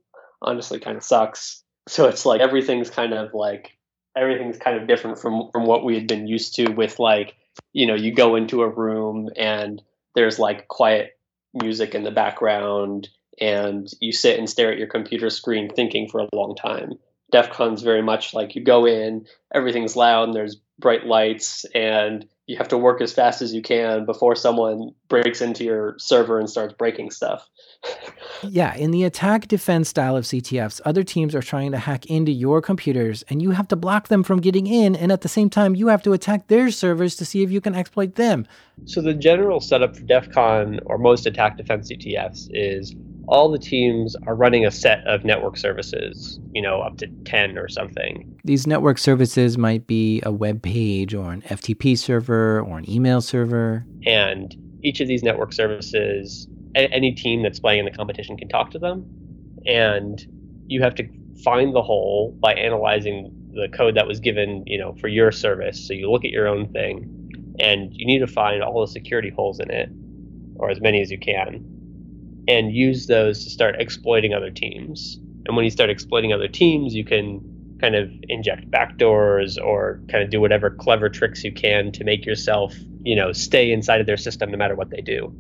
honestly 0.42 0.80
kind 0.80 0.98
of 0.98 1.04
sucks. 1.04 1.64
So 1.88 2.08
it's 2.08 2.26
like 2.26 2.42
everything's 2.42 2.90
kind 2.90 3.14
of 3.14 3.34
like 3.34 3.78
everything's 4.16 4.58
kind 4.58 4.80
of 4.80 4.88
different 4.88 5.20
from 5.20 5.50
from 5.52 5.66
what 5.66 5.84
we 5.84 5.96
had 5.96 6.08
been 6.08 6.28
used 6.28 6.56
to 6.56 6.70
with 6.72 7.00
like 7.00 7.36
you 7.74 7.86
know 7.86 7.96
you 7.96 8.14
go 8.14 8.36
into 8.36 8.62
a 8.62 8.70
room 8.70 9.30
and 9.36 9.82
there's 10.16 10.40
like 10.40 10.68
quiet 10.68 11.18
music 11.54 11.94
in 11.96 12.04
the 12.04 12.12
background 12.12 13.10
and 13.40 13.90
you 14.00 14.12
sit 14.12 14.40
and 14.40 14.50
stare 14.50 14.72
at 14.72 14.78
your 14.78 14.88
computer 14.88 15.30
screen 15.30 15.70
thinking 15.70 16.08
for 16.10 16.22
a 16.22 16.30
long 16.34 16.56
time. 16.56 16.94
DEF 17.32 17.50
CON's 17.50 17.82
very 17.82 18.02
much 18.02 18.34
like 18.34 18.56
you 18.56 18.64
go 18.64 18.86
in, 18.86 19.26
everything's 19.54 19.96
loud, 19.96 20.26
and 20.26 20.34
there's 20.34 20.58
bright 20.80 21.06
lights, 21.06 21.66
and 21.74 22.28
you 22.48 22.58
have 22.58 22.68
to 22.68 22.78
work 22.78 23.02
as 23.02 23.12
fast 23.12 23.42
as 23.42 23.54
you 23.54 23.62
can 23.62 24.06
before 24.06 24.36
someone 24.36 24.94
breaks 25.08 25.42
into 25.42 25.64
your 25.64 25.96
server 25.98 26.40
and 26.40 26.48
starts 26.48 26.74
breaking 26.76 27.10
stuff. 27.10 27.50
yeah, 28.44 28.76
in 28.76 28.92
the 28.92 29.04
attack 29.04 29.48
defense 29.48 29.90
style 29.90 30.16
of 30.16 30.26
CTFs, 30.26 30.80
other 30.86 31.04
teams 31.04 31.34
are 31.34 31.42
trying 31.42 31.72
to 31.72 31.80
hack 31.80 32.06
into 32.06 32.32
your 32.32 32.62
computers 32.62 33.24
and 33.30 33.42
you 33.42 33.52
have 33.52 33.68
to 33.70 33.76
block 33.76 34.10
them 34.10 34.22
from 34.22 34.42
getting 34.42 34.68
in, 34.68 34.96
and 34.96 35.12
at 35.12 35.22
the 35.22 35.28
same 35.28 35.50
time, 35.50 35.76
you 35.76 35.88
have 35.88 36.04
to 36.04 36.14
attack 36.14 36.48
their 36.48 36.70
servers 36.70 37.16
to 37.16 37.26
see 37.26 37.42
if 37.42 37.52
you 37.52 37.62
can 37.62 37.74
exploit 37.74 38.16
them. 38.16 38.46
So, 38.86 39.02
the 39.02 39.14
general 39.14 39.60
setup 39.60 39.96
for 39.96 40.04
DEF 40.04 40.32
CON 40.32 40.80
or 40.86 40.98
most 40.98 41.26
attack 41.26 41.58
defense 41.58 41.92
CTFs 41.92 42.48
is 42.52 42.94
all 43.28 43.50
the 43.50 43.60
teams 43.60 44.16
are 44.28 44.36
running 44.36 44.66
a 44.66 44.72
set 44.72 45.06
of 45.08 45.24
network 45.24 45.58
services, 45.58 46.40
you 46.54 46.62
know, 46.62 46.82
up 46.82 46.98
to 46.98 47.08
10 47.26 47.58
or 47.58 47.68
something. 47.68 48.40
These 48.44 48.68
network 48.68 48.98
services 48.98 49.58
might 49.58 49.88
be 49.88 50.22
a 50.24 50.32
web 50.32 50.62
page 50.62 51.14
or 51.14 51.32
an 51.32 51.42
FTP 51.44 51.98
server 51.98 52.62
or 52.62 52.78
an 52.78 52.90
email 52.90 53.22
server. 53.22 53.86
And 54.06 54.56
each 54.84 55.00
of 55.00 55.08
these 55.08 55.24
network 55.24 55.54
services, 55.54 56.48
any 56.76 57.14
team 57.14 57.42
that's 57.42 57.60
playing 57.60 57.80
in 57.80 57.86
the 57.86 57.92
competition 57.92 58.38
can 58.38 58.48
talk 58.48 58.72
to 58.72 58.80
them. 58.80 59.06
And 59.66 60.24
you 60.68 60.82
have 60.84 60.96
to 60.96 61.08
find 61.44 61.76
the 61.76 61.82
hole 61.82 62.38
by 62.40 62.54
analyzing 62.54 63.32
the 63.54 63.68
code 63.76 63.96
that 63.96 64.08
was 64.08 64.20
given, 64.20 64.64
you 64.68 64.78
know, 64.78 64.94
for 65.00 65.08
your 65.08 65.32
service. 65.32 65.88
So 65.88 65.94
you 65.94 66.12
look 66.12 66.26
at 66.26 66.32
your 66.32 66.48
own 66.48 66.72
thing 66.72 67.56
and 67.60 67.90
you 67.94 68.06
need 68.06 68.20
to 68.20 68.28
find 68.28 68.62
all 68.62 68.82
the 68.82 68.88
security 68.88 69.32
holes 69.36 69.60
in 69.60 69.72
it 69.72 69.90
or 70.58 70.70
as 70.70 70.80
many 70.82 71.02
as 71.02 71.10
you 71.10 71.18
can 71.18 71.75
and 72.48 72.74
use 72.74 73.08
those 73.08 73.44
to 73.44 73.50
start 73.50 73.76
exploiting 73.80 74.34
other 74.34 74.52
teams. 74.52 75.20
And 75.46 75.56
when 75.56 75.66
you 75.66 75.72
start 75.72 75.90
exploiting 75.90 76.34
other 76.34 76.48
teams, 76.48 76.94
you 76.96 77.06
can 77.06 77.42
kind 77.80 77.96
of 77.96 78.12
inject 78.30 78.70
backdoors 78.72 79.58
or 79.64 80.02
kind 80.10 80.24
of 80.24 80.30
do 80.30 80.40
whatever 80.40 80.70
clever 80.70 81.10
tricks 81.10 81.44
you 81.44 81.52
can 81.52 81.92
to 81.92 82.04
make 82.04 82.26
yourself, 82.26 82.74
you 83.04 83.16
know, 83.16 83.32
stay 83.32 83.72
inside 83.72 84.00
of 84.00 84.08
their 84.08 84.18
system 84.18 84.52
no 84.52 84.58
matter 84.58 84.76
what 84.76 84.90
they 84.90 85.02
do. 85.02 85.34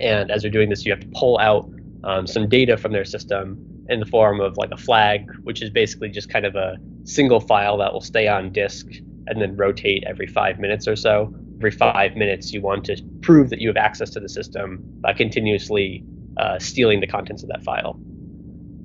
And 0.00 0.30
as 0.30 0.42
you're 0.42 0.52
doing 0.52 0.68
this, 0.68 0.84
you 0.84 0.92
have 0.92 1.00
to 1.00 1.10
pull 1.14 1.38
out 1.38 1.68
um, 2.04 2.26
some 2.26 2.48
data 2.48 2.76
from 2.76 2.92
their 2.92 3.04
system 3.04 3.58
in 3.88 4.00
the 4.00 4.06
form 4.06 4.40
of 4.40 4.56
like 4.56 4.70
a 4.70 4.76
flag, 4.76 5.28
which 5.42 5.62
is 5.62 5.70
basically 5.70 6.08
just 6.08 6.28
kind 6.28 6.44
of 6.44 6.54
a 6.54 6.76
single 7.04 7.40
file 7.40 7.78
that 7.78 7.92
will 7.92 8.00
stay 8.00 8.28
on 8.28 8.52
disk 8.52 8.86
and 9.26 9.40
then 9.40 9.56
rotate 9.56 10.04
every 10.06 10.26
five 10.26 10.58
minutes 10.58 10.86
or 10.86 10.96
so. 10.96 11.34
Every 11.58 11.70
five 11.70 12.16
minutes, 12.16 12.52
you 12.52 12.60
want 12.60 12.84
to 12.84 13.02
prove 13.22 13.50
that 13.50 13.60
you 13.60 13.68
have 13.68 13.76
access 13.76 14.10
to 14.10 14.20
the 14.20 14.28
system 14.28 14.82
by 15.00 15.14
continuously 15.14 16.04
uh, 16.36 16.58
stealing 16.58 17.00
the 17.00 17.06
contents 17.06 17.42
of 17.42 17.48
that 17.48 17.62
file. 17.62 17.98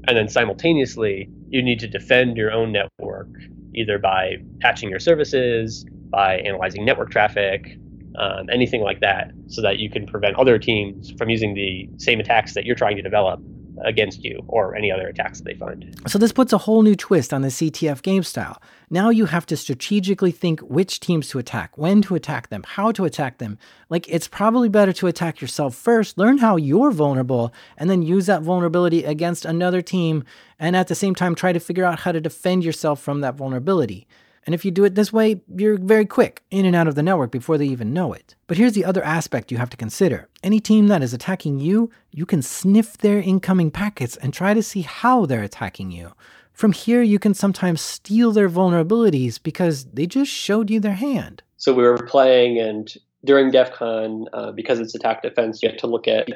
And 0.07 0.17
then 0.17 0.27
simultaneously, 0.27 1.29
you 1.49 1.61
need 1.61 1.79
to 1.79 1.87
defend 1.87 2.37
your 2.37 2.51
own 2.51 2.71
network 2.71 3.27
either 3.73 3.97
by 3.97 4.35
patching 4.59 4.89
your 4.89 4.99
services, 4.99 5.85
by 6.09 6.37
analyzing 6.39 6.83
network 6.83 7.11
traffic, 7.11 7.77
um, 8.17 8.49
anything 8.51 8.81
like 8.81 8.99
that, 8.99 9.31
so 9.47 9.61
that 9.61 9.77
you 9.79 9.89
can 9.89 10.05
prevent 10.05 10.35
other 10.35 10.59
teams 10.59 11.13
from 11.17 11.29
using 11.29 11.53
the 11.53 11.87
same 11.97 12.19
attacks 12.19 12.53
that 12.53 12.65
you're 12.65 12.75
trying 12.75 12.97
to 12.97 13.01
develop 13.01 13.39
against 13.83 14.23
you 14.23 14.43
or 14.47 14.75
any 14.75 14.91
other 14.91 15.07
attacks 15.07 15.39
that 15.39 15.45
they 15.45 15.53
find. 15.53 15.95
So 16.07 16.17
this 16.17 16.31
puts 16.31 16.53
a 16.53 16.59
whole 16.59 16.81
new 16.81 16.95
twist 16.95 17.33
on 17.33 17.41
the 17.41 17.49
CTF 17.49 18.01
game 18.01 18.23
style. 18.23 18.61
Now 18.89 19.09
you 19.09 19.25
have 19.27 19.45
to 19.47 19.57
strategically 19.57 20.31
think 20.31 20.59
which 20.61 20.99
teams 20.99 21.29
to 21.29 21.39
attack, 21.39 21.77
when 21.77 22.01
to 22.03 22.15
attack 22.15 22.49
them, 22.49 22.63
how 22.67 22.91
to 22.91 23.05
attack 23.05 23.37
them. 23.37 23.57
Like 23.89 24.07
it's 24.09 24.27
probably 24.27 24.69
better 24.69 24.93
to 24.93 25.07
attack 25.07 25.41
yourself 25.41 25.75
first, 25.75 26.17
learn 26.17 26.39
how 26.39 26.57
you're 26.57 26.91
vulnerable, 26.91 27.53
and 27.77 27.89
then 27.89 28.01
use 28.01 28.25
that 28.25 28.41
vulnerability 28.41 29.03
against 29.03 29.45
another 29.45 29.81
team 29.81 30.23
and 30.59 30.75
at 30.75 30.87
the 30.87 30.95
same 30.95 31.15
time 31.15 31.35
try 31.35 31.53
to 31.53 31.59
figure 31.59 31.85
out 31.85 32.01
how 32.01 32.11
to 32.11 32.21
defend 32.21 32.63
yourself 32.63 33.01
from 33.01 33.21
that 33.21 33.35
vulnerability. 33.35 34.07
And 34.45 34.55
if 34.55 34.65
you 34.65 34.71
do 34.71 34.83
it 34.83 34.95
this 34.95 35.13
way, 35.13 35.41
you're 35.55 35.77
very 35.77 36.05
quick 36.05 36.43
in 36.49 36.65
and 36.65 36.75
out 36.75 36.87
of 36.87 36.95
the 36.95 37.03
network 37.03 37.31
before 37.31 37.57
they 37.57 37.67
even 37.67 37.93
know 37.93 38.11
it. 38.13 38.35
But 38.47 38.57
here's 38.57 38.73
the 38.73 38.85
other 38.85 39.03
aspect 39.03 39.51
you 39.51 39.57
have 39.57 39.69
to 39.69 39.77
consider. 39.77 40.29
Any 40.43 40.59
team 40.59 40.87
that 40.87 41.03
is 41.03 41.13
attacking 41.13 41.59
you, 41.59 41.91
you 42.11 42.25
can 42.25 42.41
sniff 42.41 42.97
their 42.97 43.19
incoming 43.19 43.71
packets 43.71 44.17
and 44.17 44.33
try 44.33 44.53
to 44.53 44.63
see 44.63 44.81
how 44.81 45.25
they're 45.25 45.43
attacking 45.43 45.91
you. 45.91 46.13
From 46.53 46.73
here, 46.73 47.01
you 47.01 47.19
can 47.19 47.33
sometimes 47.33 47.81
steal 47.81 48.31
their 48.31 48.49
vulnerabilities 48.49 49.41
because 49.41 49.85
they 49.85 50.05
just 50.05 50.31
showed 50.31 50.69
you 50.69 50.79
their 50.79 50.93
hand. 50.93 51.43
So 51.57 51.73
we 51.73 51.83
were 51.83 51.97
playing, 51.97 52.59
and 52.59 52.93
during 53.23 53.51
DEF 53.51 53.71
CON, 53.73 54.27
uh, 54.33 54.51
because 54.51 54.79
it's 54.79 54.95
attack 54.95 55.21
defense, 55.21 55.61
you 55.61 55.69
have 55.69 55.77
to 55.79 55.87
look 55.87 56.07
at 56.07 56.27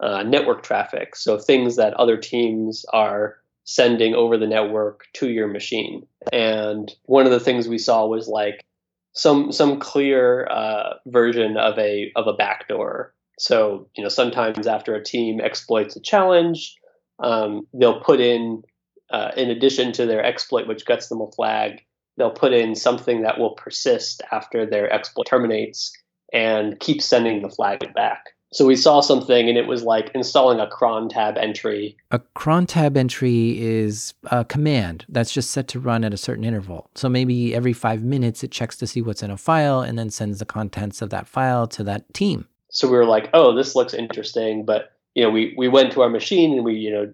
uh, 0.00 0.22
network 0.22 0.62
traffic. 0.62 1.16
So 1.16 1.38
things 1.38 1.76
that 1.76 1.94
other 1.94 2.16
teams 2.16 2.84
are 2.92 3.38
sending 3.68 4.14
over 4.14 4.38
the 4.38 4.46
network 4.46 5.04
to 5.12 5.28
your 5.28 5.46
machine. 5.46 6.06
And 6.32 6.90
one 7.04 7.26
of 7.26 7.32
the 7.32 7.38
things 7.38 7.68
we 7.68 7.76
saw 7.76 8.06
was 8.06 8.26
like 8.26 8.64
some 9.12 9.52
some 9.52 9.78
clear 9.78 10.46
uh, 10.46 10.94
version 11.04 11.58
of 11.58 11.78
a 11.78 12.10
of 12.16 12.26
a 12.26 12.32
backdoor. 12.32 13.12
So 13.38 13.86
you 13.94 14.02
know 14.02 14.08
sometimes 14.08 14.66
after 14.66 14.94
a 14.94 15.04
team 15.04 15.38
exploits 15.42 15.96
a 15.96 16.00
challenge, 16.00 16.76
um, 17.22 17.68
they'll 17.74 18.00
put 18.00 18.20
in 18.20 18.62
uh, 19.10 19.32
in 19.36 19.50
addition 19.50 19.92
to 19.92 20.06
their 20.06 20.24
exploit, 20.24 20.66
which 20.66 20.86
gets 20.86 21.08
them 21.08 21.20
a 21.20 21.30
flag, 21.32 21.82
they'll 22.16 22.30
put 22.30 22.54
in 22.54 22.74
something 22.74 23.20
that 23.20 23.38
will 23.38 23.52
persist 23.52 24.22
after 24.32 24.64
their 24.64 24.90
exploit 24.90 25.26
terminates 25.26 25.92
and 26.32 26.80
keep 26.80 27.02
sending 27.02 27.42
the 27.42 27.50
flag 27.50 27.92
back. 27.94 28.24
So 28.50 28.64
we 28.66 28.76
saw 28.76 29.00
something 29.00 29.48
and 29.48 29.58
it 29.58 29.66
was 29.66 29.82
like 29.82 30.10
installing 30.14 30.58
a 30.58 30.66
cron 30.66 31.08
tab 31.10 31.36
entry. 31.36 31.96
A 32.10 32.18
cron 32.34 32.66
tab 32.66 32.96
entry 32.96 33.60
is 33.60 34.14
a 34.30 34.44
command 34.44 35.04
that's 35.08 35.32
just 35.32 35.50
set 35.50 35.68
to 35.68 35.80
run 35.80 36.02
at 36.02 36.14
a 36.14 36.16
certain 36.16 36.44
interval. 36.44 36.88
So 36.94 37.10
maybe 37.10 37.54
every 37.54 37.74
five 37.74 38.02
minutes 38.02 38.42
it 38.42 38.50
checks 38.50 38.76
to 38.78 38.86
see 38.86 39.02
what's 39.02 39.22
in 39.22 39.30
a 39.30 39.36
file 39.36 39.80
and 39.80 39.98
then 39.98 40.08
sends 40.08 40.38
the 40.38 40.46
contents 40.46 41.02
of 41.02 41.10
that 41.10 41.28
file 41.28 41.66
to 41.68 41.84
that 41.84 42.12
team. 42.14 42.48
So 42.70 42.88
we 42.88 42.96
were 42.96 43.04
like, 43.04 43.28
oh, 43.34 43.54
this 43.54 43.74
looks 43.74 43.92
interesting. 43.92 44.64
But, 44.64 44.92
you 45.14 45.22
know, 45.22 45.30
we, 45.30 45.54
we 45.58 45.68
went 45.68 45.92
to 45.92 46.00
our 46.00 46.10
machine 46.10 46.54
and 46.54 46.64
we, 46.64 46.74
you 46.74 46.90
know, 46.90 47.12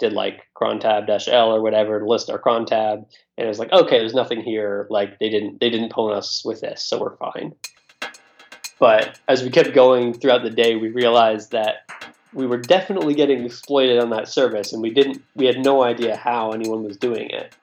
did 0.00 0.12
like 0.12 0.42
cron 0.52 0.80
tab 0.80 1.06
dash 1.06 1.28
L 1.28 1.54
or 1.54 1.62
whatever 1.62 1.98
to 1.98 2.06
list 2.06 2.28
our 2.28 2.38
cron 2.38 2.66
tab. 2.66 3.06
And 3.38 3.46
it 3.46 3.48
was 3.48 3.58
like, 3.58 3.72
okay, 3.72 3.98
there's 3.98 4.14
nothing 4.14 4.42
here. 4.42 4.86
Like 4.90 5.18
they 5.18 5.30
didn't, 5.30 5.60
they 5.60 5.70
didn't 5.70 5.92
pwn 5.92 6.14
us 6.14 6.44
with 6.44 6.60
this. 6.60 6.84
So 6.84 7.00
we're 7.00 7.16
fine. 7.16 7.54
But 8.84 9.18
as 9.28 9.42
we 9.42 9.48
kept 9.48 9.72
going 9.72 10.12
throughout 10.12 10.42
the 10.42 10.50
day, 10.50 10.76
we 10.76 10.90
realized 10.90 11.52
that 11.52 11.90
we 12.34 12.46
were 12.46 12.58
definitely 12.58 13.14
getting 13.14 13.42
exploited 13.42 13.98
on 13.98 14.10
that 14.10 14.28
service, 14.28 14.74
and 14.74 14.82
we 14.82 14.90
didn't. 14.90 15.24
We 15.34 15.46
had 15.46 15.64
no 15.64 15.82
idea 15.82 16.16
how 16.16 16.50
anyone 16.50 16.84
was 16.84 16.98
doing 16.98 17.30
it. 17.30 17.54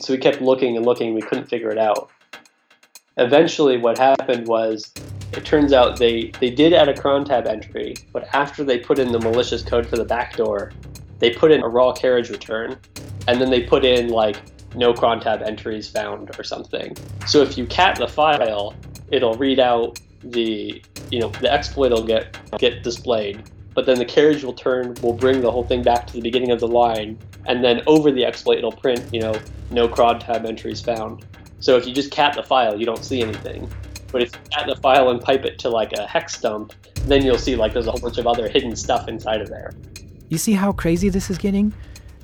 So 0.00 0.14
we 0.14 0.18
kept 0.18 0.40
looking 0.40 0.74
and 0.74 0.86
looking. 0.86 1.08
and 1.08 1.16
We 1.16 1.20
couldn't 1.20 1.50
figure 1.50 1.70
it 1.70 1.76
out. 1.76 2.08
Eventually, 3.18 3.76
what 3.76 3.98
happened 3.98 4.48
was, 4.48 4.90
it 5.32 5.44
turns 5.44 5.74
out 5.74 5.98
they 5.98 6.32
they 6.40 6.48
did 6.48 6.72
add 6.72 6.88
a 6.88 6.98
cron 6.98 7.26
tab 7.26 7.46
entry, 7.46 7.94
but 8.10 8.26
after 8.34 8.64
they 8.64 8.78
put 8.78 8.98
in 8.98 9.12
the 9.12 9.18
malicious 9.18 9.62
code 9.62 9.86
for 9.86 9.96
the 9.96 10.06
backdoor, 10.06 10.72
they 11.18 11.28
put 11.28 11.52
in 11.52 11.62
a 11.62 11.68
raw 11.68 11.92
carriage 11.92 12.30
return, 12.30 12.78
and 13.28 13.38
then 13.38 13.50
they 13.50 13.64
put 13.64 13.84
in 13.84 14.08
like 14.08 14.40
no 14.74 14.94
cron 14.94 15.20
tab 15.20 15.42
entries 15.42 15.90
found 15.90 16.30
or 16.38 16.42
something. 16.42 16.96
So 17.26 17.42
if 17.42 17.58
you 17.58 17.66
cat 17.66 17.98
the 17.98 18.08
file, 18.08 18.74
it'll 19.10 19.34
read 19.34 19.60
out 19.60 20.00
the 20.32 20.82
you 21.10 21.20
know 21.20 21.28
the 21.40 21.52
exploit 21.52 21.90
will 21.90 22.06
get 22.06 22.38
get 22.58 22.82
displayed 22.82 23.42
but 23.74 23.84
then 23.84 23.98
the 23.98 24.04
carriage 24.04 24.42
will 24.42 24.54
turn 24.54 24.94
will 25.02 25.12
bring 25.12 25.40
the 25.40 25.50
whole 25.50 25.64
thing 25.64 25.82
back 25.82 26.06
to 26.06 26.14
the 26.14 26.20
beginning 26.20 26.50
of 26.50 26.60
the 26.60 26.66
line 26.66 27.18
and 27.46 27.62
then 27.62 27.82
over 27.86 28.10
the 28.10 28.24
exploit 28.24 28.58
it'll 28.58 28.72
print 28.72 29.02
you 29.12 29.20
know 29.20 29.34
no 29.70 29.88
cron 29.88 30.18
tab 30.20 30.46
entries 30.46 30.80
found. 30.80 31.24
So 31.58 31.76
if 31.76 31.86
you 31.86 31.92
just 31.92 32.10
cat 32.10 32.34
the 32.34 32.42
file 32.42 32.78
you 32.78 32.86
don't 32.86 33.04
see 33.04 33.22
anything. 33.22 33.70
But 34.12 34.22
if 34.22 34.32
you 34.32 34.40
cat 34.50 34.66
the 34.66 34.76
file 34.76 35.10
and 35.10 35.20
pipe 35.20 35.44
it 35.44 35.58
to 35.60 35.68
like 35.68 35.92
a 35.92 36.06
hex 36.06 36.40
dump 36.40 36.72
then 37.06 37.24
you'll 37.24 37.38
see 37.38 37.54
like 37.54 37.72
there's 37.72 37.86
a 37.86 37.90
whole 37.90 38.00
bunch 38.00 38.18
of 38.18 38.26
other 38.26 38.48
hidden 38.48 38.74
stuff 38.74 39.08
inside 39.08 39.40
of 39.40 39.48
there. 39.48 39.72
You 40.28 40.38
see 40.38 40.52
how 40.52 40.72
crazy 40.72 41.08
this 41.08 41.30
is 41.30 41.38
getting 41.38 41.72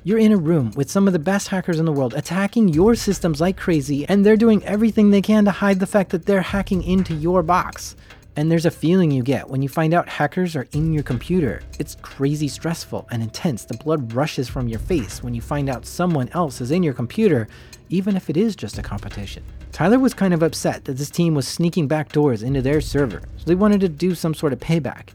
you're 0.05 0.19
in 0.19 0.33
a 0.33 0.37
room 0.37 0.71
with 0.75 0.91
some 0.91 1.07
of 1.07 1.13
the 1.13 1.19
best 1.19 1.47
hackers 1.47 1.79
in 1.79 1.85
the 1.85 1.91
world 1.91 2.13
attacking 2.13 2.67
your 2.67 2.93
systems 2.93 3.39
like 3.39 3.55
crazy, 3.55 4.05
and 4.09 4.25
they're 4.25 4.35
doing 4.35 4.61
everything 4.65 5.09
they 5.09 5.21
can 5.21 5.45
to 5.45 5.51
hide 5.51 5.79
the 5.79 5.87
fact 5.87 6.09
that 6.09 6.25
they're 6.25 6.41
hacking 6.41 6.83
into 6.83 7.13
your 7.13 7.41
box. 7.41 7.95
And 8.35 8.51
there's 8.51 8.65
a 8.65 8.71
feeling 8.71 9.11
you 9.11 9.23
get 9.23 9.47
when 9.47 9.61
you 9.61 9.69
find 9.69 9.93
out 9.93 10.09
hackers 10.09 10.57
are 10.57 10.67
in 10.73 10.91
your 10.91 11.03
computer. 11.03 11.61
It's 11.79 11.95
crazy 12.01 12.49
stressful 12.49 13.07
and 13.11 13.23
intense. 13.23 13.63
The 13.63 13.77
blood 13.77 14.11
rushes 14.13 14.49
from 14.49 14.67
your 14.67 14.79
face 14.79 15.23
when 15.23 15.33
you 15.33 15.41
find 15.41 15.69
out 15.69 15.85
someone 15.85 16.27
else 16.29 16.59
is 16.59 16.71
in 16.71 16.83
your 16.83 16.95
computer, 16.95 17.47
even 17.89 18.17
if 18.17 18.29
it 18.29 18.35
is 18.35 18.57
just 18.57 18.77
a 18.77 18.81
competition. 18.81 19.43
Tyler 19.71 19.99
was 19.99 20.13
kind 20.13 20.33
of 20.33 20.43
upset 20.43 20.83
that 20.83 20.97
this 20.97 21.11
team 21.11 21.33
was 21.33 21.47
sneaking 21.47 21.87
back 21.87 22.11
doors 22.11 22.43
into 22.43 22.61
their 22.61 22.81
server, 22.81 23.21
so 23.37 23.45
they 23.45 23.55
wanted 23.55 23.79
to 23.81 23.89
do 23.89 24.15
some 24.15 24.33
sort 24.33 24.51
of 24.51 24.59
payback. 24.59 25.09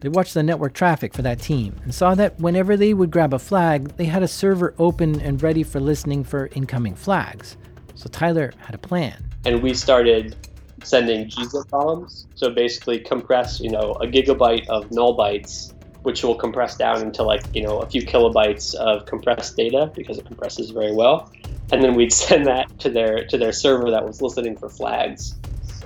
They 0.00 0.08
watched 0.08 0.34
the 0.34 0.42
network 0.42 0.74
traffic 0.74 1.14
for 1.14 1.22
that 1.22 1.40
team 1.40 1.76
and 1.84 1.94
saw 1.94 2.14
that 2.14 2.38
whenever 2.38 2.76
they 2.76 2.92
would 2.92 3.10
grab 3.10 3.32
a 3.32 3.38
flag, 3.38 3.96
they 3.96 4.04
had 4.04 4.22
a 4.22 4.28
server 4.28 4.74
open 4.78 5.20
and 5.20 5.42
ready 5.42 5.62
for 5.62 5.80
listening 5.80 6.24
for 6.24 6.50
incoming 6.52 6.94
flags. 6.94 7.56
So 7.94 8.08
Tyler 8.08 8.52
had 8.58 8.74
a 8.74 8.78
plan. 8.78 9.30
And 9.46 9.62
we 9.62 9.72
started 9.74 10.36
sending 10.82 11.28
giga 11.28 11.68
columns. 11.70 12.26
So 12.34 12.50
basically 12.50 12.98
compress, 12.98 13.60
you 13.60 13.70
know, 13.70 13.92
a 13.92 14.06
gigabyte 14.06 14.66
of 14.68 14.90
null 14.90 15.16
bytes, 15.16 15.72
which 16.02 16.22
will 16.22 16.34
compress 16.34 16.76
down 16.76 17.02
into 17.02 17.22
like, 17.22 17.42
you 17.54 17.62
know, 17.62 17.78
a 17.78 17.86
few 17.88 18.02
kilobytes 18.02 18.74
of 18.74 19.06
compressed 19.06 19.56
data 19.56 19.90
because 19.94 20.18
it 20.18 20.26
compresses 20.26 20.70
very 20.70 20.92
well. 20.92 21.32
And 21.72 21.82
then 21.82 21.94
we'd 21.94 22.12
send 22.24 22.46
that 22.46 22.78
to 22.80 22.90
their 22.90 23.24
to 23.26 23.38
their 23.38 23.52
server 23.52 23.90
that 23.90 24.04
was 24.04 24.20
listening 24.20 24.56
for 24.56 24.68
flags. 24.68 25.36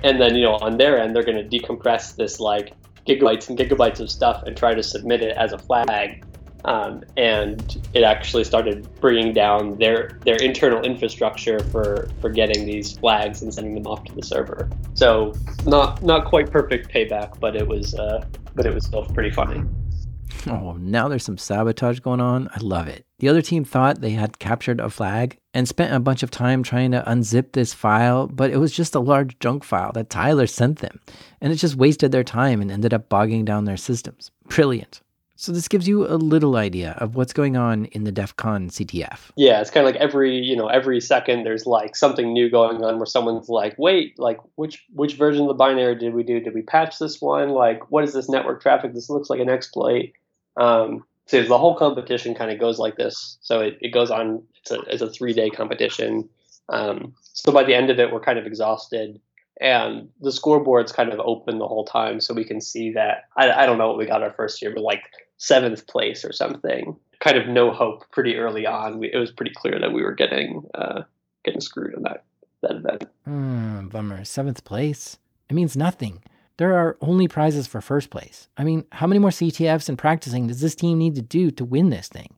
And 0.03 0.19
then, 0.19 0.35
you 0.35 0.43
know, 0.43 0.55
on 0.55 0.77
their 0.77 0.99
end, 0.99 1.15
they're 1.15 1.23
going 1.23 1.49
to 1.49 1.59
decompress 1.59 2.15
this 2.15 2.39
like 2.39 2.73
gigabytes 3.07 3.49
and 3.49 3.57
gigabytes 3.57 3.99
of 3.99 4.09
stuff 4.09 4.43
and 4.43 4.55
try 4.55 4.73
to 4.73 4.83
submit 4.83 5.21
it 5.21 5.35
as 5.37 5.53
a 5.53 5.57
flag. 5.57 6.23
Um, 6.65 7.03
and 7.15 7.81
it 7.93 8.03
actually 8.03 8.43
started 8.43 8.87
bringing 8.99 9.31
down 9.31 9.77
their 9.77 10.19
their 10.25 10.35
internal 10.35 10.81
infrastructure 10.81 11.59
for 11.59 12.09
for 12.19 12.29
getting 12.29 12.65
these 12.65 12.97
flags 12.97 13.41
and 13.41 13.53
sending 13.53 13.75
them 13.75 13.87
off 13.87 14.03
to 14.05 14.13
the 14.13 14.23
server. 14.23 14.69
So 14.93 15.33
not 15.65 16.03
not 16.03 16.25
quite 16.25 16.51
perfect 16.51 16.89
payback, 16.89 17.39
but 17.39 17.55
it 17.55 17.65
was 17.65 17.95
uh, 17.95 18.25
but 18.55 18.65
it 18.65 18.73
was 18.73 18.85
still 18.85 19.05
pretty 19.05 19.31
funny. 19.31 19.63
Oh, 20.47 20.73
now 20.73 21.07
there's 21.07 21.23
some 21.23 21.37
sabotage 21.37 21.99
going 21.99 22.21
on. 22.21 22.49
I 22.53 22.59
love 22.59 22.87
it. 22.87 23.05
The 23.19 23.29
other 23.29 23.41
team 23.41 23.63
thought 23.63 24.01
they 24.01 24.11
had 24.11 24.39
captured 24.39 24.79
a 24.79 24.89
flag 24.89 25.38
and 25.53 25.67
spent 25.67 25.93
a 25.93 25.99
bunch 25.99 26.23
of 26.23 26.31
time 26.31 26.63
trying 26.63 26.91
to 26.91 27.03
unzip 27.07 27.53
this 27.53 27.73
file, 27.73 28.27
but 28.27 28.51
it 28.51 28.57
was 28.57 28.71
just 28.71 28.95
a 28.95 28.99
large 28.99 29.37
junk 29.39 29.63
file 29.63 29.91
that 29.93 30.09
Tyler 30.09 30.47
sent 30.47 30.79
them. 30.79 30.99
And 31.41 31.51
it 31.51 31.55
just 31.55 31.75
wasted 31.75 32.11
their 32.11 32.23
time 32.23 32.61
and 32.61 32.71
ended 32.71 32.93
up 32.93 33.09
bogging 33.09 33.45
down 33.45 33.65
their 33.65 33.77
systems. 33.77 34.31
Brilliant. 34.47 35.01
So 35.35 35.53
this 35.53 35.69
gives 35.69 35.87
you 35.87 36.05
a 36.05 36.17
little 36.17 36.57
idea 36.57 36.97
of 36.97 37.15
what's 37.15 37.31
going 37.31 37.55
on 37.55 37.85
in 37.85 38.03
the 38.03 38.11
DEF 38.11 38.35
CON 38.35 38.69
CTF. 38.69 39.31
Yeah, 39.37 39.61
it's 39.61 39.71
kind 39.71 39.87
of 39.87 39.93
like 39.93 40.01
every, 40.01 40.35
you 40.35 40.53
know, 40.53 40.67
every 40.67 40.99
second 40.99 41.45
there's 41.45 41.65
like 41.65 41.95
something 41.95 42.33
new 42.33 42.49
going 42.49 42.83
on 42.83 42.97
where 42.97 43.05
someone's 43.05 43.47
like, 43.47 43.73
"Wait, 43.79 44.19
like 44.19 44.37
which 44.55 44.83
which 44.93 45.13
version 45.13 45.43
of 45.43 45.47
the 45.47 45.53
binary 45.53 45.95
did 45.95 46.13
we 46.13 46.23
do? 46.23 46.41
Did 46.41 46.53
we 46.53 46.61
patch 46.61 46.99
this 46.99 47.21
one? 47.21 47.51
Like 47.51 47.89
what 47.89 48.03
is 48.03 48.11
this 48.11 48.27
network 48.27 48.61
traffic? 48.61 48.93
This 48.93 49.09
looks 49.09 49.29
like 49.29 49.39
an 49.39 49.49
exploit." 49.49 50.11
Um, 50.57 51.05
so 51.29 51.43
the 51.43 51.59
whole 51.59 51.75
competition 51.75 52.33
kind 52.33 52.49
of 52.49 52.59
goes 52.59 52.79
like 52.79 52.95
this. 52.95 53.37
So 53.41 53.59
it, 53.59 53.77
it 53.81 53.93
goes 53.93 54.09
on. 54.09 54.41
It's 54.61 54.71
a 54.71 54.79
it's 54.87 55.01
a 55.03 55.09
three 55.11 55.31
day 55.31 55.51
competition. 55.51 56.27
Um, 56.69 57.13
so 57.21 57.51
by 57.51 57.63
the 57.63 57.75
end 57.75 57.91
of 57.91 57.99
it, 57.99 58.11
we're 58.11 58.19
kind 58.19 58.39
of 58.39 58.47
exhausted, 58.47 59.21
and 59.61 60.09
the 60.21 60.31
scoreboard's 60.31 60.91
kind 60.91 61.13
of 61.13 61.19
open 61.19 61.59
the 61.59 61.67
whole 61.67 61.85
time, 61.85 62.19
so 62.19 62.33
we 62.33 62.43
can 62.43 62.59
see 62.59 62.91
that. 62.93 63.25
I, 63.37 63.51
I 63.51 63.65
don't 63.67 63.77
know 63.77 63.87
what 63.87 63.99
we 63.99 64.07
got 64.07 64.23
our 64.23 64.33
first 64.33 64.59
year, 64.59 64.73
but 64.73 64.81
like 64.81 65.03
seventh 65.37 65.85
place 65.85 66.25
or 66.25 66.33
something. 66.33 66.97
Kind 67.19 67.37
of 67.37 67.47
no 67.47 67.71
hope 67.71 68.09
pretty 68.11 68.35
early 68.35 68.65
on. 68.65 68.97
We, 68.97 69.11
it 69.13 69.17
was 69.17 69.31
pretty 69.31 69.53
clear 69.53 69.79
that 69.79 69.93
we 69.93 70.01
were 70.01 70.15
getting 70.15 70.63
uh, 70.73 71.03
getting 71.45 71.61
screwed 71.61 71.93
in 71.93 72.01
that 72.03 72.23
that 72.63 72.77
event. 72.77 73.03
Mm, 73.27 73.91
bummer. 73.91 74.25
Seventh 74.25 74.63
place. 74.63 75.19
It 75.47 75.53
means 75.53 75.77
nothing. 75.77 76.23
There 76.59 76.75
are 76.75 76.97
only 76.99 77.29
prizes 77.29 77.67
for 77.67 77.79
first 77.79 78.09
place. 78.09 78.49
I 78.57 78.65
mean, 78.65 78.83
how 78.91 79.07
many 79.07 79.17
more 79.17 79.29
CTFs 79.29 79.87
and 79.87 79.97
practicing 79.97 80.47
does 80.47 80.59
this 80.59 80.75
team 80.75 80.97
need 80.97 81.15
to 81.15 81.21
do 81.21 81.51
to 81.51 81.63
win 81.63 81.89
this 81.89 82.09
thing? 82.09 82.35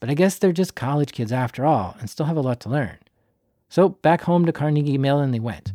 But 0.00 0.08
I 0.08 0.14
guess 0.14 0.38
they're 0.38 0.52
just 0.52 0.74
college 0.74 1.12
kids 1.12 1.32
after 1.32 1.66
all 1.66 1.94
and 2.00 2.08
still 2.08 2.24
have 2.24 2.38
a 2.38 2.40
lot 2.40 2.60
to 2.60 2.70
learn. 2.70 2.96
So 3.68 3.90
back 3.90 4.22
home 4.22 4.46
to 4.46 4.54
Carnegie 4.54 4.96
Mellon 4.96 5.32
they 5.32 5.38
went. 5.38 5.74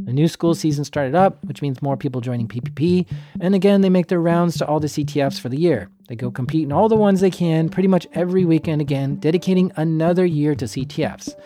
The 0.00 0.12
new 0.12 0.26
school 0.26 0.56
season 0.56 0.84
started 0.84 1.14
up, 1.14 1.44
which 1.44 1.62
means 1.62 1.80
more 1.80 1.96
people 1.96 2.20
joining 2.20 2.48
PPP, 2.48 3.06
and 3.40 3.54
again 3.54 3.82
they 3.82 3.88
make 3.88 4.08
their 4.08 4.20
rounds 4.20 4.58
to 4.58 4.66
all 4.66 4.80
the 4.80 4.88
CTFs 4.88 5.38
for 5.38 5.48
the 5.48 5.60
year. 5.60 5.88
They 6.08 6.16
go 6.16 6.32
compete 6.32 6.64
in 6.64 6.72
all 6.72 6.88
the 6.88 6.96
ones 6.96 7.20
they 7.20 7.30
can 7.30 7.68
pretty 7.68 7.88
much 7.88 8.08
every 8.14 8.44
weekend 8.44 8.80
again, 8.80 9.14
dedicating 9.20 9.70
another 9.76 10.26
year 10.26 10.56
to 10.56 10.64
CTFs. 10.64 11.36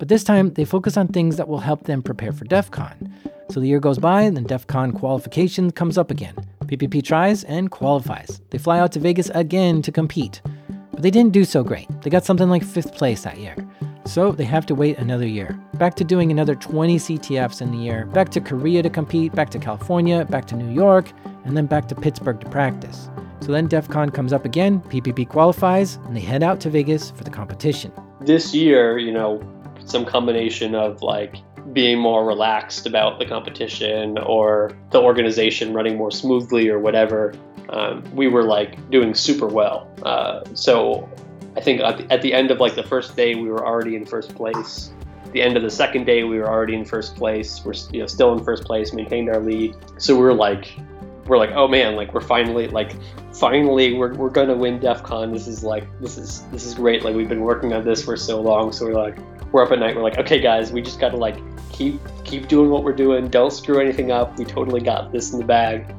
But 0.00 0.08
this 0.08 0.24
time, 0.24 0.54
they 0.54 0.64
focus 0.64 0.96
on 0.96 1.08
things 1.08 1.36
that 1.36 1.46
will 1.46 1.58
help 1.58 1.84
them 1.84 2.02
prepare 2.02 2.32
for 2.32 2.46
DEF 2.46 2.70
CON. 2.70 3.12
So 3.50 3.60
the 3.60 3.66
year 3.68 3.80
goes 3.80 3.98
by, 3.98 4.22
and 4.22 4.34
then 4.34 4.44
DEF 4.44 4.66
CON 4.66 4.92
qualification 4.92 5.70
comes 5.70 5.98
up 5.98 6.10
again. 6.10 6.34
PPP 6.64 7.04
tries 7.04 7.44
and 7.44 7.70
qualifies. 7.70 8.40
They 8.48 8.56
fly 8.56 8.78
out 8.80 8.92
to 8.92 8.98
Vegas 8.98 9.28
again 9.34 9.82
to 9.82 9.92
compete. 9.92 10.40
But 10.90 11.02
they 11.02 11.10
didn't 11.10 11.34
do 11.34 11.44
so 11.44 11.62
great. 11.62 11.86
They 12.00 12.08
got 12.08 12.24
something 12.24 12.48
like 12.48 12.64
fifth 12.64 12.94
place 12.94 13.24
that 13.24 13.36
year. 13.36 13.54
So 14.06 14.32
they 14.32 14.44
have 14.44 14.64
to 14.66 14.74
wait 14.74 14.96
another 14.96 15.26
year. 15.26 15.60
Back 15.74 15.96
to 15.96 16.04
doing 16.04 16.30
another 16.30 16.54
20 16.54 16.96
CTFs 16.96 17.60
in 17.60 17.70
the 17.70 17.76
year, 17.76 18.06
back 18.06 18.30
to 18.30 18.40
Korea 18.40 18.82
to 18.82 18.88
compete, 18.88 19.34
back 19.34 19.50
to 19.50 19.58
California, 19.58 20.24
back 20.24 20.46
to 20.46 20.56
New 20.56 20.72
York, 20.72 21.12
and 21.44 21.54
then 21.54 21.66
back 21.66 21.88
to 21.88 21.94
Pittsburgh 21.94 22.40
to 22.40 22.48
practice. 22.48 23.10
So 23.40 23.52
then 23.52 23.66
DEF 23.66 23.88
CON 23.90 24.08
comes 24.08 24.32
up 24.32 24.46
again, 24.46 24.80
PPP 24.80 25.28
qualifies, 25.28 25.96
and 26.06 26.16
they 26.16 26.20
head 26.20 26.42
out 26.42 26.58
to 26.60 26.70
Vegas 26.70 27.10
for 27.10 27.24
the 27.24 27.30
competition. 27.30 27.92
This 28.22 28.54
year, 28.54 28.96
you 28.96 29.12
know, 29.12 29.42
some 29.90 30.04
combination 30.04 30.74
of 30.74 31.02
like 31.02 31.36
being 31.72 31.98
more 31.98 32.24
relaxed 32.24 32.86
about 32.86 33.18
the 33.18 33.26
competition 33.26 34.18
or 34.18 34.72
the 34.90 35.00
organization 35.00 35.72
running 35.72 35.96
more 35.96 36.10
smoothly 36.10 36.68
or 36.68 36.78
whatever, 36.78 37.34
um, 37.68 38.04
we 38.14 38.28
were 38.28 38.42
like 38.42 38.90
doing 38.90 39.14
super 39.14 39.46
well. 39.46 39.88
Uh, 40.02 40.42
so 40.54 41.08
I 41.56 41.60
think 41.60 41.80
at 41.80 41.98
the, 41.98 42.12
at 42.12 42.22
the 42.22 42.32
end 42.32 42.50
of 42.50 42.58
like 42.60 42.74
the 42.74 42.82
first 42.82 43.16
day, 43.16 43.34
we 43.34 43.48
were 43.48 43.66
already 43.66 43.96
in 43.96 44.04
first 44.04 44.34
place. 44.34 44.92
the 45.32 45.42
end 45.42 45.56
of 45.56 45.62
the 45.62 45.70
second 45.70 46.04
day, 46.04 46.24
we 46.24 46.38
were 46.38 46.48
already 46.48 46.74
in 46.74 46.84
first 46.84 47.16
place. 47.16 47.64
We're 47.64 47.74
you 47.92 48.00
know 48.00 48.06
still 48.06 48.32
in 48.36 48.44
first 48.44 48.64
place, 48.64 48.92
maintained 48.92 49.28
our 49.28 49.40
lead. 49.40 49.76
So 49.98 50.14
we 50.14 50.22
we're 50.22 50.32
like, 50.32 50.76
we're 51.26 51.38
like, 51.38 51.50
oh 51.52 51.68
man, 51.68 51.96
like 51.96 52.12
we're 52.12 52.20
finally 52.20 52.68
like, 52.68 52.94
finally 53.32 53.94
we're, 53.94 54.14
we're 54.14 54.30
gonna 54.30 54.56
win 54.56 54.80
DEF 54.80 55.02
CON. 55.02 55.32
This 55.32 55.46
is 55.46 55.62
like 55.62 55.86
this 56.00 56.18
is 56.18 56.42
this 56.52 56.64
is 56.64 56.74
great. 56.74 57.04
Like 57.04 57.14
we've 57.14 57.28
been 57.28 57.42
working 57.42 57.72
on 57.72 57.84
this 57.84 58.04
for 58.04 58.16
so 58.16 58.40
long. 58.40 58.72
So 58.72 58.86
we're 58.86 58.94
like, 58.94 59.18
we're 59.52 59.64
up 59.64 59.72
at 59.72 59.78
night. 59.78 59.96
We're 59.96 60.02
like, 60.02 60.18
okay 60.18 60.40
guys, 60.40 60.72
we 60.72 60.82
just 60.82 61.00
gotta 61.00 61.16
like 61.16 61.36
keep 61.72 62.00
keep 62.24 62.48
doing 62.48 62.70
what 62.70 62.84
we're 62.84 62.92
doing. 62.92 63.28
Don't 63.28 63.52
screw 63.52 63.80
anything 63.80 64.10
up. 64.10 64.38
We 64.38 64.44
totally 64.44 64.80
got 64.80 65.12
this 65.12 65.32
in 65.32 65.38
the 65.38 65.44
bag. 65.44 65.94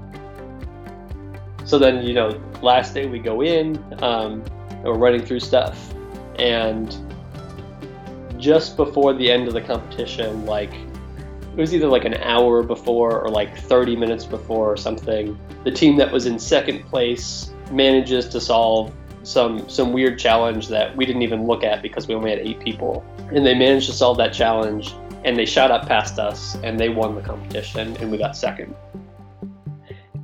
So 1.65 1.77
then 1.79 2.05
you 2.05 2.13
know, 2.13 2.41
last 2.61 2.93
day 2.93 3.07
we 3.07 3.19
go 3.19 3.41
in. 3.41 3.83
Um, 4.03 4.43
we're 4.83 4.97
running 4.97 5.23
through 5.23 5.41
stuff, 5.41 5.93
and 6.39 6.95
just 8.37 8.75
before 8.75 9.13
the 9.13 9.29
end 9.31 9.47
of 9.47 9.53
the 9.53 9.61
competition, 9.61 10.45
like 10.45 10.73
it 11.51 11.59
was 11.59 11.73
either 11.73 11.87
like 11.87 12.05
an 12.05 12.15
hour 12.15 12.63
before 12.63 13.21
or 13.21 13.29
like 13.29 13.57
30 13.57 13.95
minutes 13.95 14.25
before 14.25 14.71
or 14.71 14.77
something, 14.77 15.37
the 15.63 15.71
team 15.71 15.97
that 15.97 16.11
was 16.11 16.25
in 16.25 16.39
second 16.39 16.83
place 16.85 17.51
manages 17.71 18.27
to 18.29 18.39
solve 18.39 18.93
some 19.23 19.69
some 19.69 19.93
weird 19.93 20.17
challenge 20.17 20.67
that 20.69 20.95
we 20.97 21.05
didn't 21.05 21.21
even 21.21 21.45
look 21.45 21.63
at 21.63 21.81
because 21.81 22.07
we 22.07 22.15
only 22.15 22.31
had 22.31 22.39
eight 22.39 22.59
people, 22.59 23.05
and 23.31 23.45
they 23.45 23.53
managed 23.53 23.87
to 23.87 23.93
solve 23.93 24.17
that 24.17 24.33
challenge. 24.33 24.93
And 25.23 25.37
they 25.37 25.45
shot 25.45 25.69
up 25.69 25.87
past 25.87 26.17
us, 26.17 26.55
and 26.63 26.79
they 26.79 26.89
won 26.89 27.13
the 27.13 27.21
competition, 27.21 27.95
and 27.97 28.11
we 28.11 28.17
got 28.17 28.35
second. 28.35 28.73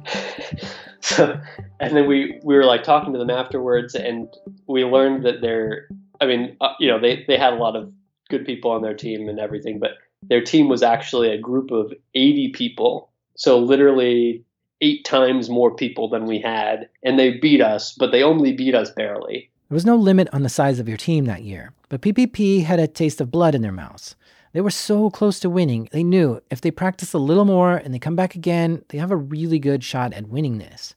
so 1.01 1.39
and 1.79 1.95
then 1.95 2.07
we 2.07 2.39
we 2.43 2.55
were 2.55 2.65
like 2.65 2.83
talking 2.83 3.13
to 3.13 3.19
them 3.19 3.29
afterwards 3.29 3.95
and 3.95 4.27
we 4.67 4.83
learned 4.83 5.25
that 5.25 5.41
they're 5.41 5.87
i 6.21 6.25
mean 6.25 6.55
uh, 6.61 6.73
you 6.79 6.87
know 6.87 6.99
they 6.99 7.23
they 7.27 7.37
had 7.37 7.53
a 7.53 7.57
lot 7.57 7.75
of 7.75 7.91
good 8.29 8.45
people 8.45 8.71
on 8.71 8.81
their 8.81 8.93
team 8.93 9.29
and 9.29 9.39
everything 9.39 9.79
but 9.79 9.91
their 10.23 10.41
team 10.41 10.69
was 10.69 10.83
actually 10.83 11.29
a 11.29 11.37
group 11.37 11.71
of 11.71 11.93
80 12.15 12.49
people. 12.49 13.09
So 13.35 13.59
literally 13.59 14.43
eight 14.81 15.05
times 15.05 15.49
more 15.49 15.75
people 15.75 16.09
than 16.09 16.25
we 16.25 16.39
had. 16.39 16.89
And 17.03 17.17
they 17.17 17.37
beat 17.37 17.61
us 17.61 17.93
but 17.93 18.11
they 18.11 18.23
only 18.23 18.53
beat 18.53 18.75
us 18.75 18.91
barely. 18.91 19.49
There 19.69 19.75
was 19.75 19.85
no 19.85 19.95
limit 19.95 20.29
on 20.31 20.43
the 20.43 20.49
size 20.49 20.79
of 20.79 20.87
your 20.87 20.97
team 20.97 21.25
that 21.25 21.43
year 21.43 21.73
but 21.89 22.01
ppp 22.01 22.63
had 22.63 22.79
a 22.79 22.87
taste 22.87 23.21
of 23.21 23.31
blood 23.31 23.55
in 23.55 23.61
their 23.61 23.71
mouths. 23.71 24.15
They 24.53 24.61
were 24.61 24.71
so 24.71 25.09
close 25.09 25.39
to 25.41 25.49
winning 25.49 25.89
they 25.91 26.03
knew 26.03 26.41
if 26.49 26.61
they 26.61 26.71
practice 26.71 27.13
a 27.13 27.19
little 27.19 27.45
more 27.45 27.75
and 27.75 27.93
they 27.93 27.99
come 27.99 28.15
back 28.15 28.33
again 28.35 28.83
they 28.89 28.97
have 28.97 29.11
a 29.11 29.17
really 29.17 29.59
good 29.59 29.83
shot 29.83 30.13
at 30.13 30.27
winning 30.27 30.57
this 30.57 30.95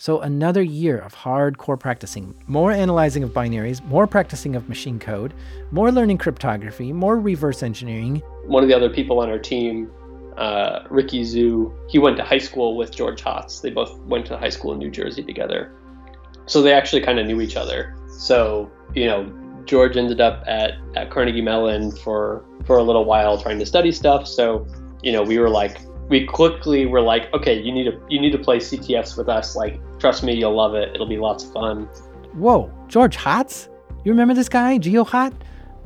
so, 0.00 0.22
another 0.22 0.62
year 0.62 0.96
of 0.96 1.14
hardcore 1.14 1.78
practicing, 1.78 2.34
more 2.46 2.72
analyzing 2.72 3.22
of 3.22 3.34
binaries, 3.34 3.84
more 3.84 4.06
practicing 4.06 4.56
of 4.56 4.66
machine 4.66 4.98
code, 4.98 5.34
more 5.72 5.92
learning 5.92 6.16
cryptography, 6.16 6.90
more 6.90 7.20
reverse 7.20 7.62
engineering. 7.62 8.22
One 8.46 8.62
of 8.62 8.70
the 8.70 8.74
other 8.74 8.88
people 8.88 9.20
on 9.20 9.28
our 9.28 9.38
team, 9.38 9.90
uh, 10.38 10.84
Ricky 10.88 11.20
Zhou, 11.20 11.74
he 11.90 11.98
went 11.98 12.16
to 12.16 12.24
high 12.24 12.38
school 12.38 12.78
with 12.78 12.96
George 12.96 13.22
Hotz. 13.22 13.60
They 13.60 13.68
both 13.68 13.94
went 13.98 14.24
to 14.28 14.38
high 14.38 14.48
school 14.48 14.72
in 14.72 14.78
New 14.78 14.90
Jersey 14.90 15.22
together. 15.22 15.70
So, 16.46 16.62
they 16.62 16.72
actually 16.72 17.02
kind 17.02 17.18
of 17.18 17.26
knew 17.26 17.42
each 17.42 17.56
other. 17.56 17.94
So, 18.08 18.72
you 18.94 19.04
know, 19.04 19.30
George 19.66 19.98
ended 19.98 20.22
up 20.22 20.42
at, 20.46 20.78
at 20.96 21.10
Carnegie 21.10 21.42
Mellon 21.42 21.94
for, 21.94 22.42
for 22.64 22.78
a 22.78 22.82
little 22.82 23.04
while 23.04 23.36
trying 23.36 23.58
to 23.58 23.66
study 23.66 23.92
stuff. 23.92 24.26
So, 24.26 24.66
you 25.02 25.12
know, 25.12 25.22
we 25.22 25.38
were 25.38 25.50
like, 25.50 25.82
we 26.10 26.26
quickly 26.26 26.86
were 26.86 27.00
like, 27.00 27.32
okay, 27.32 27.58
you 27.58 27.72
need 27.72 27.84
to 27.84 27.98
you 28.08 28.20
need 28.20 28.32
to 28.32 28.38
play 28.38 28.58
CTFs 28.58 29.16
with 29.16 29.28
us. 29.28 29.56
Like, 29.56 29.80
trust 29.98 30.22
me, 30.22 30.34
you'll 30.34 30.54
love 30.54 30.74
it. 30.74 30.92
It'll 30.92 31.08
be 31.08 31.16
lots 31.16 31.44
of 31.44 31.52
fun. 31.52 31.88
Whoa, 32.34 32.70
George 32.88 33.16
Hotz? 33.16 33.68
You 34.04 34.12
remember 34.12 34.34
this 34.34 34.48
guy, 34.48 34.76
Geo 34.78 35.04
GeoHot? 35.04 35.32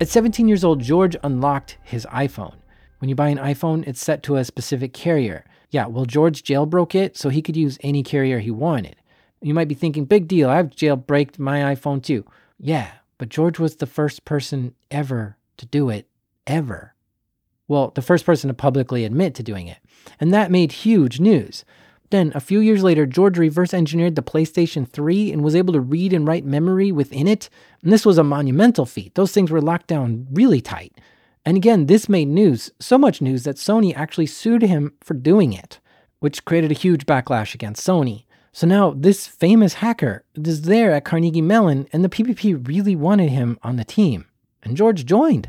At 0.01 0.09
17 0.09 0.49
years 0.49 0.65
old, 0.65 0.81
George 0.81 1.17
unlocked 1.23 1.79
his 1.83 2.07
iPhone. 2.07 2.55
When 2.99 3.09
you 3.09 3.15
buy 3.15 3.29
an 3.29 3.39
iPhone, 3.39 3.87
it's 3.87 4.03
set 4.03 4.23
to 4.25 4.37
a 4.37 4.45
specific 4.45 4.93
carrier. 4.93 5.45
Yeah, 5.71 5.87
well, 5.87 6.05
George 6.05 6.43
jailbroke 6.43 6.95
it 6.95 7.17
so 7.17 7.29
he 7.29 7.43
could 7.43 7.57
use 7.57 7.79
any 7.83 8.03
carrier 8.03 8.39
he 8.39 8.51
wanted. 8.51 8.97
You 9.43 9.53
might 9.53 9.69
be 9.69 9.75
thinking, 9.75 10.05
big 10.05 10.27
deal, 10.27 10.49
I've 10.49 10.71
jailbreaked 10.71 11.39
my 11.39 11.75
iPhone 11.75 12.03
too. 12.03 12.25
Yeah, 12.59 12.91
but 13.19 13.29
George 13.29 13.59
was 13.59 13.77
the 13.77 13.87
first 13.87 14.25
person 14.25 14.75
ever 14.91 15.37
to 15.59 15.67
do 15.67 15.91
it, 15.91 16.09
ever. 16.47 16.94
Well, 17.69 17.93
the 17.95 18.03
first 18.03 18.27
person 18.27 18.49
to 18.49 18.55
publicly 18.55 19.05
admit 19.05 19.35
to 19.37 19.43
doing 19.43 19.69
it 19.69 19.79
and 20.21 20.33
that 20.33 20.51
made 20.51 20.73
huge 20.73 21.21
news. 21.21 21.65
Then, 22.11 22.33
a 22.35 22.41
few 22.41 22.61
years 22.61 22.83
later, 22.83 23.07
George 23.07 23.39
reverse 23.39 23.75
engineered 23.75 24.15
the 24.15 24.23
PlayStation 24.23 24.89
3 24.89 25.33
and 25.33 25.43
was 25.43 25.57
able 25.57 25.73
to 25.73 25.81
read 25.81 26.13
and 26.13 26.29
write 26.29 26.45
memory 26.45 26.93
within 26.93 27.27
it. 27.27 27.49
And 27.83 27.93
this 27.93 28.07
was 28.07 28.19
a 28.19 28.25
monumental 28.25 28.87
feat. 28.87 29.15
Those 29.15 29.33
things 29.33 29.51
were 29.51 29.61
locked 29.61 29.89
down 29.89 30.27
really 30.31 30.61
tight. 30.61 30.93
And 31.45 31.57
again, 31.57 31.87
this 31.87 32.09
made 32.09 32.29
news, 32.29 32.71
so 32.79 32.99
much 32.99 33.21
news 33.21 33.45
that 33.45 33.57
Sony 33.57 33.95
actually 33.97 34.27
sued 34.27 34.63
him 34.63 34.95
for 35.03 35.15
doing 35.15 35.53
it, 35.53 35.81
which 36.21 36.45
created 36.45 36.71
a 36.71 36.75
huge 36.75 37.05
backlash 37.05 37.55
against 37.55 37.87
Sony. 37.87 38.25
So 38.53 38.67
now 38.67 38.95
this 38.97 39.27
famous 39.27 39.75
hacker 39.75 40.25
is 40.37 40.63
there 40.63 40.93
at 40.93 41.05
Carnegie 41.05 41.43
Mellon, 41.43 41.89
and 41.93 42.05
the 42.05 42.09
PPP 42.09 42.67
really 42.69 42.95
wanted 42.95 43.31
him 43.31 43.59
on 43.63 43.77
the 43.77 43.85
team. 43.85 44.27
And 44.63 44.77
George 44.77 45.05
joined 45.05 45.49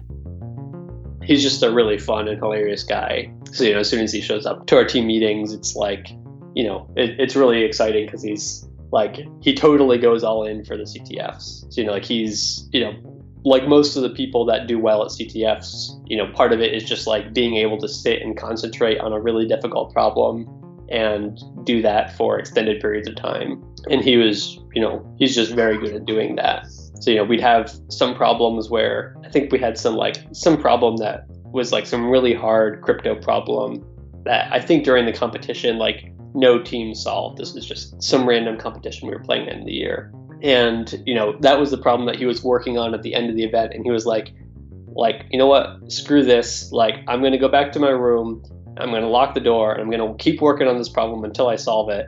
he's 1.25 1.41
just 1.41 1.63
a 1.63 1.71
really 1.71 1.97
fun 1.97 2.27
and 2.27 2.37
hilarious 2.37 2.83
guy. 2.83 3.31
So 3.51 3.63
you 3.63 3.73
know, 3.73 3.79
as 3.79 3.89
soon 3.89 4.01
as 4.01 4.11
he 4.11 4.21
shows 4.21 4.45
up 4.45 4.67
to 4.67 4.77
our 4.77 4.85
team 4.85 5.07
meetings, 5.07 5.53
it's 5.53 5.75
like, 5.75 6.09
you 6.53 6.63
know, 6.63 6.89
it, 6.95 7.19
it's 7.19 7.35
really 7.35 7.63
exciting 7.63 8.05
because 8.05 8.23
he's 8.23 8.67
like 8.91 9.19
he 9.41 9.53
totally 9.53 9.97
goes 9.97 10.23
all 10.23 10.45
in 10.45 10.63
for 10.63 10.77
the 10.77 10.83
CTFs. 10.83 11.71
So 11.73 11.81
you 11.81 11.87
know, 11.87 11.93
like 11.93 12.05
he's 12.05 12.69
you 12.71 12.79
know, 12.79 12.93
like 13.43 13.67
most 13.67 13.95
of 13.95 14.03
the 14.03 14.09
people 14.09 14.45
that 14.45 14.67
do 14.67 14.79
well 14.79 15.03
at 15.03 15.09
CTFs, 15.09 16.01
you 16.07 16.17
know, 16.17 16.31
part 16.33 16.53
of 16.53 16.61
it 16.61 16.73
is 16.73 16.83
just 16.83 17.07
like 17.07 17.33
being 17.33 17.55
able 17.57 17.77
to 17.79 17.87
sit 17.87 18.21
and 18.21 18.37
concentrate 18.37 18.99
on 18.99 19.13
a 19.13 19.19
really 19.19 19.47
difficult 19.47 19.93
problem 19.93 20.47
and 20.89 21.39
do 21.63 21.81
that 21.81 22.15
for 22.15 22.37
extended 22.37 22.79
periods 22.81 23.07
of 23.07 23.15
time. 23.15 23.63
And 23.89 24.03
he 24.03 24.17
was, 24.17 24.59
you 24.73 24.81
know, 24.81 25.05
he's 25.17 25.35
just 25.35 25.53
very 25.53 25.77
good 25.77 25.93
at 25.93 26.05
doing 26.05 26.35
that. 26.35 26.67
So, 26.99 27.11
you 27.11 27.17
know, 27.17 27.23
we'd 27.23 27.41
have 27.41 27.73
some 27.89 28.15
problems 28.15 28.69
where 28.69 29.15
I 29.23 29.29
think 29.29 29.51
we 29.51 29.59
had 29.59 29.77
some 29.77 29.95
like 29.95 30.17
some 30.31 30.57
problem 30.59 30.97
that 30.97 31.25
was 31.51 31.71
like 31.71 31.85
some 31.85 32.09
really 32.09 32.33
hard 32.33 32.81
crypto 32.81 33.15
problem 33.15 33.85
that 34.25 34.51
I 34.51 34.59
think 34.59 34.83
during 34.83 35.05
the 35.05 35.13
competition, 35.13 35.77
like 35.77 36.11
no 36.33 36.61
team 36.61 36.93
solved. 36.93 37.37
This 37.37 37.53
was 37.53 37.65
just 37.65 38.01
some 38.01 38.27
random 38.27 38.57
competition 38.57 39.07
we 39.07 39.13
were 39.13 39.23
playing 39.23 39.47
in 39.47 39.65
the 39.65 39.71
year. 39.71 40.11
And, 40.41 41.01
you 41.05 41.15
know, 41.15 41.37
that 41.39 41.59
was 41.59 41.71
the 41.71 41.77
problem 41.77 42.07
that 42.07 42.17
he 42.17 42.25
was 42.25 42.43
working 42.43 42.77
on 42.77 42.93
at 42.93 43.01
the 43.01 43.15
end 43.15 43.29
of 43.29 43.35
the 43.35 43.43
event. 43.43 43.73
And 43.73 43.85
he 43.85 43.91
was 43.91 44.05
like, 44.05 44.33
like, 44.87 45.25
you 45.31 45.37
know 45.37 45.47
what, 45.47 45.91
screw 45.91 46.23
this. 46.23 46.71
Like, 46.71 46.95
I'm 47.07 47.21
going 47.21 47.31
to 47.31 47.37
go 47.37 47.47
back 47.47 47.71
to 47.73 47.79
my 47.79 47.89
room. 47.89 48.43
I'm 48.77 48.89
going 48.89 49.01
to 49.01 49.07
lock 49.07 49.33
the 49.33 49.39
door 49.39 49.73
and 49.73 49.81
I'm 49.81 49.89
going 49.89 50.05
to 50.05 50.23
keep 50.23 50.41
working 50.41 50.67
on 50.67 50.77
this 50.77 50.89
problem 50.89 51.23
until 51.23 51.47
I 51.47 51.55
solve 51.55 51.89
it. 51.89 52.07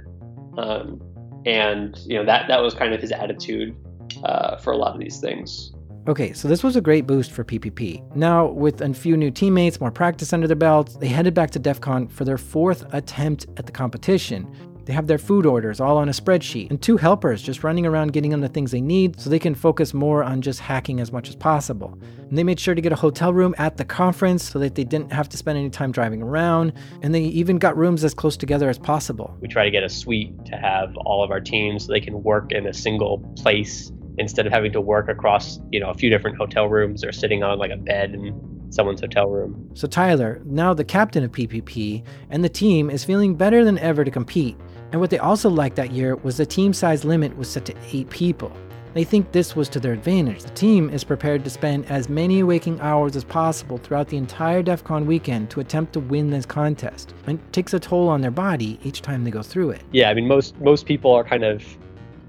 Um, 0.58 1.02
and, 1.46 1.98
you 2.06 2.18
know, 2.18 2.26
that, 2.26 2.48
that 2.50 2.62
was 2.62 2.74
kind 2.74 2.94
of 2.94 3.02
his 3.02 3.12
attitude 3.12 3.76
uh, 4.24 4.58
for 4.58 4.74
a 4.74 4.78
lot 4.78 4.94
of 4.94 5.00
these 5.00 5.20
things. 5.20 5.72
Okay, 6.08 6.32
so 6.32 6.48
this 6.48 6.64
was 6.64 6.78
a 6.78 6.82
great 6.82 7.06
boost 7.06 7.32
for 7.32 7.44
PPP. 7.44 8.16
Now, 8.16 8.46
with 8.46 8.80
a 8.80 8.94
few 8.94 9.18
new 9.18 9.30
teammates, 9.30 9.82
more 9.82 9.92
practice 9.92 10.32
under 10.32 10.48
their 10.48 10.56
belts, 10.56 10.96
they 10.96 11.10
headed 11.10 11.34
back 11.34 11.52
to 11.52 11.60
DEF 11.60 11.82
CON 11.82 12.08
for 12.08 12.24
their 12.24 12.38
fourth 12.38 12.86
attempt 12.94 13.46
at 13.58 13.66
the 13.66 13.74
competition. 13.74 14.50
They 14.86 14.94
have 14.94 15.08
their 15.08 15.18
food 15.18 15.46
orders 15.46 15.82
all 15.82 15.98
on 15.98 16.08
a 16.08 16.14
spreadsheet, 16.14 16.70
and 16.70 16.82
two 16.82 16.96
helpers 16.96 17.42
just 17.42 17.62
running 17.62 17.86
around 17.86 18.14
getting 18.14 18.32
them 18.32 18.40
the 18.40 18.48
things 18.48 18.72
they 18.72 18.80
need 18.80 19.20
so 19.20 19.30
they 19.30 19.38
can 19.38 19.54
focus 19.54 19.94
more 19.94 20.24
on 20.24 20.42
just 20.42 20.62
hacking 20.62 21.02
as 21.02 21.12
much 21.12 21.28
as 21.28 21.36
possible. 21.36 22.00
And 22.30 22.38
they 22.38 22.44
made 22.46 22.58
sure 22.58 22.74
to 22.74 22.80
get 22.80 22.94
a 22.94 22.96
hotel 22.96 23.34
room 23.34 23.54
at 23.58 23.76
the 23.76 23.84
conference 23.84 24.50
so 24.50 24.60
that 24.60 24.76
they 24.76 24.86
didn't 24.86 25.12
have 25.12 25.28
to 25.28 25.36
spend 25.36 25.58
any 25.58 25.70
time 25.70 25.92
driving 25.92 26.22
around, 26.22 26.72
and 27.02 27.14
they 27.14 27.24
even 27.24 27.58
got 27.58 27.76
rooms 27.76 28.06
as 28.06 28.14
close 28.14 28.38
together 28.38 28.70
as 28.70 28.80
possible. 28.80 29.36
We 29.42 29.50
try 29.50 29.66
to 29.66 29.72
get 29.72 29.84
a 29.84 29.90
suite 29.90 30.46
to 30.46 30.56
have 30.56 30.96
all 30.96 31.22
of 31.22 31.32
our 31.32 31.42
teams 31.42 31.86
so 31.86 31.92
they 31.92 32.00
can 32.00 32.24
work 32.24 32.54
in 32.54 32.66
a 32.66 32.74
single 32.74 33.18
place 33.36 33.92
instead 34.18 34.48
of 34.48 34.54
having 34.54 34.72
to 34.74 34.82
work 34.82 35.10
across, 35.10 35.60
you 35.72 35.80
know, 35.80 35.90
a 35.90 35.94
few 35.94 36.10
different 36.10 36.38
hotel 36.38 36.68
rooms 36.68 37.04
or 37.04 37.12
sitting 37.12 37.44
on 37.44 37.58
like 37.60 37.72
a 37.72 37.78
bed 37.78 38.14
in 38.14 38.68
someone's 38.70 39.02
hotel 39.02 39.30
room. 39.30 39.70
So 39.74 39.88
Tyler, 39.88 40.42
now 40.46 40.74
the 40.74 40.84
captain 40.84 41.24
of 41.24 41.32
PPP, 41.32 42.04
and 42.30 42.44
the 42.44 42.50
team 42.50 42.90
is 42.90 43.04
feeling 43.04 43.36
better 43.36 43.64
than 43.64 43.78
ever 43.80 44.04
to 44.04 44.12
compete. 44.12 44.58
And 44.92 45.02
what 45.02 45.10
they 45.10 45.20
also 45.20 45.50
liked 45.50 45.76
that 45.76 45.92
year 45.92 46.16
was 46.16 46.38
the 46.38 46.46
team 46.46 46.74
size 46.74 47.06
limit 47.06 47.38
was 47.38 47.50
set 47.50 47.66
to 47.66 47.76
8 47.92 48.10
people. 48.10 48.52
They 48.94 49.04
think 49.04 49.32
this 49.32 49.56
was 49.56 49.70
to 49.70 49.80
their 49.80 49.94
advantage. 49.94 50.42
The 50.42 50.50
team 50.52 50.90
is 50.90 51.04
prepared 51.04 51.44
to 51.44 51.50
spend 51.52 51.86
as 51.86 52.10
many 52.10 52.42
waking 52.42 52.80
hours 52.80 53.16
as 53.16 53.24
possible 53.24 53.78
throughout 53.78 54.08
the 54.08 54.18
entire 54.18 54.64
DEF 54.64 54.84
CON 54.84 55.06
weekend 55.06 55.52
to 55.52 55.60
attempt 55.60 55.94
to 55.94 56.00
win 56.00 56.32
this 56.32 56.46
contest. 56.48 57.14
And 57.28 57.38
it 57.38 57.54
takes 57.54 57.74
a 57.74 57.80
toll 57.80 58.08
on 58.10 58.22
their 58.22 58.32
body 58.32 58.80
each 58.84 59.04
time 59.04 59.24
they 59.24 59.30
go 59.30 59.44
through 59.44 59.72
it. 59.72 59.84
Yeah, 59.92 60.10
I 60.10 60.16
mean 60.16 60.28
most 60.28 60.60
most 60.62 60.88
people 60.88 61.12
are 61.12 61.24
kind 61.24 61.44
of 61.44 61.64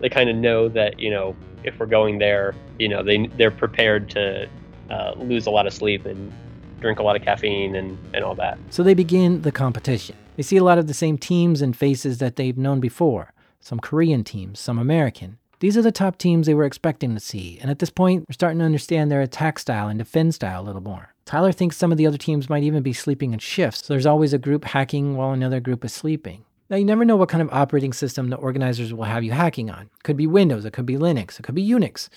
they 0.01 0.09
kind 0.09 0.29
of 0.29 0.37
know 0.37 0.69
that, 0.69 1.01
you 1.01 1.11
know, 1.11 1.35
if 1.65 1.79
we're 1.79 1.87
going 1.87 2.19
there, 2.19 2.55
you 2.79 2.89
know, 2.89 3.03
they 3.03 3.27
they're 3.37 3.51
prepared 3.51 4.11
to 4.11 4.49
uh, 4.91 5.13
lose 5.17 5.47
a 5.47 5.51
lot 5.51 5.67
of 5.67 5.73
sleep 5.73 6.07
and 6.07 6.33
drink 6.81 6.99
a 6.99 7.03
lot 7.03 7.17
of 7.17 7.23
caffeine 7.23 7.75
and, 7.75 7.99
and 8.15 8.25
all 8.25 8.35
that. 8.37 8.59
So 8.71 8.83
they 8.83 8.95
begin 8.95 9.43
the 9.43 9.53
competition. 9.53 10.17
They 10.37 10.43
see 10.43 10.57
a 10.57 10.65
lot 10.65 10.79
of 10.79 10.87
the 10.87 10.95
same 10.95 11.19
teams 11.19 11.61
and 11.61 11.77
faces 11.77 12.19
that 12.19 12.37
they've 12.37 12.57
known 12.57 12.81
before 12.81 13.33
some 13.61 13.81
Korean 13.81 14.23
teams, 14.23 14.61
some 14.61 14.79
American. 14.79 15.39
These 15.61 15.77
are 15.77 15.83
the 15.83 15.91
top 15.91 16.19
teams 16.19 16.47
they 16.47 16.55
were 16.55 16.65
expecting 16.65 17.15
to 17.15 17.21
see, 17.21 17.59
and 17.61 17.69
at 17.69 17.81
this 17.81 17.91
point, 17.91 18.27
they're 18.29 18.35
starting 18.35 18.61
to 18.61 18.65
understand 18.65 19.11
their 19.11 19.21
attack 19.21 19.59
style 19.59 19.89
and 19.89 19.99
defend 19.99 20.35
style 20.35 20.63
a 20.63 20.67
little 20.67 20.81
more. 20.81 21.13
Tyler 21.25 21.51
thinks 21.51 21.77
some 21.77 21.91
of 21.91 21.99
the 21.99 22.07
other 22.07 22.17
teams 22.17 22.49
might 22.49 22.63
even 22.63 22.83
be 22.83 22.93
sleeping 22.93 23.33
in 23.33 23.41
shifts, 23.41 23.85
so 23.85 23.93
there's 23.93 24.07
always 24.07 24.33
a 24.33 24.39
group 24.39 24.65
hacking 24.65 25.17
while 25.17 25.33
another 25.33 25.59
group 25.59 25.85
is 25.85 25.93
sleeping. 25.93 26.45
Now, 26.71 26.77
you 26.77 26.85
never 26.85 27.05
know 27.05 27.17
what 27.17 27.31
kind 27.31 27.41
of 27.41 27.49
operating 27.51 27.95
system 27.95 28.29
the 28.29 28.37
organizers 28.37 28.93
will 28.93 29.05
have 29.05 29.25
you 29.25 29.33
hacking 29.33 29.71
on. 29.71 29.83
It 29.85 30.03
could 30.03 30.17
be 30.17 30.27
Windows, 30.27 30.65
it 30.65 30.73
could 30.73 30.87
be 30.87 30.97
Linux, 30.97 31.39
it 31.39 31.43
could 31.43 31.55
be 31.55 31.67
Unix. 31.67 32.09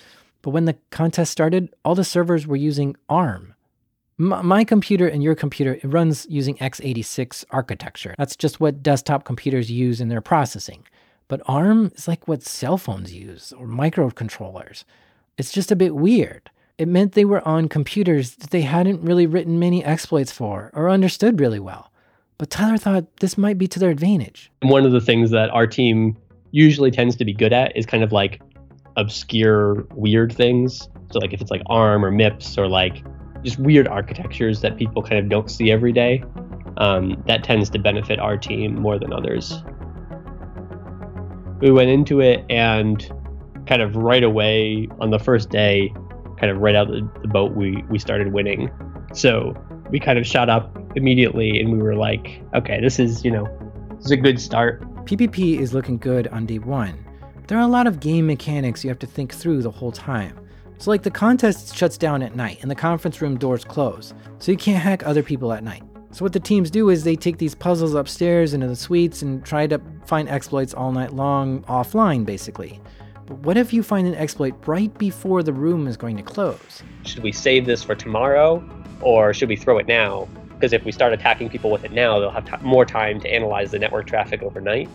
But 0.42 0.50
when 0.50 0.66
the 0.66 0.76
contest 0.90 1.32
started, 1.32 1.72
all 1.84 1.94
the 1.94 2.04
servers 2.04 2.46
were 2.46 2.56
using 2.56 2.96
ARM. 3.08 3.54
M- 4.20 4.46
my 4.46 4.64
computer 4.64 5.08
and 5.08 5.22
your 5.22 5.34
computer 5.34 5.74
it 5.74 5.84
runs 5.84 6.26
using 6.28 6.56
x86 6.56 7.44
architecture. 7.50 8.14
That's 8.18 8.36
just 8.36 8.60
what 8.60 8.82
desktop 8.82 9.24
computers 9.24 9.70
use 9.70 10.00
in 10.00 10.08
their 10.08 10.20
processing. 10.20 10.86
But 11.28 11.40
ARM 11.46 11.92
is 11.94 12.06
like 12.06 12.28
what 12.28 12.42
cell 12.42 12.76
phones 12.76 13.14
use 13.14 13.52
or 13.52 13.66
microcontrollers. 13.66 14.84
It's 15.38 15.52
just 15.52 15.72
a 15.72 15.76
bit 15.76 15.94
weird. 15.94 16.50
It 16.76 16.88
meant 16.88 17.12
they 17.12 17.24
were 17.24 17.46
on 17.46 17.68
computers 17.68 18.34
that 18.36 18.50
they 18.50 18.62
hadn't 18.62 19.02
really 19.02 19.26
written 19.26 19.58
many 19.58 19.84
exploits 19.84 20.32
for 20.32 20.70
or 20.74 20.90
understood 20.90 21.40
really 21.40 21.60
well. 21.60 21.91
But 22.42 22.50
Tyler 22.50 22.76
thought 22.76 23.04
this 23.18 23.38
might 23.38 23.56
be 23.56 23.68
to 23.68 23.78
their 23.78 23.90
advantage. 23.90 24.50
One 24.62 24.84
of 24.84 24.90
the 24.90 25.00
things 25.00 25.30
that 25.30 25.48
our 25.50 25.64
team 25.64 26.18
usually 26.50 26.90
tends 26.90 27.14
to 27.14 27.24
be 27.24 27.32
good 27.32 27.52
at 27.52 27.76
is 27.76 27.86
kind 27.86 28.02
of 28.02 28.10
like 28.10 28.42
obscure, 28.96 29.86
weird 29.94 30.32
things. 30.32 30.88
So, 31.12 31.20
like 31.20 31.32
if 31.32 31.40
it's 31.40 31.52
like 31.52 31.62
ARM 31.66 32.04
or 32.04 32.10
MIPS 32.10 32.58
or 32.58 32.66
like 32.66 33.04
just 33.44 33.60
weird 33.60 33.86
architectures 33.86 34.60
that 34.62 34.76
people 34.76 35.04
kind 35.04 35.18
of 35.18 35.28
don't 35.28 35.48
see 35.52 35.70
every 35.70 35.92
day, 35.92 36.24
um, 36.78 37.22
that 37.28 37.44
tends 37.44 37.70
to 37.70 37.78
benefit 37.78 38.18
our 38.18 38.36
team 38.36 38.74
more 38.74 38.98
than 38.98 39.12
others. 39.12 39.62
We 41.60 41.70
went 41.70 41.90
into 41.90 42.20
it 42.20 42.44
and 42.50 43.08
kind 43.68 43.82
of 43.82 43.94
right 43.94 44.24
away 44.24 44.88
on 44.98 45.10
the 45.10 45.20
first 45.20 45.50
day, 45.50 45.94
kind 46.40 46.50
of 46.50 46.58
right 46.58 46.74
out 46.74 46.88
the, 46.88 47.08
the 47.22 47.28
boat, 47.28 47.54
we, 47.54 47.84
we 47.88 48.00
started 48.00 48.32
winning. 48.32 48.68
So 49.14 49.54
we 49.90 50.00
kind 50.00 50.18
of 50.18 50.26
shot 50.26 50.50
up 50.50 50.76
immediately 50.96 51.60
and 51.60 51.72
we 51.72 51.78
were 51.78 51.94
like, 51.94 52.42
okay, 52.54 52.80
this 52.80 52.98
is, 52.98 53.24
you 53.24 53.30
know, 53.30 53.44
this 53.96 54.06
is 54.06 54.10
a 54.10 54.16
good 54.16 54.40
start. 54.40 54.82
PPP 55.04 55.58
is 55.58 55.74
looking 55.74 55.98
good 55.98 56.28
on 56.28 56.46
day 56.46 56.58
one. 56.58 57.04
There 57.48 57.58
are 57.58 57.62
a 57.62 57.66
lot 57.66 57.86
of 57.86 58.00
game 58.00 58.26
mechanics 58.26 58.84
you 58.84 58.90
have 58.90 58.98
to 59.00 59.06
think 59.06 59.34
through 59.34 59.62
the 59.62 59.70
whole 59.70 59.92
time. 59.92 60.38
So, 60.78 60.90
like 60.90 61.02
the 61.02 61.10
contest 61.10 61.76
shuts 61.76 61.96
down 61.96 62.22
at 62.22 62.34
night 62.34 62.58
and 62.62 62.70
the 62.70 62.74
conference 62.74 63.22
room 63.22 63.38
doors 63.38 63.64
close, 63.64 64.14
so 64.38 64.50
you 64.50 64.58
can't 64.58 64.82
hack 64.82 65.06
other 65.06 65.22
people 65.22 65.52
at 65.52 65.62
night. 65.62 65.82
So, 66.10 66.24
what 66.24 66.32
the 66.32 66.40
teams 66.40 66.70
do 66.70 66.88
is 66.88 67.04
they 67.04 67.14
take 67.14 67.38
these 67.38 67.54
puzzles 67.54 67.94
upstairs 67.94 68.52
into 68.52 68.66
the 68.66 68.74
suites 68.74 69.22
and 69.22 69.44
try 69.44 69.66
to 69.68 69.80
find 70.06 70.28
exploits 70.28 70.74
all 70.74 70.90
night 70.90 71.12
long 71.12 71.62
offline, 71.64 72.24
basically. 72.24 72.80
But 73.26 73.38
what 73.38 73.56
if 73.56 73.72
you 73.72 73.82
find 73.82 74.06
an 74.08 74.14
exploit 74.14 74.54
right 74.66 74.92
before 74.98 75.42
the 75.42 75.52
room 75.52 75.86
is 75.86 75.96
going 75.96 76.16
to 76.16 76.22
close? 76.22 76.82
Should 77.04 77.22
we 77.22 77.32
save 77.32 77.64
this 77.64 77.84
for 77.84 77.94
tomorrow 77.94 78.62
or 79.00 79.32
should 79.32 79.48
we 79.48 79.56
throw 79.56 79.78
it 79.78 79.86
now? 79.86 80.28
Because 80.62 80.72
if 80.72 80.84
we 80.84 80.92
start 80.92 81.12
attacking 81.12 81.48
people 81.50 81.72
with 81.72 81.82
it 81.82 81.90
now, 81.90 82.20
they'll 82.20 82.30
have 82.30 82.48
t- 82.48 82.64
more 82.64 82.84
time 82.84 83.18
to 83.18 83.28
analyze 83.28 83.72
the 83.72 83.80
network 83.80 84.06
traffic 84.06 84.44
overnight. 84.44 84.88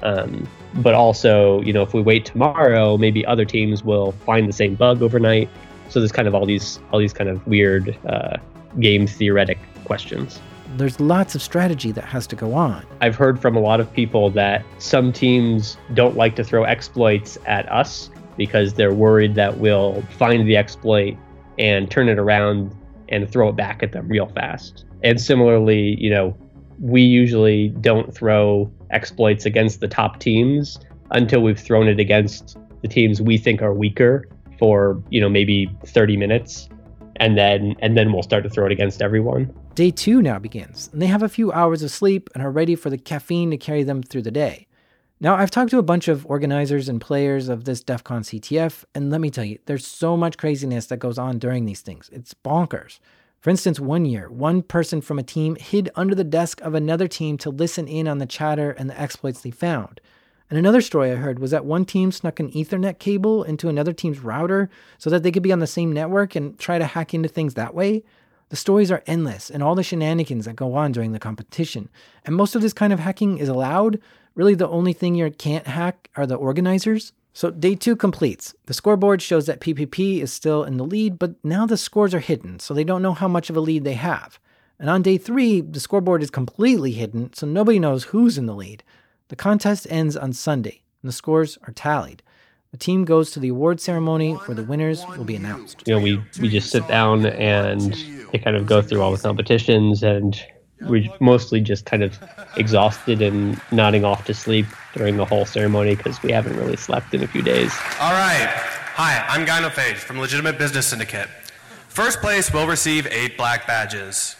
Um, 0.00 0.46
but 0.74 0.94
also, 0.94 1.60
you 1.62 1.72
know, 1.72 1.82
if 1.82 1.92
we 1.92 2.00
wait 2.00 2.24
tomorrow, 2.24 2.96
maybe 2.96 3.26
other 3.26 3.44
teams 3.44 3.82
will 3.82 4.12
find 4.12 4.48
the 4.48 4.52
same 4.52 4.76
bug 4.76 5.02
overnight. 5.02 5.48
So 5.88 5.98
there's 5.98 6.12
kind 6.12 6.28
of 6.28 6.36
all 6.36 6.46
these 6.46 6.78
all 6.92 7.00
these 7.00 7.12
kind 7.12 7.28
of 7.28 7.44
weird 7.48 7.98
uh, 8.06 8.36
game 8.78 9.08
theoretic 9.08 9.58
questions. 9.84 10.40
There's 10.76 11.00
lots 11.00 11.34
of 11.34 11.42
strategy 11.42 11.90
that 11.90 12.04
has 12.04 12.28
to 12.28 12.36
go 12.36 12.54
on. 12.54 12.86
I've 13.00 13.16
heard 13.16 13.40
from 13.42 13.56
a 13.56 13.60
lot 13.60 13.80
of 13.80 13.92
people 13.92 14.30
that 14.30 14.64
some 14.78 15.12
teams 15.12 15.78
don't 15.94 16.16
like 16.16 16.36
to 16.36 16.44
throw 16.44 16.62
exploits 16.62 17.38
at 17.46 17.68
us 17.72 18.08
because 18.36 18.74
they're 18.74 18.94
worried 18.94 19.34
that 19.34 19.58
we'll 19.58 20.00
find 20.16 20.46
the 20.46 20.56
exploit 20.56 21.16
and 21.58 21.90
turn 21.90 22.08
it 22.08 22.20
around 22.20 22.72
and 23.08 23.28
throw 23.28 23.48
it 23.48 23.56
back 23.56 23.82
at 23.82 23.90
them 23.90 24.06
real 24.06 24.26
fast. 24.26 24.84
And 25.02 25.20
similarly, 25.20 25.96
you 25.98 26.10
know, 26.10 26.36
we 26.80 27.02
usually 27.02 27.68
don't 27.80 28.14
throw 28.14 28.70
exploits 28.90 29.46
against 29.46 29.80
the 29.80 29.88
top 29.88 30.20
teams 30.20 30.78
until 31.10 31.40
we've 31.40 31.58
thrown 31.58 31.88
it 31.88 32.00
against 32.00 32.56
the 32.82 32.88
teams 32.88 33.20
we 33.20 33.38
think 33.38 33.62
are 33.62 33.74
weaker 33.74 34.28
for, 34.58 35.02
you 35.10 35.20
know, 35.20 35.28
maybe 35.28 35.70
30 35.86 36.16
minutes 36.16 36.68
and 37.16 37.36
then 37.36 37.76
and 37.80 37.96
then 37.96 38.12
we'll 38.12 38.22
start 38.22 38.42
to 38.42 38.50
throw 38.50 38.66
it 38.66 38.72
against 38.72 39.02
everyone. 39.02 39.52
Day 39.74 39.90
2 39.90 40.22
now 40.22 40.38
begins. 40.38 40.88
And 40.92 41.00
they 41.00 41.06
have 41.06 41.22
a 41.22 41.28
few 41.28 41.52
hours 41.52 41.82
of 41.82 41.90
sleep 41.90 42.28
and 42.34 42.42
are 42.42 42.50
ready 42.50 42.74
for 42.74 42.90
the 42.90 42.98
caffeine 42.98 43.50
to 43.50 43.56
carry 43.56 43.82
them 43.82 44.02
through 44.02 44.22
the 44.22 44.30
day. 44.30 44.66
Now, 45.20 45.36
I've 45.36 45.52
talked 45.52 45.70
to 45.70 45.78
a 45.78 45.84
bunch 45.84 46.08
of 46.08 46.26
organizers 46.26 46.88
and 46.88 47.00
players 47.00 47.48
of 47.48 47.64
this 47.64 47.80
DEF 47.80 48.02
CON 48.02 48.22
CTF, 48.22 48.84
and 48.92 49.08
let 49.08 49.20
me 49.20 49.30
tell 49.30 49.44
you, 49.44 49.60
there's 49.66 49.86
so 49.86 50.16
much 50.16 50.36
craziness 50.36 50.86
that 50.86 50.96
goes 50.96 51.16
on 51.16 51.38
during 51.38 51.64
these 51.64 51.80
things. 51.80 52.10
It's 52.12 52.34
bonkers. 52.34 52.98
For 53.42 53.50
instance, 53.50 53.80
one 53.80 54.04
year, 54.04 54.30
one 54.30 54.62
person 54.62 55.00
from 55.00 55.18
a 55.18 55.24
team 55.24 55.56
hid 55.56 55.90
under 55.96 56.14
the 56.14 56.22
desk 56.22 56.60
of 56.60 56.74
another 56.74 57.08
team 57.08 57.36
to 57.38 57.50
listen 57.50 57.88
in 57.88 58.06
on 58.06 58.18
the 58.18 58.26
chatter 58.26 58.70
and 58.70 58.88
the 58.88 58.98
exploits 58.98 59.40
they 59.40 59.50
found. 59.50 60.00
And 60.48 60.60
another 60.60 60.80
story 60.80 61.10
I 61.10 61.16
heard 61.16 61.40
was 61.40 61.50
that 61.50 61.64
one 61.64 61.84
team 61.84 62.12
snuck 62.12 62.38
an 62.38 62.52
Ethernet 62.52 63.00
cable 63.00 63.42
into 63.42 63.68
another 63.68 63.92
team's 63.92 64.20
router 64.20 64.70
so 64.96 65.10
that 65.10 65.24
they 65.24 65.32
could 65.32 65.42
be 65.42 65.50
on 65.50 65.58
the 65.58 65.66
same 65.66 65.92
network 65.92 66.36
and 66.36 66.56
try 66.56 66.78
to 66.78 66.86
hack 66.86 67.14
into 67.14 67.28
things 67.28 67.54
that 67.54 67.74
way. 67.74 68.04
The 68.50 68.56
stories 68.56 68.92
are 68.92 69.02
endless 69.08 69.50
and 69.50 69.60
all 69.60 69.74
the 69.74 69.82
shenanigans 69.82 70.44
that 70.44 70.54
go 70.54 70.74
on 70.74 70.92
during 70.92 71.10
the 71.10 71.18
competition. 71.18 71.88
And 72.24 72.36
most 72.36 72.54
of 72.54 72.62
this 72.62 72.72
kind 72.72 72.92
of 72.92 73.00
hacking 73.00 73.38
is 73.38 73.48
allowed, 73.48 74.00
Really, 74.36 74.54
the 74.54 74.68
only 74.68 74.92
thing 74.92 75.16
you 75.16 75.28
can't 75.32 75.66
hack 75.66 76.08
are 76.14 76.26
the 76.26 76.36
organizers. 76.36 77.12
So, 77.34 77.50
day 77.50 77.74
two 77.74 77.96
completes. 77.96 78.54
The 78.66 78.74
scoreboard 78.74 79.22
shows 79.22 79.46
that 79.46 79.60
PPP 79.60 80.20
is 80.20 80.32
still 80.32 80.64
in 80.64 80.76
the 80.76 80.84
lead, 80.84 81.18
but 81.18 81.34
now 81.42 81.64
the 81.64 81.78
scores 81.78 82.14
are 82.14 82.20
hidden, 82.20 82.58
so 82.58 82.74
they 82.74 82.84
don't 82.84 83.02
know 83.02 83.14
how 83.14 83.28
much 83.28 83.48
of 83.48 83.56
a 83.56 83.60
lead 83.60 83.84
they 83.84 83.94
have. 83.94 84.38
And 84.78 84.90
on 84.90 85.02
day 85.02 85.16
three, 85.16 85.60
the 85.60 85.80
scoreboard 85.80 86.22
is 86.22 86.30
completely 86.30 86.92
hidden, 86.92 87.32
so 87.32 87.46
nobody 87.46 87.78
knows 87.78 88.04
who's 88.04 88.36
in 88.36 88.46
the 88.46 88.54
lead. 88.54 88.82
The 89.28 89.36
contest 89.36 89.86
ends 89.88 90.16
on 90.16 90.34
Sunday, 90.34 90.82
and 91.02 91.08
the 91.08 91.12
scores 91.12 91.56
are 91.62 91.72
tallied. 91.72 92.22
The 92.72 92.78
team 92.78 93.04
goes 93.04 93.30
to 93.32 93.40
the 93.40 93.48
award 93.48 93.80
ceremony 93.80 94.32
where 94.32 94.54
the 94.54 94.64
winners 94.64 95.04
will 95.16 95.24
be 95.24 95.36
announced. 95.36 95.82
You 95.86 95.94
know, 95.94 96.00
we, 96.00 96.22
we 96.40 96.48
just 96.48 96.70
sit 96.70 96.86
down 96.88 97.24
and 97.26 97.94
they 98.32 98.38
kind 98.38 98.56
of 98.56 98.66
go 98.66 98.80
through 98.80 99.02
all 99.02 99.12
the 99.12 99.22
competitions 99.22 100.02
and 100.02 100.42
we're 100.84 101.08
mostly 101.20 101.60
just 101.60 101.84
kind 101.84 102.02
of 102.02 102.18
exhausted 102.56 103.22
and 103.22 103.60
nodding 103.70 104.04
off 104.04 104.24
to 104.26 104.34
sleep 104.34 104.66
during 104.94 105.16
the 105.16 105.24
whole 105.24 105.44
ceremony 105.44 105.94
because 105.94 106.22
we 106.22 106.32
haven't 106.32 106.56
really 106.56 106.76
slept 106.76 107.14
in 107.14 107.22
a 107.22 107.26
few 107.26 107.42
days. 107.42 107.72
All 108.00 108.12
right. 108.12 108.48
Hi, 108.94 109.24
I'm 109.28 109.46
Gynophage 109.46 109.96
from 109.96 110.18
Legitimate 110.18 110.58
Business 110.58 110.86
Syndicate. 110.86 111.28
First 111.88 112.20
place 112.20 112.52
will 112.52 112.66
receive 112.66 113.06
eight 113.06 113.36
black 113.36 113.66
badges. 113.66 114.36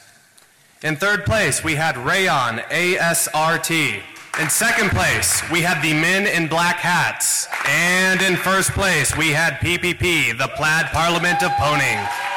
In 0.82 0.97
third 0.97 1.24
place, 1.24 1.62
we 1.62 1.74
had 1.74 1.97
Raon 1.97 2.59
ASRT. 2.70 4.03
In 4.40 4.51
second 4.51 4.90
place, 4.90 5.43
we 5.51 5.61
had 5.61 5.82
the 5.82 5.93
men 5.93 6.26
in 6.26 6.49
black 6.49 6.76
hats. 6.76 7.47
And 7.68 8.20
in 8.22 8.36
first 8.36 8.70
place, 8.70 9.16
we 9.16 9.30
had 9.30 9.55
PPP, 9.55 10.36
the 10.38 10.49
Plaid 10.57 10.86
Parliament 10.86 11.43
of 11.43 11.51
Pwning 11.53 12.32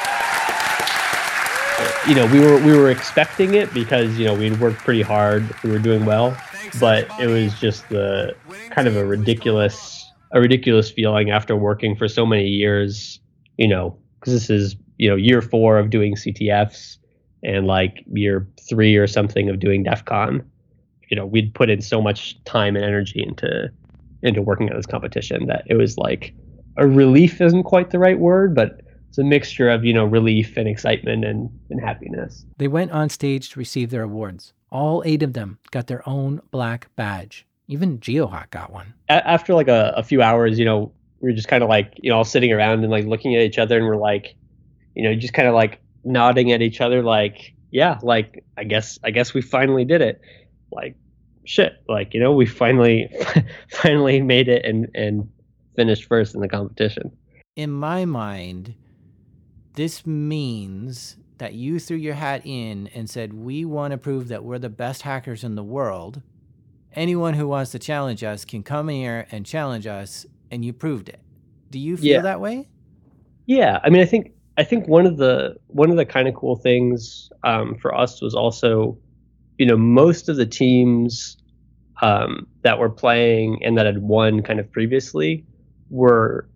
you 2.08 2.16
know, 2.16 2.26
we 2.28 2.40
were 2.40 2.60
we 2.60 2.78
were 2.78 2.90
expecting 2.90 3.56
it 3.56 3.74
because 3.74 4.18
you 4.18 4.26
know 4.26 4.34
we'd 4.34 4.60
worked 4.60 4.80
pretty 4.80 5.02
hard, 5.02 5.44
we 5.64 5.72
were 5.72 5.80
doing 5.80 6.06
well, 6.06 6.38
but 6.80 7.08
it 7.20 7.28
was 7.28 7.60
just 7.60 7.88
the 7.90 8.36
kind 8.72 8.88
of 8.88 8.96
a 8.96 9.06
ridiculous, 9.06 10.10
a 10.32 10.40
ridiculous 10.40 10.90
feeling 10.92 11.32
after 11.32 11.56
working 11.56 11.96
for 11.96 12.08
so 12.08 12.26
many 12.26 12.48
years. 12.48 13.20
You 13.58 13.68
know, 13.68 13.98
because 14.20 14.34
this 14.34 14.50
is 14.50 14.76
you 14.98 15.10
know 15.10 15.16
year 15.16 15.42
four 15.42 15.78
of 15.78 15.90
doing 15.90 16.16
CTFs 16.16 16.98
and 17.44 17.68
like 17.68 18.04
year 18.12 18.48
three 18.68 18.96
or 18.96 19.08
something 19.08 19.50
of 19.50 19.60
doing 19.60 19.84
DEF 19.84 20.06
CON. 20.06 20.44
You 21.10 21.18
know, 21.18 21.26
we'd 21.26 21.54
put 21.54 21.70
in 21.70 21.82
so 21.82 22.02
much 22.02 22.42
time 22.46 22.76
and 22.76 22.86
energy 22.86 23.24
into 23.26 23.72
into 24.22 24.42
working 24.42 24.70
on 24.70 24.76
this 24.76 24.86
competition 24.86 25.48
that 25.48 25.64
it 25.68 25.76
was 25.76 25.98
like 25.98 26.34
a 26.78 26.88
relief 26.88 27.42
isn't 27.42 27.64
quite 27.64 27.92
the 27.92 28.00
right 28.00 28.20
word, 28.20 28.56
but 28.56 28.82
it's 29.16 29.20
a 29.22 29.24
mixture 29.24 29.70
of 29.70 29.86
you 29.86 29.94
know 29.94 30.04
relief 30.04 30.58
and 30.58 30.68
excitement 30.68 31.24
and, 31.24 31.50
and 31.70 31.80
happiness. 31.80 32.46
They 32.58 32.68
went 32.68 32.92
on 32.92 33.08
stage 33.08 33.50
to 33.52 33.60
receive 33.60 33.90
their 33.90 34.04
awards. 34.04 34.52
All 34.72 35.04
eight 35.06 35.24
of 35.24 35.32
them 35.32 35.58
got 35.72 35.88
their 35.88 36.08
own 36.08 36.42
black 36.52 36.94
badge. 36.98 37.46
Even 37.70 38.00
GeoHot 38.00 38.50
got 38.50 38.74
one. 38.74 38.94
A- 39.08 39.26
after 39.26 39.54
like 39.54 39.70
a, 39.70 39.94
a 39.96 40.04
few 40.04 40.22
hours, 40.22 40.60
you 40.60 40.66
know, 40.66 40.92
we 41.22 41.30
were 41.30 41.36
just 41.36 41.48
kind 41.48 41.64
of 41.64 41.70
like 41.70 41.94
you 41.96 42.10
know 42.10 42.18
all 42.18 42.26
sitting 42.26 42.52
around 42.52 42.84
and 42.84 42.92
like 42.92 43.06
looking 43.06 43.38
at 43.38 43.42
each 43.42 43.58
other, 43.58 43.78
and 43.78 43.86
we're 43.86 43.96
like, 43.96 44.36
you 44.96 45.04
know, 45.04 45.16
just 45.16 45.34
kind 45.34 45.48
of 45.48 45.54
like 45.54 45.80
nodding 46.04 46.52
at 46.52 46.62
each 46.62 46.82
other, 46.82 47.02
like, 47.02 47.54
yeah, 47.72 48.00
like 48.04 48.44
I 48.58 48.66
guess 48.66 49.00
I 49.02 49.12
guess 49.12 49.34
we 49.34 49.42
finally 49.42 49.86
did 49.86 50.02
it. 50.02 50.20
Like 50.74 50.98
shit, 51.46 51.82
like 51.88 52.14
you 52.14 52.20
know, 52.20 52.34
we 52.34 52.46
finally 52.48 53.08
finally 53.70 54.22
made 54.22 54.50
it 54.50 54.66
and 54.66 54.90
and 54.94 55.30
finished 55.78 56.04
first 56.04 56.36
in 56.36 56.42
the 56.42 56.50
competition. 56.50 57.16
In 57.56 57.72
my 57.72 58.04
mind, 58.04 58.76
this 59.76 60.06
means 60.06 61.18
that 61.38 61.54
you 61.54 61.80
threw 61.80 61.98
your 61.98 62.14
hat 62.14 62.42
in 62.46 62.88
and 62.96 63.10
said, 63.10 63.34
We 63.34 63.66
want 63.66 63.92
to 63.92 63.98
prove 63.98 64.30
that 64.30 64.44
we're 64.44 64.60
the 64.60 64.70
best 64.70 65.02
hackers 65.04 65.44
in 65.44 65.56
the 65.56 65.64
world. 65.64 66.22
Anyone 66.94 67.34
who 67.34 67.48
wants 67.48 67.72
to 67.72 67.80
challenge 67.80 68.24
us 68.24 68.46
can 68.46 68.64
come 68.64 68.88
here 68.88 69.28
and 69.32 69.46
challenge 69.46 69.86
us, 69.86 70.26
and 70.50 70.64
you 70.64 70.72
proved 70.72 71.10
it. 71.10 71.20
Do 71.70 71.78
you 71.80 71.98
feel 71.98 72.06
Yeah. 72.14 72.22
that 72.22 72.40
way? 72.40 72.68
Yeah, 73.48 73.80
I 73.84 73.90
mean, 73.90 74.02
I 74.02 74.06
think 74.06 74.32
I 74.58 74.64
think 74.64 74.88
one 74.88 75.06
of 75.06 75.18
the 75.18 75.58
one 75.68 75.92
of 75.92 75.98
the 75.98 76.06
kind 76.06 76.28
of 76.28 76.34
cool 76.36 76.56
things 76.56 77.30
um, 77.44 77.76
for 77.76 77.94
us 77.94 78.22
was 78.22 78.34
also, 78.34 78.98
you 79.58 79.66
know, 79.66 79.76
most 79.78 80.30
of 80.30 80.38
the 80.38 80.46
teams 80.46 81.38
um, 82.02 82.48
that 82.64 82.80
were 82.80 82.90
playing 82.90 83.64
and 83.64 83.78
that 83.78 83.86
had 83.86 83.98
won 84.00 84.42
kind 84.42 84.60
of 84.60 84.72
previously 84.72 85.46
were 85.90 86.48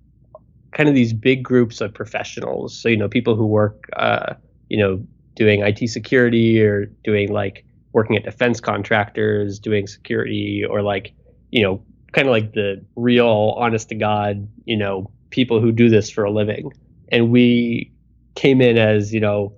kind 0.72 0.90
of 0.90 0.96
these 0.96 1.14
big 1.14 1.44
groups 1.44 1.82
of 1.82 1.94
professionals. 1.94 2.80
So 2.80 2.90
you 2.90 2.98
know, 2.98 3.10
people 3.10 3.36
who 3.36 3.46
work, 3.46 3.90
uh, 3.96 4.36
you 4.70 4.78
know, 4.78 5.06
doing 5.36 5.62
IT 5.62 5.88
security 5.90 6.62
or 6.62 6.86
doing 7.04 7.32
like 7.32 7.66
working 7.94 8.16
at 8.16 8.24
defense 8.24 8.60
contractors, 8.60 9.60
doing 9.60 9.88
security, 9.88 10.64
or 10.64 10.82
like 10.82 11.14
you 11.52 11.64
know, 11.64 11.82
kind 12.12 12.28
of 12.28 12.32
like 12.32 12.54
the 12.54 12.84
real, 12.96 13.56
honest 13.58 13.90
to 13.90 13.96
god, 13.96 14.48
you 14.66 14.78
know, 14.78 15.10
people 15.30 15.60
who 15.60 15.72
do 15.72 15.90
this 15.90 16.10
for 16.10 16.24
a 16.24 16.32
living. 16.32 16.72
And 17.12 17.32
we 17.32 17.92
came 18.36 18.62
in 18.62 18.78
as 18.78 19.14
you 19.14 19.20
know 19.20 19.54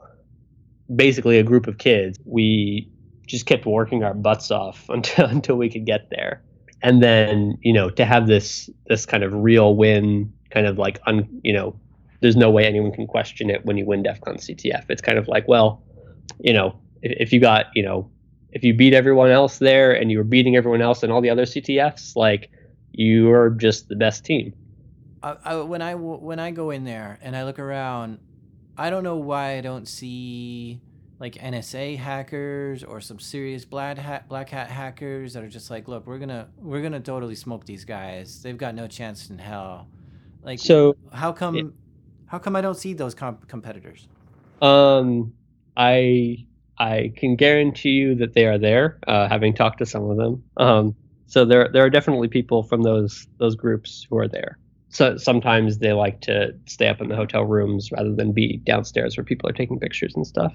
basically 0.93 1.37
a 1.37 1.43
group 1.43 1.67
of 1.67 1.77
kids. 1.77 2.17
We 2.25 2.89
just 3.27 3.45
kept 3.45 3.65
working 3.65 4.03
our 4.03 4.13
butts 4.13 4.51
off 4.51 4.85
until 4.89 5.25
until 5.25 5.55
we 5.55 5.69
could 5.69 5.85
get 5.85 6.09
there. 6.09 6.41
And 6.81 7.01
then 7.03 7.57
you 7.61 7.73
know 7.73 7.89
to 7.91 8.05
have 8.05 8.27
this 8.27 8.69
this 8.87 9.05
kind 9.05 9.23
of 9.23 9.33
real 9.33 9.75
win 9.75 10.33
kind 10.51 10.67
of 10.67 10.77
like 10.77 10.99
un, 11.07 11.27
you 11.43 11.53
know 11.53 11.75
there's 12.21 12.35
no 12.35 12.51
way 12.51 12.65
anyone 12.65 12.91
can 12.91 13.07
question 13.07 13.49
it 13.49 13.65
when 13.65 13.77
you 13.77 13.85
win 13.85 14.03
defcon 14.03 14.37
ctf 14.37 14.85
it's 14.89 15.01
kind 15.01 15.17
of 15.17 15.27
like 15.27 15.47
well 15.47 15.81
you 16.39 16.53
know 16.53 16.75
if, 17.01 17.11
if 17.19 17.33
you 17.33 17.39
got 17.39 17.65
you 17.73 17.83
know 17.83 18.09
if 18.51 18.63
you 18.63 18.73
beat 18.73 18.93
everyone 18.93 19.31
else 19.31 19.59
there 19.59 19.93
and 19.93 20.11
you 20.11 20.17
were 20.17 20.23
beating 20.23 20.55
everyone 20.55 20.81
else 20.81 21.03
in 21.03 21.11
all 21.11 21.21
the 21.21 21.29
other 21.29 21.45
ctfs 21.45 22.15
like 22.15 22.49
you're 22.93 23.51
just 23.51 23.87
the 23.87 23.95
best 23.95 24.25
team 24.25 24.53
I, 25.23 25.37
I, 25.43 25.55
when 25.57 25.81
I 25.81 25.95
when 25.95 26.39
I 26.39 26.51
go 26.51 26.71
in 26.71 26.83
there 26.83 27.19
and 27.21 27.35
I 27.35 27.43
look 27.43 27.59
around, 27.59 28.19
I 28.77 28.89
don't 28.89 29.03
know 29.03 29.17
why 29.17 29.57
I 29.57 29.61
don't 29.61 29.87
see 29.87 30.81
like 31.19 31.35
NSA 31.35 31.97
hackers 31.97 32.83
or 32.83 32.99
some 32.99 33.19
serious 33.19 33.63
black 33.63 33.97
hat 33.97 34.27
black 34.27 34.49
hat 34.49 34.71
hackers 34.71 35.33
that 35.33 35.43
are 35.43 35.49
just 35.49 35.69
like, 35.69 35.87
look, 35.87 36.07
we're 36.07 36.17
gonna 36.17 36.49
we're 36.57 36.81
gonna 36.81 36.99
totally 36.99 37.35
smoke 37.35 37.65
these 37.65 37.85
guys. 37.85 38.41
They've 38.41 38.57
got 38.57 38.73
no 38.73 38.87
chance 38.87 39.29
in 39.29 39.37
hell. 39.37 39.87
Like, 40.43 40.59
so 40.59 40.95
how 41.13 41.31
come 41.31 41.55
yeah. 41.55 41.63
how 42.25 42.39
come 42.39 42.55
I 42.55 42.61
don't 42.61 42.77
see 42.77 42.93
those 42.93 43.13
comp- 43.13 43.47
competitors? 43.47 44.07
Um, 44.61 45.33
I 45.77 46.45
I 46.77 47.13
can 47.15 47.35
guarantee 47.35 47.91
you 47.91 48.15
that 48.15 48.33
they 48.33 48.45
are 48.45 48.57
there. 48.57 48.99
Uh, 49.07 49.27
having 49.27 49.53
talked 49.53 49.79
to 49.79 49.85
some 49.85 50.09
of 50.09 50.17
them, 50.17 50.43
um, 50.57 50.95
so 51.27 51.45
there 51.45 51.69
there 51.71 51.83
are 51.83 51.89
definitely 51.89 52.27
people 52.27 52.63
from 52.63 52.83
those 52.83 53.27
those 53.37 53.55
groups 53.55 54.05
who 54.09 54.17
are 54.17 54.27
there. 54.27 54.57
So 54.89 55.15
sometimes 55.15 55.77
they 55.77 55.93
like 55.93 56.19
to 56.21 56.53
stay 56.65 56.89
up 56.89 56.99
in 56.99 57.07
the 57.07 57.15
hotel 57.15 57.43
rooms 57.45 57.91
rather 57.93 58.13
than 58.13 58.33
be 58.33 58.57
downstairs 58.57 59.15
where 59.15 59.23
people 59.23 59.49
are 59.49 59.53
taking 59.53 59.79
pictures 59.79 60.13
and 60.15 60.27
stuff. 60.27 60.53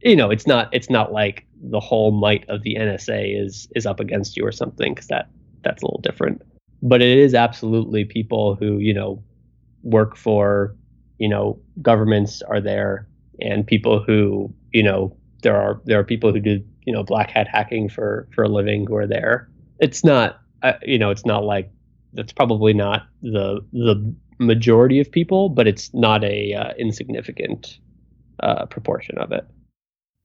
You 0.00 0.16
know, 0.16 0.30
it's 0.30 0.46
not 0.46 0.68
it's 0.72 0.88
not 0.88 1.12
like 1.12 1.46
the 1.60 1.80
whole 1.80 2.12
might 2.12 2.48
of 2.48 2.62
the 2.62 2.76
NSA 2.76 3.38
is 3.44 3.68
is 3.74 3.84
up 3.84 4.00
against 4.00 4.36
you 4.36 4.46
or 4.46 4.52
something 4.52 4.94
because 4.94 5.08
that 5.08 5.28
that's 5.62 5.82
a 5.82 5.86
little 5.86 6.00
different. 6.00 6.40
But 6.82 7.02
it 7.02 7.18
is 7.18 7.34
absolutely 7.34 8.04
people 8.04 8.54
who 8.54 8.78
you 8.78 8.94
know 8.94 9.22
work 9.82 10.16
for 10.16 10.74
you 11.18 11.28
know 11.28 11.58
governments 11.82 12.42
are 12.42 12.60
there 12.60 13.08
and 13.40 13.66
people 13.66 14.02
who 14.02 14.52
you 14.72 14.82
know 14.82 15.16
there 15.42 15.56
are 15.56 15.80
there 15.84 15.98
are 15.98 16.04
people 16.04 16.32
who 16.32 16.40
do 16.40 16.62
you 16.84 16.92
know 16.92 17.02
black 17.02 17.30
hat 17.30 17.48
hacking 17.48 17.88
for 17.88 18.28
for 18.34 18.44
a 18.44 18.48
living 18.48 18.86
who 18.86 18.96
are 18.96 19.06
there. 19.06 19.48
It's 19.78 20.04
not 20.04 20.40
uh, 20.62 20.74
you 20.82 20.98
know 20.98 21.10
it's 21.10 21.26
not 21.26 21.44
like 21.44 21.70
that's 22.12 22.32
probably 22.32 22.72
not 22.72 23.06
the 23.22 23.60
the 23.72 24.14
majority 24.38 25.00
of 25.00 25.10
people 25.10 25.48
but 25.48 25.66
it's 25.66 25.92
not 25.94 26.22
a 26.22 26.52
uh, 26.52 26.72
insignificant 26.78 27.78
uh, 28.40 28.66
proportion 28.66 29.16
of 29.16 29.32
it 29.32 29.46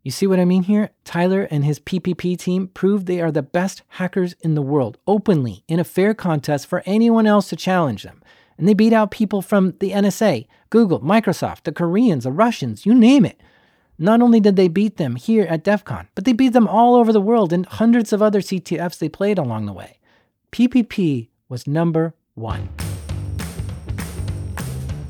You 0.03 0.09
see 0.09 0.25
what 0.25 0.39
I 0.39 0.45
mean 0.45 0.63
here? 0.63 0.89
Tyler 1.05 1.47
and 1.51 1.63
his 1.63 1.79
PPP 1.79 2.37
team 2.37 2.69
proved 2.69 3.05
they 3.05 3.21
are 3.21 3.31
the 3.31 3.43
best 3.43 3.83
hackers 3.87 4.33
in 4.41 4.55
the 4.55 4.61
world, 4.61 4.97
openly, 5.05 5.63
in 5.67 5.79
a 5.79 5.83
fair 5.83 6.15
contest 6.15 6.65
for 6.65 6.81
anyone 6.87 7.27
else 7.27 7.49
to 7.49 7.55
challenge 7.55 8.03
them. 8.03 8.23
And 8.57 8.67
they 8.67 8.73
beat 8.73 8.93
out 8.93 9.11
people 9.11 9.41
from 9.41 9.75
the 9.79 9.91
NSA, 9.91 10.47
Google, 10.71 11.01
Microsoft, 11.01 11.63
the 11.63 11.71
Koreans, 11.71 12.23
the 12.23 12.31
Russians, 12.31 12.85
you 12.85 12.95
name 12.95 13.25
it. 13.25 13.39
Not 13.99 14.21
only 14.21 14.39
did 14.39 14.55
they 14.55 14.67
beat 14.67 14.97
them 14.97 15.15
here 15.15 15.45
at 15.45 15.63
DEF 15.63 15.85
CON, 15.85 16.07
but 16.15 16.25
they 16.25 16.33
beat 16.33 16.53
them 16.53 16.67
all 16.67 16.95
over 16.95 17.13
the 17.13 17.21
world 17.21 17.53
in 17.53 17.65
hundreds 17.65 18.11
of 18.11 18.21
other 18.21 18.41
CTFs 18.41 18.97
they 18.97 19.09
played 19.09 19.37
along 19.37 19.67
the 19.67 19.73
way. 19.73 19.99
PPP 20.51 21.29
was 21.47 21.67
number 21.67 22.15
one. 22.33 22.69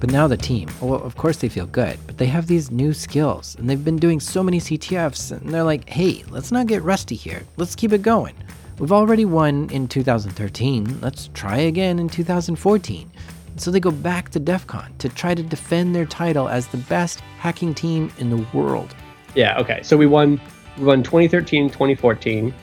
But 0.01 0.11
now 0.11 0.27
the 0.27 0.35
team, 0.35 0.67
well, 0.81 1.01
of 1.01 1.15
course 1.15 1.37
they 1.37 1.47
feel 1.47 1.67
good, 1.67 1.97
but 2.07 2.17
they 2.17 2.25
have 2.25 2.47
these 2.47 2.71
new 2.71 2.91
skills 2.91 3.55
and 3.55 3.69
they've 3.69 3.85
been 3.85 3.97
doing 3.97 4.19
so 4.19 4.43
many 4.43 4.59
CTFs 4.59 5.31
and 5.31 5.49
they're 5.49 5.63
like, 5.63 5.87
hey, 5.87 6.25
let's 6.29 6.51
not 6.51 6.67
get 6.67 6.81
rusty 6.81 7.15
here. 7.15 7.43
Let's 7.55 7.75
keep 7.75 7.93
it 7.93 8.01
going. 8.01 8.35
We've 8.79 8.91
already 8.91 9.25
won 9.25 9.69
in 9.69 9.87
2013. 9.87 10.99
Let's 10.99 11.29
try 11.33 11.57
again 11.59 11.99
in 11.99 12.09
2014. 12.09 13.11
So 13.57 13.71
they 13.71 13.79
go 13.79 13.91
back 13.91 14.29
to 14.31 14.39
DEF 14.39 14.65
CON 14.67 14.91
to 14.97 15.07
try 15.07 15.35
to 15.35 15.43
defend 15.43 15.95
their 15.95 16.07
title 16.07 16.49
as 16.49 16.67
the 16.67 16.77
best 16.77 17.19
hacking 17.37 17.73
team 17.73 18.11
in 18.17 18.29
the 18.29 18.45
world. 18.57 18.93
yeah 19.35 19.57
okay 19.57 19.81
so 19.83 19.95
we 19.95 20.07
won 20.07 20.41
we 20.77 20.83
won 20.83 21.03
2013 21.03 21.69
2014 21.69 22.53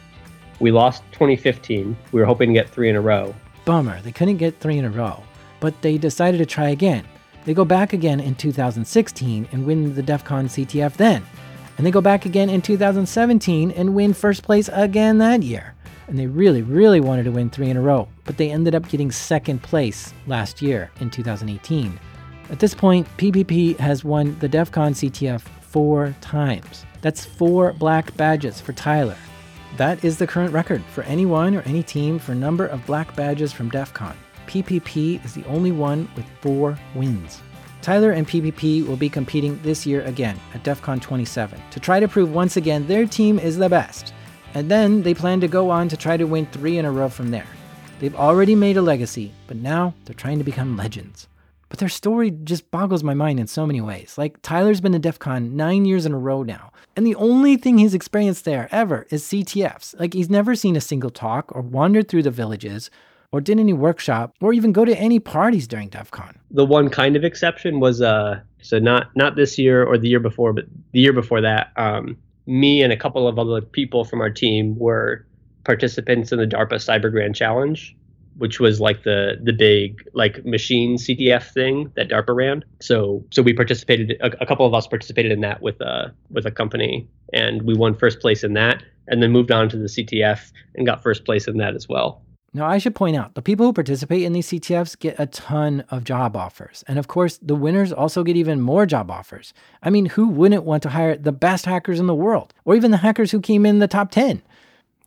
we 0.60 0.70
lost 0.70 1.02
2015 1.12 1.96
we 2.12 2.20
were 2.20 2.26
hoping 2.26 2.48
to 2.50 2.54
get 2.54 2.68
three 2.68 2.90
in 2.90 2.96
a 2.96 3.00
row 3.00 3.34
Bummer, 3.68 4.00
they 4.00 4.12
couldn't 4.12 4.38
get 4.38 4.58
three 4.60 4.78
in 4.78 4.86
a 4.86 4.90
row, 4.90 5.22
but 5.60 5.82
they 5.82 5.98
decided 5.98 6.38
to 6.38 6.46
try 6.46 6.70
again. 6.70 7.04
They 7.48 7.54
go 7.54 7.64
back 7.64 7.94
again 7.94 8.20
in 8.20 8.34
2016 8.34 9.48
and 9.52 9.64
win 9.64 9.94
the 9.94 10.02
DEF 10.02 10.22
CON 10.22 10.48
CTF 10.48 10.98
then. 10.98 11.24
And 11.78 11.86
they 11.86 11.90
go 11.90 12.02
back 12.02 12.26
again 12.26 12.50
in 12.50 12.60
2017 12.60 13.70
and 13.70 13.94
win 13.94 14.12
first 14.12 14.42
place 14.42 14.68
again 14.70 15.16
that 15.16 15.42
year. 15.42 15.74
And 16.08 16.18
they 16.18 16.26
really, 16.26 16.60
really 16.60 17.00
wanted 17.00 17.22
to 17.22 17.30
win 17.30 17.48
three 17.48 17.70
in 17.70 17.78
a 17.78 17.80
row, 17.80 18.06
but 18.24 18.36
they 18.36 18.50
ended 18.50 18.74
up 18.74 18.86
getting 18.90 19.10
second 19.10 19.62
place 19.62 20.12
last 20.26 20.60
year 20.60 20.90
in 21.00 21.08
2018. 21.08 21.98
At 22.50 22.58
this 22.58 22.74
point, 22.74 23.08
PPP 23.16 23.78
has 23.78 24.04
won 24.04 24.38
the 24.40 24.48
DEF 24.48 24.70
CON 24.70 24.92
CTF 24.92 25.40
four 25.40 26.14
times. 26.20 26.84
That's 27.00 27.24
four 27.24 27.72
black 27.72 28.14
badges 28.18 28.60
for 28.60 28.74
Tyler. 28.74 29.16
That 29.78 30.04
is 30.04 30.18
the 30.18 30.26
current 30.26 30.52
record 30.52 30.84
for 30.92 31.02
anyone 31.04 31.54
or 31.54 31.62
any 31.62 31.82
team 31.82 32.18
for 32.18 32.34
number 32.34 32.66
of 32.66 32.84
black 32.84 33.16
badges 33.16 33.54
from 33.54 33.70
DEF 33.70 33.94
CON. 33.94 34.14
PPP 34.48 35.24
is 35.24 35.34
the 35.34 35.44
only 35.44 35.72
one 35.72 36.10
with 36.16 36.24
four 36.40 36.78
wins. 36.94 37.42
Tyler 37.82 38.12
and 38.12 38.26
PPP 38.26 38.86
will 38.86 38.96
be 38.96 39.08
competing 39.08 39.60
this 39.62 39.86
year 39.86 40.02
again 40.02 40.40
at 40.54 40.64
DEF 40.64 40.82
CON 40.82 40.98
27 40.98 41.60
to 41.70 41.78
try 41.78 42.00
to 42.00 42.08
prove 42.08 42.32
once 42.32 42.56
again 42.56 42.86
their 42.86 43.06
team 43.06 43.38
is 43.38 43.58
the 43.58 43.68
best. 43.68 44.12
And 44.54 44.70
then 44.70 45.02
they 45.02 45.14
plan 45.14 45.40
to 45.40 45.48
go 45.48 45.70
on 45.70 45.88
to 45.88 45.96
try 45.96 46.16
to 46.16 46.26
win 46.26 46.46
three 46.46 46.78
in 46.78 46.86
a 46.86 46.90
row 46.90 47.08
from 47.08 47.30
there. 47.30 47.46
They've 48.00 48.14
already 48.14 48.54
made 48.54 48.76
a 48.76 48.82
legacy, 48.82 49.32
but 49.46 49.58
now 49.58 49.94
they're 50.04 50.14
trying 50.14 50.38
to 50.38 50.44
become 50.44 50.76
legends. 50.76 51.28
But 51.68 51.78
their 51.78 51.88
story 51.90 52.30
just 52.30 52.70
boggles 52.70 53.04
my 53.04 53.12
mind 53.12 53.38
in 53.38 53.46
so 53.46 53.66
many 53.66 53.82
ways. 53.82 54.16
Like, 54.16 54.40
Tyler's 54.40 54.80
been 54.80 54.92
to 54.92 54.98
DEF 54.98 55.18
CON 55.18 55.54
nine 55.54 55.84
years 55.84 56.06
in 56.06 56.14
a 56.14 56.18
row 56.18 56.42
now, 56.42 56.72
and 56.96 57.06
the 57.06 57.14
only 57.16 57.56
thing 57.56 57.76
he's 57.76 57.94
experienced 57.94 58.46
there 58.46 58.68
ever 58.72 59.06
is 59.10 59.24
CTFs. 59.24 59.98
Like, 60.00 60.14
he's 60.14 60.30
never 60.30 60.54
seen 60.54 60.76
a 60.76 60.80
single 60.80 61.10
talk 61.10 61.54
or 61.54 61.60
wandered 61.60 62.08
through 62.08 62.22
the 62.22 62.30
villages 62.30 62.90
or 63.32 63.40
did 63.40 63.60
any 63.60 63.72
workshop 63.72 64.34
or 64.40 64.52
even 64.52 64.72
go 64.72 64.84
to 64.84 64.96
any 64.98 65.18
parties 65.18 65.66
during 65.66 65.88
DEF 65.88 66.10
CON. 66.10 66.38
The 66.50 66.64
one 66.64 66.88
kind 66.88 67.16
of 67.16 67.24
exception 67.24 67.80
was 67.80 68.00
uh 68.00 68.40
so 68.62 68.78
not 68.78 69.14
not 69.16 69.36
this 69.36 69.58
year 69.58 69.84
or 69.84 69.98
the 69.98 70.08
year 70.08 70.20
before, 70.20 70.52
but 70.52 70.64
the 70.92 71.00
year 71.00 71.12
before 71.12 71.40
that, 71.40 71.72
um, 71.76 72.16
me 72.46 72.82
and 72.82 72.92
a 72.92 72.96
couple 72.96 73.28
of 73.28 73.38
other 73.38 73.60
people 73.60 74.04
from 74.04 74.20
our 74.20 74.30
team 74.30 74.76
were 74.78 75.26
participants 75.64 76.32
in 76.32 76.38
the 76.38 76.46
DARPA 76.46 76.74
Cyber 76.74 77.10
Grand 77.10 77.36
Challenge, 77.36 77.96
which 78.38 78.58
was 78.58 78.80
like 78.80 79.04
the 79.04 79.38
the 79.42 79.52
big 79.52 80.02
like 80.12 80.44
machine 80.44 80.96
CTF 80.96 81.52
thing 81.52 81.92
that 81.94 82.08
DARPA 82.08 82.34
ran. 82.34 82.64
So 82.80 83.24
so 83.30 83.42
we 83.42 83.52
participated. 83.52 84.16
A, 84.20 84.42
a 84.42 84.46
couple 84.46 84.66
of 84.66 84.74
us 84.74 84.86
participated 84.86 85.30
in 85.30 85.40
that 85.42 85.62
with 85.62 85.80
a 85.80 86.12
with 86.30 86.46
a 86.46 86.50
company, 86.50 87.08
and 87.32 87.62
we 87.62 87.74
won 87.74 87.94
first 87.94 88.20
place 88.20 88.42
in 88.42 88.54
that, 88.54 88.82
and 89.06 89.22
then 89.22 89.30
moved 89.30 89.52
on 89.52 89.68
to 89.68 89.76
the 89.76 89.86
CTF 89.86 90.50
and 90.74 90.86
got 90.86 91.02
first 91.02 91.24
place 91.24 91.46
in 91.46 91.58
that 91.58 91.76
as 91.76 91.88
well. 91.88 92.22
Now, 92.54 92.66
I 92.66 92.78
should 92.78 92.94
point 92.94 93.14
out 93.14 93.34
the 93.34 93.42
people 93.42 93.66
who 93.66 93.74
participate 93.74 94.22
in 94.22 94.32
these 94.32 94.48
CTFs 94.48 94.98
get 94.98 95.16
a 95.18 95.26
ton 95.26 95.84
of 95.90 96.04
job 96.04 96.34
offers. 96.34 96.82
And 96.88 96.98
of 96.98 97.06
course, 97.06 97.38
the 97.42 97.54
winners 97.54 97.92
also 97.92 98.24
get 98.24 98.36
even 98.36 98.62
more 98.62 98.86
job 98.86 99.10
offers. 99.10 99.52
I 99.82 99.90
mean, 99.90 100.06
who 100.06 100.28
wouldn't 100.28 100.64
want 100.64 100.82
to 100.84 100.88
hire 100.88 101.14
the 101.14 101.32
best 101.32 101.66
hackers 101.66 102.00
in 102.00 102.06
the 102.06 102.14
world, 102.14 102.54
or 102.64 102.74
even 102.74 102.90
the 102.90 102.98
hackers 102.98 103.32
who 103.32 103.40
came 103.40 103.66
in 103.66 103.80
the 103.80 103.86
top 103.86 104.10
10? 104.10 104.42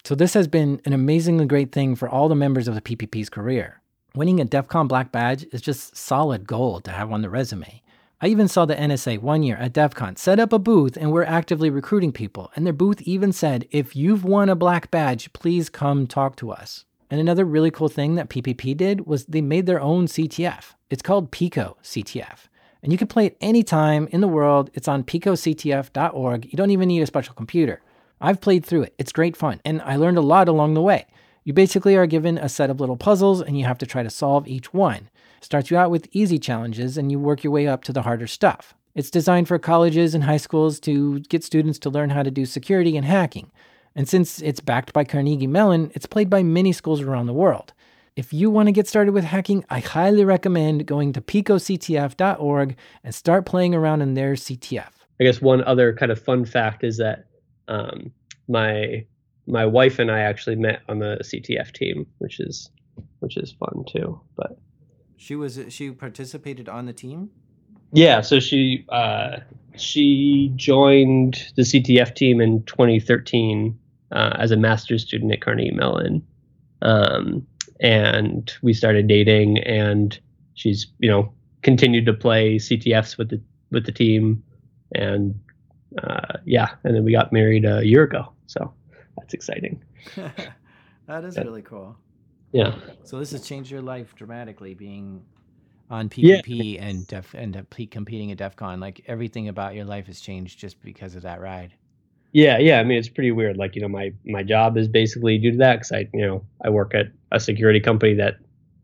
So, 0.04 0.14
this 0.14 0.36
has 0.36 0.48
been 0.48 0.82
an 0.86 0.94
amazingly 0.94 1.46
great 1.46 1.72
thing 1.72 1.96
for 1.96 2.08
all 2.08 2.30
the 2.30 2.36
members 2.36 2.68
of 2.68 2.76
the 2.76 2.82
PPP's 2.82 3.30
career. 3.30 3.82
Winning 4.14 4.39
a 4.39 4.46
DEF 4.46 4.68
CON 4.68 4.88
Black 4.88 5.12
Badge 5.12 5.46
is 5.52 5.62
just 5.62 5.96
solid 5.96 6.46
gold 6.46 6.84
to 6.84 6.92
have 6.92 7.12
on 7.12 7.22
the 7.22 7.30
resume. 7.30 7.82
I 8.20 8.28
even 8.28 8.48
saw 8.48 8.66
the 8.66 8.76
NSA 8.76 9.20
one 9.20 9.42
year 9.42 9.58
at 9.58 9.74
DEF 9.74 9.96
CON 9.96 10.16
set 10.16 10.39
up 10.39 10.54
a 10.54 10.60
booth 10.60 10.96
and 10.96 11.12
we're 11.12 11.24
actively 11.24 11.72
recruiting 11.72 12.12
people. 12.12 12.52
And 12.56 12.66
their 12.66 12.74
booth 12.74 13.02
even 13.02 13.32
said, 13.32 13.68
if 13.72 13.96
you've 13.96 14.24
won 14.24 14.48
a 14.48 14.56
black 14.56 14.92
badge, 14.92 15.34
please 15.34 15.70
come 15.70 16.06
talk 16.06 16.36
to 16.36 16.52
us. 16.52 16.86
And 17.12 17.20
another 17.20 17.43
really 17.43 17.72
cool 17.72 17.89
thing 17.89 18.16
that 18.16 18.30
PPP 18.30 18.76
did 18.78 19.05
was 19.05 19.26
they 19.26 19.41
made 19.41 19.66
their 19.66 19.82
own 19.82 20.07
CTF. 20.07 20.74
It's 20.89 21.01
called 21.01 21.30
Pico 21.30 21.76
CTF. 21.84 22.47
And 22.82 22.91
you 22.91 22.97
can 22.97 23.07
play 23.07 23.26
it 23.26 23.38
anytime 23.41 24.07
in 24.07 24.22
the 24.22 24.30
world. 24.30 24.72
It's 24.74 24.88
on 24.88 25.03
picoctf.org. 25.03 26.45
You 26.45 26.57
don't 26.57 26.72
even 26.72 26.88
need 26.88 27.01
a 27.01 27.05
special 27.05 27.36
computer. 27.36 27.82
I've 28.22 28.39
played 28.39 28.66
through 28.66 28.84
it. 28.84 28.93
It's 28.97 29.12
great 29.12 29.36
fun. 29.36 29.59
And 29.66 29.82
I 29.82 29.97
learned 29.97 30.18
a 30.18 30.22
lot 30.22 30.47
along 30.47 30.74
the 30.74 30.82
way. 30.82 31.05
You 31.43 31.51
basically 31.51 31.97
are 31.97 32.07
given 32.07 32.38
a 32.38 32.47
set 32.47 32.70
of 32.70 32.80
little 32.80 32.97
puzzles 32.97 33.41
and 33.41 33.59
you 33.59 33.66
have 33.66 33.78
to 33.80 33.86
try 33.86 34.03
to 34.03 34.09
solve 34.09 34.47
each 34.47 34.74
one. 34.74 35.09
It 35.38 35.43
starts 35.43 35.70
you 35.70 35.78
out 35.78 35.91
with 35.91 36.07
easy 36.14 36.39
challenges 36.39 36.97
and 36.97 37.12
you 37.12 37.20
work 37.20 37.43
your 37.43 37.51
way 37.51 37.68
up 37.68 37.84
to 37.86 37.93
the 37.93 38.03
harder 38.03 38.28
stuff. 38.28 38.74
It's 38.95 39.12
designed 39.12 39.49
for 39.49 39.59
colleges 39.59 40.16
and 40.16 40.24
high 40.24 40.38
schools 40.38 40.80
to 40.82 41.20
get 41.22 41.43
students 41.43 41.80
to 41.80 41.89
learn 41.89 42.12
how 42.12 42.24
to 42.24 42.32
do 42.32 42.45
security 42.45 42.95
and 42.95 43.05
hacking. 43.05 43.51
And 43.96 44.08
since 44.08 44.42
it's 44.42 44.60
backed 44.60 44.94
by 44.94 45.04
Carnegie 45.04 45.48
Mellon, 45.48 45.92
it's 45.94 46.06
played 46.06 46.30
by 46.30 46.44
many 46.44 46.72
schools 46.72 47.02
around 47.02 47.26
the 47.26 47.34
world. 47.34 47.74
If 48.16 48.34
you 48.34 48.50
want 48.50 48.68
to 48.68 48.72
get 48.72 48.88
started 48.88 49.14
with 49.14 49.24
hacking, 49.24 49.64
I 49.70 49.80
highly 49.80 50.26
recommend 50.26 50.86
going 50.86 51.14
to 51.14 51.22
picoctf.org 51.22 52.76
and 53.04 53.16
start 53.16 53.46
playing 53.46 53.74
around 53.74 54.02
in 54.02 54.14
their 54.14 54.34
CTF. 54.34 54.89
I 55.20 55.24
guess 55.24 55.42
one 55.42 55.64
other 55.64 55.94
kind 55.94 56.12
of 56.12 56.22
fun 56.22 56.46
fact 56.46 56.84
is 56.84 56.98
that 56.98 57.26
um, 57.68 58.12
my 58.48 59.06
my 59.48 59.66
wife 59.66 60.00
and 60.00 60.12
I 60.12 60.20
actually 60.20 60.56
met 60.56 60.82
on 60.88 61.00
the 61.00 61.20
CTF 61.24 61.72
team, 61.74 62.06
which 62.20 62.39
is 62.39 62.70
which 63.20 63.38
is 63.38 63.52
fun 63.52 63.86
too. 63.88 64.20
But 64.36 64.58
she 65.16 65.36
was 65.36 65.60
she 65.70 65.92
participated 65.92 66.68
on 66.68 66.86
the 66.86 66.94
team. 66.94 67.30
Yeah, 67.94 68.22
so 68.22 68.39
she 68.39 68.86
uh, 68.89 69.38
she 69.76 70.52
joined 70.56 71.52
the 71.56 71.64
CTF 71.64 72.16
team 72.16 72.42
in 72.42 72.64
2013 72.64 73.78
uh, 74.12 74.36
as 74.38 74.51
a 74.51 74.57
master's 74.57 75.03
student 75.03 75.32
at 75.32 75.41
Carnegie 75.41 75.72
Mellon. 75.72 76.26
Um, 76.82 77.45
and 77.80 78.51
we 78.62 78.74
started 78.74 79.07
dating 79.07 79.59
and 79.59 80.20
she's, 80.53 80.88
you 80.99 81.09
know, 81.09 81.34
continued 81.62 82.05
to 82.05 82.14
play 82.14 82.57
CTFs 82.57 83.18
with 83.18 83.30
the, 83.30 83.41
with 83.72 83.86
the 83.86 83.91
team. 83.91 84.43
And, 84.95 85.39
uh, 86.03 86.38
yeah, 86.45 86.70
and 86.84 86.95
then 86.95 87.03
we 87.03 87.12
got 87.12 87.32
married 87.32 87.66
a 87.66 87.86
year 87.86 88.03
ago. 88.03 88.32
So 88.47 88.74
that's 89.18 89.34
exciting. 89.34 89.82
that 90.16 91.24
is 91.24 91.38
really 91.38 91.62
cool. 91.62 91.95
Yeah. 92.51 92.76
So 93.03 93.20
this 93.20 93.32
has 93.32 93.41
changed 93.45 93.72
your 93.72 93.82
life 93.82 94.14
dramatically 94.16 94.74
being 94.74 95.24
on 95.89 96.09
PPP 96.09 96.76
yeah. 96.76 96.84
and 96.84 97.07
def 97.07 97.34
and 97.34 97.66
competing 97.91 98.32
at 98.32 98.38
DEF 98.38 98.55
CON. 98.55 98.80
Like 98.80 99.01
everything 99.07 99.47
about 99.47 99.76
your 99.76 99.86
life 99.86 100.07
has 100.07 100.20
changed 100.20 100.59
just 100.59 100.82
because 100.82 101.16
of 101.16 101.24
that 101.24 101.41
ride. 101.41 101.74
Yeah, 102.34 102.58
yeah. 102.60 102.80
I 102.80 102.84
mean, 102.84 102.98
it's 102.98 103.10
pretty 103.10 103.32
weird. 103.32 103.58
Like, 103.58 103.76
you 103.76 103.82
know, 103.82 103.90
my 103.90 104.14
my 104.26 104.44
job 104.44 104.78
is 104.78 104.88
basically 104.88 105.38
due 105.38 105.52
to 105.52 105.58
that 105.58 105.76
because 105.76 105.92
I, 105.92 106.10
you 106.14 106.26
know, 106.26 106.44
I 106.64 106.70
work 106.70 106.96
at 106.96 107.08
a 107.32 107.40
security 107.40 107.80
company 107.80 108.14
that 108.16 108.36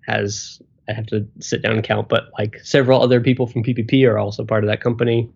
has 0.06 0.62
I 0.90 0.94
have 0.94 1.08
to 1.08 1.28
sit 1.40 1.62
down 1.62 1.74
and 1.74 1.84
count, 1.84 2.10
but 2.10 2.30
like 2.38 2.60
several 2.64 3.02
other 3.02 3.22
people 3.22 3.48
from 3.48 3.64
PPP 3.64 4.08
are 4.10 4.18
also 4.18 4.44
part 4.44 4.64
of 4.64 4.70
that 4.70 4.82
company. 4.82 5.30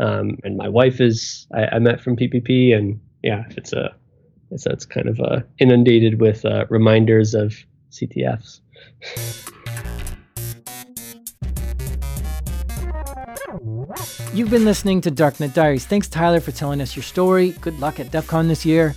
Um, 0.00 0.38
and 0.44 0.56
my 0.56 0.68
wife 0.68 1.00
is 1.00 1.46
I, 1.52 1.66
I, 1.66 1.78
met 1.80 2.00
from 2.00 2.16
PPP, 2.16 2.76
and 2.76 3.00
yeah, 3.22 3.44
it's 3.56 3.72
a 3.72 3.94
it's 4.50 4.64
it's 4.64 4.84
kind 4.84 5.08
of 5.08 5.20
uh, 5.20 5.40
inundated 5.58 6.20
with 6.20 6.44
uh, 6.44 6.66
reminders 6.68 7.34
of 7.34 7.56
CTFs. 7.90 8.60
You've 14.32 14.50
been 14.50 14.64
listening 14.64 15.00
to 15.02 15.10
Darknet 15.10 15.54
Diaries. 15.54 15.86
Thanks, 15.86 16.08
Tyler, 16.08 16.40
for 16.40 16.52
telling 16.52 16.80
us 16.80 16.94
your 16.96 17.02
story. 17.02 17.50
Good 17.60 17.78
luck 17.80 17.98
at 17.98 18.10
DEF 18.10 18.26
CON 18.26 18.48
this 18.48 18.64
year. 18.64 18.94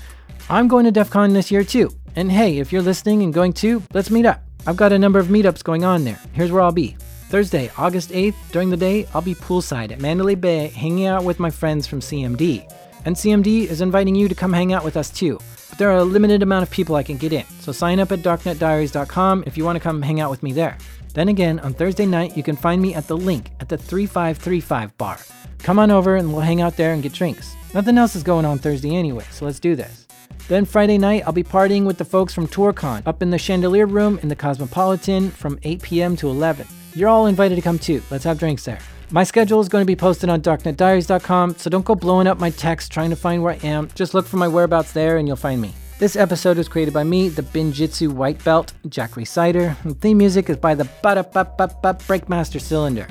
I'm 0.49 0.68
going 0.68 0.86
to 0.86 0.91
DEF 0.91 1.09
CON 1.09 1.34
this 1.34 1.51
year 1.51 1.64
too. 1.64 1.91
And 2.16 2.32
hey, 2.32 2.59
if 2.59 2.72
you're 2.72 2.82
listening 2.82 3.24
and 3.24 3.34
going 3.34 3.53
too, 3.53 3.82
let's 3.93 4.12
meet 4.12 4.26
up. 4.26 4.43
I've 4.68 4.78
got 4.78 4.91
a 4.91 4.99
number 4.99 5.20
of 5.20 5.28
meetups 5.28 5.64
going 5.64 5.84
on 5.84 6.03
there. 6.03 6.20
Here's 6.34 6.51
where 6.51 6.62
I'll 6.62 6.72
be. 6.72 6.95
Thursday, 7.30 7.72
August 7.78 8.09
8th, 8.09 8.36
during 8.51 8.70
the 8.70 8.78
day, 8.78 9.07
I'll 9.14 9.22
be 9.22 9.34
poolside 9.34 9.91
at 9.91 10.01
Mandalay 10.01 10.36
Bay 10.36 10.68
hanging 10.68 11.05
out 11.05 11.24
with 11.24 11.39
my 11.39 11.49
friends 11.49 11.88
from 11.88 12.01
CMD. 12.01 12.70
And 13.05 13.16
CMD 13.16 13.66
is 13.66 13.82
inviting 13.82 14.16
you 14.16 14.28
to 14.28 14.36
come 14.36 14.53
hang 14.53 14.74
out 14.74 14.84
with 14.84 14.97
us 14.97 15.09
too. 15.09 15.39
But 15.70 15.80
there 15.80 15.89
are 15.89 15.97
a 15.97 16.03
limited 16.03 16.43
amount 16.43 16.64
of 16.64 16.70
people 16.70 16.95
I 16.95 17.03
can 17.03 17.18
get 17.18 17.32
in, 17.32 17.45
so 17.62 17.72
sign 17.72 17.99
up 17.99 18.12
at 18.12 18.20
darknetdiaries.com 18.20 19.45
if 19.47 19.57
you 19.57 19.64
want 19.64 19.78
to 19.78 19.80
come 19.80 20.01
hang 20.01 20.20
out 20.20 20.30
with 20.30 20.43
me 20.43 20.51
there. 20.51 20.78
Then 21.14 21.28
again, 21.28 21.59
on 21.59 21.74
Thursday 21.74 22.05
night, 22.05 22.38
you 22.38 22.43
can 22.43 22.55
find 22.55 22.82
me 22.82 22.93
at 22.95 23.07
the 23.07 23.18
LINQ 23.18 23.47
at 23.59 23.70
the 23.70 23.78
3535 23.78 24.97
bar. 24.97 25.18
Come 25.59 25.80
on 25.80 25.91
over 25.91 26.16
and 26.16 26.32
we'll 26.32 26.41
hang 26.41 26.62
out 26.62 26.78
there 26.78 26.93
and 26.93 27.03
get 27.03 27.14
drinks. 27.14 27.55
Nothing 27.74 27.97
else 27.97 28.16
is 28.16 28.24
going 28.24 28.45
on 28.45 28.59
Thursday 28.59 28.95
anyway, 28.95 29.26
so 29.32 29.45
let's 29.45 29.59
do 29.59 29.76
this. 29.76 30.07
Then 30.47 30.66
Friday 30.66 30.97
night, 30.97 31.24
I'll 31.26 31.34
be 31.34 31.43
partying 31.43 31.86
with 31.86 31.97
the 31.97 32.05
folks 32.05 32.34
from 32.34 32.47
TourCon 32.47 33.03
up 33.05 33.22
in 33.22 33.30
the 33.30 33.38
Chandelier 33.38 33.86
Room 33.86 34.20
in 34.22 34.30
the 34.30 34.36
Cosmopolitan 34.36 35.32
from 35.32 35.59
8 35.64 35.82
p.m. 35.82 36.16
to 36.18 36.30
11. 36.30 36.68
You're 36.93 37.09
all 37.09 37.28
invited 37.28 37.55
to 37.55 37.62
come 37.62 37.80
too. 37.80 38.01
Let's 38.09 38.24
have 38.24 38.39
drinks 38.39 38.66
there. 38.66 38.80
My 39.12 39.24
schedule 39.24 39.59
is 39.59 39.70
going 39.70 39.82
to 39.82 39.86
be 39.86 39.95
posted 39.95 40.30
on 40.30 40.41
darknetdiaries.com, 40.41 41.55
so 41.55 41.70
don't 41.70 41.86
go 41.86 41.95
blowing 41.95 42.28
up 42.28 42.39
my 42.39 42.49
text 42.49 42.91
trying 42.91 43.09
to 43.09 43.16
find 43.16 43.43
where 43.43 43.53
I 43.53 43.68
am. 43.68 43.89
Just 43.93 44.14
look 44.14 44.26
for 44.26 44.38
my 44.38 44.47
whereabouts 44.47 44.93
there 44.93 45.18
and 45.18 45.28
you'll 45.28 45.38
find 45.38 45.62
me. 45.62 45.74
This 46.02 46.16
episode 46.16 46.58
was 46.58 46.68
created 46.68 46.95
by 46.95 47.04
me, 47.04 47.30
the 47.30 47.43
Binjitsu 47.43 48.12
White 48.12 48.43
Belt, 48.43 48.74
Jack 48.89 49.12
Rhysider. 49.12 49.80
The 49.84 49.93
theme 49.93 50.18
music 50.18 50.49
is 50.49 50.58
by 50.58 50.74
the 50.74 50.89
Ba 51.04 51.14
Da 51.14 51.22
Ba 51.22 51.47
Ba 51.56 51.68
Ba 51.80 51.93
Breakmaster 51.93 52.60
Cylinder. 52.60 53.06